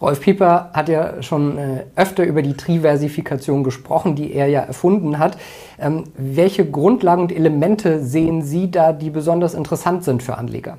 Rolf 0.00 0.20
Pieper 0.20 0.70
hat 0.72 0.88
ja 0.88 1.22
schon 1.22 1.56
äh, 1.56 1.84
öfter 1.96 2.24
über 2.24 2.42
die 2.42 2.54
Triversifikation 2.54 3.64
gesprochen, 3.64 4.16
die 4.16 4.32
er 4.32 4.46
ja 4.48 4.60
erfunden 4.60 5.18
hat. 5.18 5.38
Ähm, 5.78 6.04
welche 6.16 6.68
Grundlagen 6.68 7.22
und 7.22 7.32
Elemente 7.32 8.04
sehen 8.04 8.42
Sie 8.42 8.70
da, 8.70 8.92
die 8.92 9.10
besonders 9.10 9.54
interessant 9.54 10.04
sind 10.04 10.22
für 10.22 10.36
Anleger? 10.36 10.78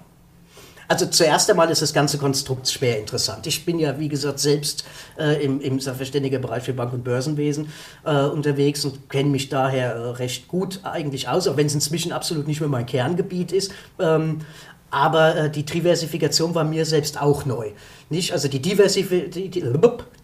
Also 0.87 1.07
zuerst 1.07 1.49
einmal 1.49 1.69
ist 1.71 1.81
das 1.81 1.93
ganze 1.93 2.17
Konstrukt 2.17 2.69
schwer 2.69 2.99
interessant. 2.99 3.47
Ich 3.47 3.65
bin 3.65 3.79
ja, 3.79 3.99
wie 3.99 4.07
gesagt, 4.07 4.39
selbst 4.39 4.85
äh, 5.17 5.43
im, 5.43 5.59
im 5.59 5.79
Sachverständigerbereich 5.79 6.63
für 6.63 6.73
Bank- 6.73 6.93
und 6.93 7.03
Börsenwesen 7.03 7.69
äh, 8.05 8.25
unterwegs 8.25 8.85
und 8.85 9.09
kenne 9.09 9.29
mich 9.29 9.49
daher 9.49 9.95
äh, 9.95 10.09
recht 10.11 10.47
gut 10.47 10.81
eigentlich 10.83 11.27
aus, 11.27 11.47
auch 11.47 11.57
wenn 11.57 11.65
es 11.65 11.73
inzwischen 11.73 12.11
absolut 12.11 12.47
nicht 12.47 12.59
mehr 12.59 12.69
mein 12.69 12.85
Kerngebiet 12.85 13.51
ist. 13.51 13.71
Ähm, 13.99 14.41
aber 14.91 15.35
äh, 15.35 15.49
die 15.49 15.63
Diversifikation 15.63 16.55
war 16.55 16.63
mir 16.63 16.85
selbst 16.85 17.21
auch 17.21 17.45
neu. 17.45 17.71
Nicht? 18.09 18.31
Also 18.31 18.47
die, 18.47 18.61
Diversif 18.61 19.09
die, 19.09 19.49
die, 19.49 19.63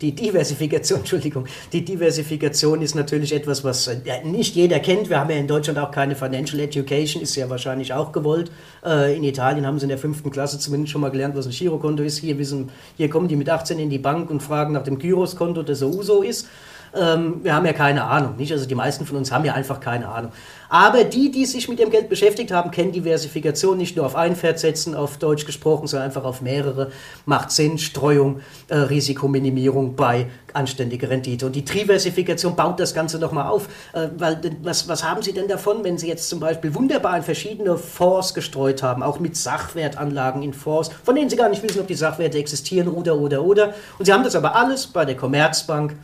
die, 0.02 0.16
Diversifikation, 0.16 1.00
Entschuldigung, 1.00 1.46
die 1.74 1.84
Diversifikation 1.84 2.82
ist 2.82 2.96
natürlich 2.96 3.34
etwas, 3.34 3.64
was 3.64 3.88
äh, 3.88 4.24
nicht 4.24 4.56
jeder 4.56 4.80
kennt. 4.80 5.10
Wir 5.10 5.20
haben 5.20 5.32
ja 5.32 5.38
in 5.38 5.48
Deutschland 5.48 5.80
auch 5.80 5.92
keine 5.92 6.16
Financial 6.16 6.60
Education, 6.62 7.24
ist 7.24 7.36
ja 7.36 7.50
wahrscheinlich 7.50 7.94
auch 7.94 8.12
gewollt. 8.12 8.52
Äh, 8.86 9.18
in 9.18 9.24
Italien 9.24 9.66
haben 9.66 9.80
sie 9.80 9.86
in 9.86 9.90
der 9.90 9.98
fünften 9.98 10.30
Klasse 10.30 10.60
zumindest 10.60 10.92
schon 10.92 11.02
mal 11.02 11.12
gelernt, 11.12 11.36
was 11.36 11.48
ein 11.48 11.52
Girokonto 11.52 12.04
ist. 12.04 12.20
Hier, 12.20 12.38
wissen, 12.38 12.70
hier 12.98 13.10
kommen 13.10 13.28
die 13.28 13.36
mit 13.36 13.50
18 13.50 13.80
in 13.80 13.90
die 13.90 14.00
Bank 14.00 14.30
und 14.30 14.44
fragen 14.44 14.74
nach 14.74 14.84
dem 14.84 15.00
Giroskonto, 15.00 15.64
das 15.64 15.80
so 15.80 15.88
USO 15.88 16.22
ist. 16.22 16.48
Ähm, 16.94 17.44
wir 17.44 17.56
haben 17.56 17.66
ja 17.66 17.74
keine 17.74 18.04
Ahnung, 18.04 18.36
nicht? 18.38 18.52
Also 18.52 18.66
die 18.66 18.76
meisten 18.76 19.06
von 19.06 19.18
uns 19.18 19.32
haben 19.32 19.46
ja 19.46 19.54
einfach 19.54 19.80
keine 19.80 20.10
Ahnung. 20.10 20.32
Aber 20.68 21.04
die, 21.04 21.32
die 21.32 21.46
sich 21.46 21.68
mit 21.68 21.80
dem 21.80 21.90
Geld 21.90 22.08
beschäftigt 22.08 22.52
haben, 22.52 22.72
kennen 22.72 22.92
Diversifikation 22.92 23.78
nicht 23.78 23.98
nur 23.98 24.06
auf 24.06 24.16
ein 24.16 24.36
Pferd 24.36 24.60
setzen, 24.60 24.96
auf 24.96 25.18
Deutsch 25.18 25.46
gesprochen, 25.46 25.88
sondern 25.88 26.08
einfach 26.08 26.24
auf 26.24 26.42
mehrere. 26.42 26.92
Macht 27.26 27.52
Sinn, 27.52 27.78
Streuung, 27.78 28.40
äh, 28.70 28.76
Risikominimierung 28.76 29.96
bei 29.96 30.28
anständiger 30.54 31.10
Rendite. 31.10 31.46
Und 31.46 31.56
die 31.56 31.64
Diversifikation 31.64 32.56
baut 32.56 32.80
das 32.80 32.94
Ganze 32.94 33.20
nochmal 33.20 33.48
auf. 33.48 33.68
Äh, 33.94 34.08
weil 34.18 34.40
was, 34.64 34.88
was 34.88 35.04
haben 35.04 35.22
Sie 35.22 35.34
denn 35.34 35.48
davon, 35.48 35.84
wenn 35.84 35.98
Sie 35.98 36.08
jetzt 36.08 36.30
zum 36.30 36.40
Beispiel 36.40 36.74
wunderbar 36.74 37.18
in 37.18 37.24
verschiedene 37.24 37.78
Fonds 37.78 38.34
gestreut 38.34 38.84
haben, 38.84 39.04
auch 39.04 39.20
mit 39.20 39.36
Sachwertanlagen 39.36 40.44
in 40.44 40.54
Fonds, 40.54 40.90
von 41.04 41.16
denen 41.16 41.30
Sie 41.30 41.36
gar 41.36 41.50
nicht 41.50 41.64
wissen, 41.64 41.80
ob 41.80 41.88
die 41.88 41.96
Sachwerte 41.96 42.38
existieren 42.38 42.88
oder, 42.88 43.18
oder, 43.18 43.44
oder. 43.44 43.74
Und 44.00 44.06
Sie 44.06 44.14
haben 44.14 44.24
das 44.24 44.36
aber 44.36 44.56
alles 44.56 44.88
bei 44.88 45.06
der 45.06 45.16
Commerzbank 45.16 45.96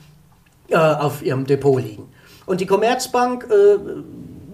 äh, 0.70 0.76
auf 0.76 1.24
Ihrem 1.24 1.46
Depot 1.46 1.82
liegen. 1.82 2.10
Und 2.46 2.62
die 2.62 2.66
Commerzbank 2.66 3.48
äh, 3.50 3.78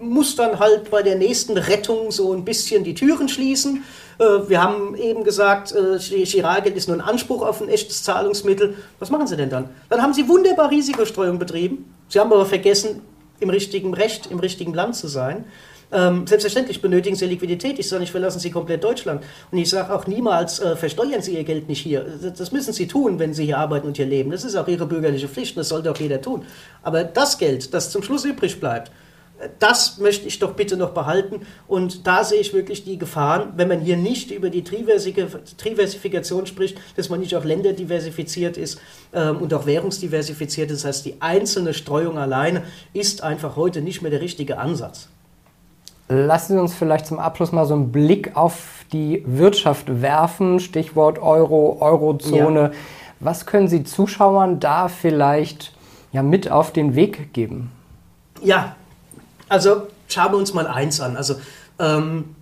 muss 0.00 0.36
dann 0.36 0.58
halt 0.58 0.90
bei 0.90 1.02
der 1.02 1.16
nächsten 1.16 1.56
Rettung 1.56 2.10
so 2.10 2.32
ein 2.32 2.44
bisschen 2.44 2.84
die 2.84 2.94
Türen 2.94 3.28
schließen. 3.28 3.84
Äh, 4.18 4.24
wir 4.48 4.62
haben 4.62 4.94
eben 4.96 5.24
gesagt, 5.24 5.72
äh, 5.72 5.98
Giralgeld 6.24 6.76
ist 6.76 6.88
nur 6.88 6.96
ein 6.96 7.00
Anspruch 7.00 7.42
auf 7.42 7.60
ein 7.60 7.68
echtes 7.68 8.02
Zahlungsmittel. 8.02 8.76
Was 8.98 9.10
machen 9.10 9.26
Sie 9.26 9.36
denn 9.36 9.50
dann? 9.50 9.70
Dann 9.88 10.02
haben 10.02 10.12
Sie 10.12 10.28
wunderbar 10.28 10.70
Risikostreuung 10.70 11.38
betrieben. 11.38 11.92
Sie 12.08 12.18
haben 12.18 12.32
aber 12.32 12.46
vergessen, 12.46 13.02
im 13.40 13.50
richtigen 13.50 13.94
Recht, 13.94 14.30
im 14.30 14.38
richtigen 14.38 14.74
Land 14.74 14.96
zu 14.96 15.08
sein. 15.08 15.44
Ähm, 15.94 16.26
selbstverständlich 16.26 16.82
benötigen 16.82 17.14
Sie 17.14 17.26
Liquidität. 17.26 17.78
Ich 17.78 17.88
sage 17.88 18.00
nicht, 18.00 18.10
verlassen 18.10 18.40
Sie 18.40 18.50
komplett 18.50 18.82
Deutschland. 18.82 19.22
Und 19.52 19.58
ich 19.58 19.70
sage 19.70 19.94
auch 19.94 20.08
niemals, 20.08 20.58
äh, 20.58 20.74
versteuern 20.74 21.22
Sie 21.22 21.36
Ihr 21.36 21.44
Geld 21.44 21.68
nicht 21.68 21.80
hier. 21.80 22.04
Das 22.36 22.50
müssen 22.50 22.72
Sie 22.72 22.88
tun, 22.88 23.20
wenn 23.20 23.32
Sie 23.32 23.44
hier 23.44 23.58
arbeiten 23.58 23.86
und 23.86 23.96
hier 23.96 24.06
leben. 24.06 24.32
Das 24.32 24.42
ist 24.42 24.56
auch 24.56 24.66
Ihre 24.66 24.86
bürgerliche 24.86 25.28
Pflicht. 25.28 25.56
Das 25.56 25.68
sollte 25.68 25.92
auch 25.92 25.96
jeder 25.96 26.20
tun. 26.20 26.44
Aber 26.82 27.04
das 27.04 27.38
Geld, 27.38 27.72
das 27.72 27.90
zum 27.90 28.02
Schluss 28.02 28.24
übrig 28.24 28.58
bleibt, 28.58 28.90
das 29.58 29.98
möchte 29.98 30.26
ich 30.26 30.38
doch 30.38 30.54
bitte 30.54 30.76
noch 30.76 30.90
behalten. 30.90 31.46
Und 31.68 32.06
da 32.06 32.24
sehe 32.24 32.40
ich 32.40 32.52
wirklich 32.54 32.84
die 32.84 32.98
Gefahren, 32.98 33.52
wenn 33.56 33.68
man 33.68 33.80
hier 33.80 33.96
nicht 33.96 34.30
über 34.30 34.50
die 34.50 34.62
Diversifikation 34.62 36.46
spricht, 36.46 36.78
dass 36.96 37.08
man 37.08 37.20
nicht 37.20 37.36
auch 37.36 37.44
länderdiversifiziert 37.44 38.56
ist 38.56 38.80
ähm, 39.12 39.36
und 39.38 39.54
auch 39.54 39.66
währungsdiversifiziert 39.66 40.70
ist. 40.70 40.84
Das 40.84 40.88
heißt, 40.88 41.06
die 41.06 41.20
einzelne 41.20 41.74
Streuung 41.74 42.18
alleine 42.18 42.64
ist 42.92 43.22
einfach 43.22 43.54
heute 43.56 43.80
nicht 43.80 44.02
mehr 44.02 44.10
der 44.10 44.20
richtige 44.20 44.58
Ansatz. 44.58 45.08
Lassen 46.08 46.54
Sie 46.54 46.60
uns 46.60 46.74
vielleicht 46.74 47.06
zum 47.06 47.18
Abschluss 47.18 47.52
mal 47.52 47.64
so 47.64 47.74
einen 47.74 47.90
Blick 47.90 48.36
auf 48.36 48.84
die 48.92 49.24
Wirtschaft 49.26 50.02
werfen. 50.02 50.60
Stichwort 50.60 51.18
Euro, 51.18 51.78
Eurozone. 51.80 52.60
Ja. 52.60 52.70
Was 53.20 53.46
können 53.46 53.68
Sie 53.68 53.84
Zuschauern 53.84 54.60
da 54.60 54.88
vielleicht 54.88 55.72
ja, 56.12 56.22
mit 56.22 56.50
auf 56.50 56.72
den 56.72 56.94
Weg 56.94 57.32
geben? 57.32 57.72
Ja, 58.42 58.76
also 59.48 59.88
schauen 60.08 60.32
wir 60.32 60.38
uns 60.38 60.52
mal 60.52 60.66
eins 60.66 61.00
an. 61.00 61.16
Also 61.16 61.36
ähm, 61.78 62.33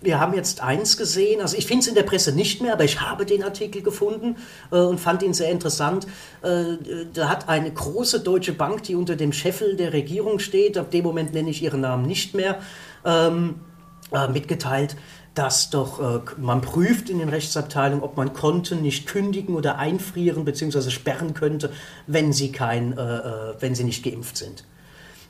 wir 0.00 0.20
haben 0.20 0.34
jetzt 0.34 0.62
eins 0.62 0.96
gesehen, 0.96 1.40
also 1.40 1.56
ich 1.56 1.66
finde 1.66 1.80
es 1.80 1.88
in 1.88 1.94
der 1.94 2.02
Presse 2.02 2.32
nicht 2.32 2.62
mehr, 2.62 2.72
aber 2.72 2.84
ich 2.84 3.00
habe 3.00 3.26
den 3.26 3.42
Artikel 3.42 3.82
gefunden 3.82 4.36
äh, 4.70 4.76
und 4.76 4.98
fand 4.98 5.22
ihn 5.22 5.34
sehr 5.34 5.50
interessant. 5.50 6.06
Äh, 6.42 6.76
da 7.12 7.28
hat 7.28 7.48
eine 7.48 7.72
große 7.72 8.20
deutsche 8.20 8.52
Bank, 8.52 8.82
die 8.84 8.94
unter 8.94 9.16
dem 9.16 9.32
Scheffel 9.32 9.76
der 9.76 9.92
Regierung 9.92 10.38
steht, 10.38 10.78
ab 10.78 10.90
dem 10.90 11.04
Moment 11.04 11.32
nenne 11.32 11.50
ich 11.50 11.62
ihren 11.62 11.80
Namen 11.80 12.06
nicht 12.06 12.34
mehr, 12.34 12.60
ähm, 13.04 13.56
äh, 14.12 14.28
mitgeteilt, 14.28 14.96
dass 15.34 15.70
doch 15.70 16.00
äh, 16.00 16.20
man 16.38 16.60
prüft 16.60 17.08
in 17.08 17.18
den 17.18 17.28
Rechtsabteilungen, 17.28 18.04
ob 18.04 18.16
man 18.16 18.32
Konten 18.32 18.82
nicht 18.82 19.06
kündigen 19.06 19.54
oder 19.54 19.78
einfrieren 19.78 20.44
bzw. 20.44 20.90
sperren 20.90 21.34
könnte, 21.34 21.72
wenn 22.06 22.32
sie, 22.32 22.52
kein, 22.52 22.96
äh, 22.96 23.00
äh, 23.00 23.54
wenn 23.60 23.74
sie 23.74 23.84
nicht 23.84 24.04
geimpft 24.04 24.36
sind. 24.36 24.64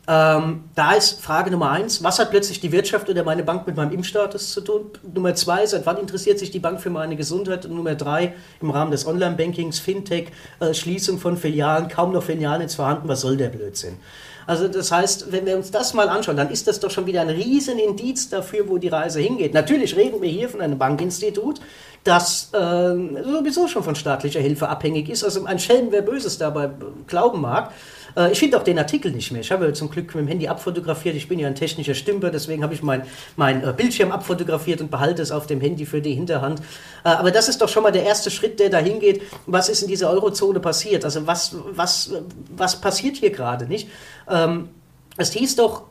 Ähm, 0.09 0.65
da 0.75 0.93
ist 0.95 1.21
Frage 1.21 1.53
Nummer 1.53 1.71
eins, 1.71 2.03
was 2.03 2.19
hat 2.19 2.31
plötzlich 2.31 2.61
die 2.61 2.73
Wirtschaft 2.73 3.09
oder 3.09 3.23
meine 3.23 3.45
Bank 3.45 3.69
mit 3.69 3.77
meinem 3.77 3.93
Impfstatus 3.93 4.53
zu 4.53 4.61
tun? 4.61 4.91
Nummer 5.15 5.35
zwei, 5.37 5.65
seit 5.65 5.87
wann 5.87 5.97
interessiert 5.99 6.41
sich 6.41 6.51
die 6.51 6.59
Bank 6.59 6.81
für 6.81 6.91
meine 6.91 7.15
Gesundheit? 7.15 7.67
Und 7.67 7.77
Nummer 7.77 7.95
drei, 7.95 8.35
im 8.61 8.71
Rahmen 8.71 8.91
des 8.91 9.07
Online-Bankings, 9.07 9.79
Fintech, 9.79 10.29
äh, 10.59 10.75
Schließung 10.75 11.19
von 11.19 11.37
Filialen, 11.37 11.87
kaum 11.87 12.13
noch 12.13 12.25
Filialen 12.25 12.63
jetzt 12.63 12.75
vorhanden, 12.75 13.07
was 13.07 13.21
soll 13.21 13.37
der 13.37 13.49
Blödsinn? 13.49 13.99
Also 14.45 14.67
das 14.67 14.91
heißt, 14.91 15.31
wenn 15.31 15.47
wir 15.47 15.57
uns 15.57 15.71
das 15.71 15.95
mal 15.95 16.09
anschauen, 16.09 16.37
dann 16.37 16.51
ist 16.51 16.67
das 16.67 16.81
doch 16.81 16.91
schon 16.91 17.07
wieder 17.07 17.21
ein 17.21 17.31
riesen 17.31 17.79
Indiz 17.79 18.29
dafür, 18.29 18.69
wo 18.69 18.79
die 18.79 18.89
Reise 18.89 19.21
hingeht. 19.21 19.55
Natürlich 19.55 19.97
reden 19.97 20.21
wir 20.21 20.29
hier 20.29 20.49
von 20.49 20.61
einem 20.61 20.79
Bankinstitut, 20.79 21.61
das 22.05 22.51
äh, 22.53 22.59
sowieso 22.59 23.69
schon 23.69 23.85
von 23.85 23.95
staatlicher 23.95 24.41
Hilfe 24.41 24.69
abhängig 24.69 25.09
ist. 25.09 25.23
Also 25.23 25.45
ein 25.45 25.61
Schelm, 25.61 25.89
wer 25.91 26.03
Böses 26.03 26.39
dabei 26.39 26.71
glauben 27.07 27.41
mag. 27.41 27.73
Äh, 28.17 28.33
ich 28.33 28.39
finde 28.39 28.59
auch 28.59 28.63
den 28.63 28.79
Artikel 28.79 29.13
nicht 29.13 29.33
mehr. 29.33 29.41
Ich 29.41 29.51
habe 29.51 29.73
zum 29.73 29.91
Glück 29.91 30.15
mit 30.15 30.25
dem 30.25 30.29
Handy 30.29 30.49
abfotografiert. 30.49 31.17
Ich 31.17 31.29
bin 31.29 31.39
ja 31.39 31.49
ein 31.49 31.55
technischer 31.55 31.95
Stümper, 31.95 32.31
deswegen 32.31 32.63
habe 32.63 32.75
ich 32.75 32.83
mein, 32.83 33.03
mein 33.37 33.63
äh, 33.65 33.73
Bildschirm 33.73 34.13
abfotografiert 34.13 34.81
und 34.81 34.91
behalte 34.91 35.23
es 35.23 35.31
auf 35.31 35.47
dem 35.47 35.61
Handy 35.61 35.87
für 35.87 36.01
die 36.01 36.15
Hinterhand. 36.15 36.61
Äh, 37.05 37.09
aber 37.09 37.31
das 37.31 37.49
ist 37.49 37.61
doch 37.61 37.69
schon 37.69 37.83
mal 37.83 37.93
der 37.93 38.05
erste 38.05 38.31
Schritt, 38.31 38.61
der 38.61 38.71
dahin 38.71 39.01
geht. 39.01 39.23
Was 39.47 39.69
ist 39.69 39.83
in 39.83 39.89
dieser 39.89 40.11
Eurozone 40.11 40.61
passiert? 40.61 41.05
Also 41.05 41.27
was, 41.27 41.57
was, 41.71 42.13
was 42.57 42.81
passiert 42.81 43.17
hier 43.17 43.31
gerade 43.31 43.67
nicht? 43.67 43.89
Ähm, 44.29 44.69
es 45.17 45.33
hieß 45.33 45.57
doch, 45.57 45.83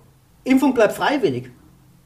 Impfung 0.43 0.73
bleibt 0.73 0.93
freiwillig. 0.93 1.51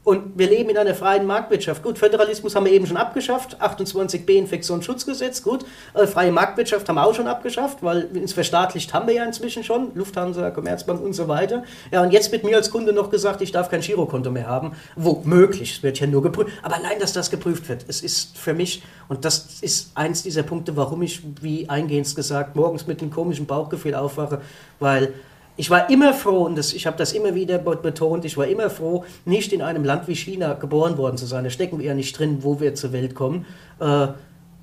Und 0.06 0.38
wir 0.38 0.48
leben 0.48 0.70
in 0.70 0.78
einer 0.78 0.94
freien 0.94 1.26
Marktwirtschaft. 1.26 1.82
Gut, 1.82 1.98
Föderalismus 1.98 2.54
haben 2.54 2.64
wir 2.64 2.70
eben 2.70 2.86
schon 2.86 2.96
abgeschafft. 2.96 3.60
28b 3.60 4.36
Infektionsschutzgesetz, 4.36 5.42
gut. 5.42 5.66
Äh, 5.94 6.06
freie 6.06 6.30
Marktwirtschaft 6.30 6.88
haben 6.88 6.94
wir 6.94 7.04
auch 7.04 7.12
schon 7.12 7.26
abgeschafft, 7.26 7.78
weil 7.82 8.02
ins 8.14 8.32
verstaatlicht 8.32 8.94
haben 8.94 9.08
wir 9.08 9.14
ja 9.14 9.24
inzwischen 9.24 9.64
schon. 9.64 9.90
Lufthansa, 9.96 10.52
Commerzbank 10.52 11.02
und 11.02 11.12
so 11.12 11.26
weiter. 11.26 11.64
Ja, 11.90 12.04
und 12.04 12.12
jetzt 12.12 12.30
wird 12.30 12.44
mir 12.44 12.54
als 12.54 12.70
Kunde 12.70 12.92
noch 12.92 13.10
gesagt, 13.10 13.42
ich 13.42 13.50
darf 13.50 13.68
kein 13.68 13.80
Girokonto 13.80 14.30
mehr 14.30 14.46
haben. 14.46 14.76
Womöglich, 14.94 15.72
es 15.78 15.82
wird 15.82 15.98
ja 15.98 16.06
nur 16.06 16.22
geprüft. 16.22 16.52
Aber 16.62 16.76
allein, 16.76 17.00
dass 17.00 17.12
das 17.12 17.28
geprüft 17.28 17.68
wird, 17.68 17.84
es 17.88 18.00
ist 18.00 18.38
für 18.38 18.54
mich, 18.54 18.84
und 19.08 19.24
das 19.24 19.58
ist 19.60 19.90
eins 19.96 20.22
dieser 20.22 20.44
Punkte, 20.44 20.76
warum 20.76 21.02
ich, 21.02 21.22
wie 21.40 21.68
eingehend 21.68 22.14
gesagt, 22.14 22.54
morgens 22.54 22.86
mit 22.86 23.02
einem 23.02 23.10
komischen 23.10 23.46
Bauchgefühl 23.46 23.96
aufwache, 23.96 24.40
weil 24.78 25.14
ich 25.56 25.70
war 25.70 25.88
immer 25.90 26.12
froh, 26.12 26.44
und 26.44 26.56
das, 26.56 26.72
ich 26.74 26.86
habe 26.86 26.96
das 26.96 27.12
immer 27.12 27.34
wieder 27.34 27.58
betont, 27.58 28.24
ich 28.24 28.36
war 28.36 28.46
immer 28.46 28.68
froh, 28.68 29.04
nicht 29.24 29.52
in 29.52 29.62
einem 29.62 29.84
Land 29.84 30.06
wie 30.06 30.14
China 30.14 30.54
geboren 30.54 30.98
worden 30.98 31.16
zu 31.16 31.26
sein. 31.26 31.44
Da 31.44 31.50
stecken 31.50 31.78
wir 31.78 31.86
ja 31.86 31.94
nicht 31.94 32.18
drin, 32.18 32.38
wo 32.42 32.60
wir 32.60 32.74
zur 32.74 32.92
Welt 32.92 33.14
kommen. 33.14 33.46
Äh, 33.80 34.08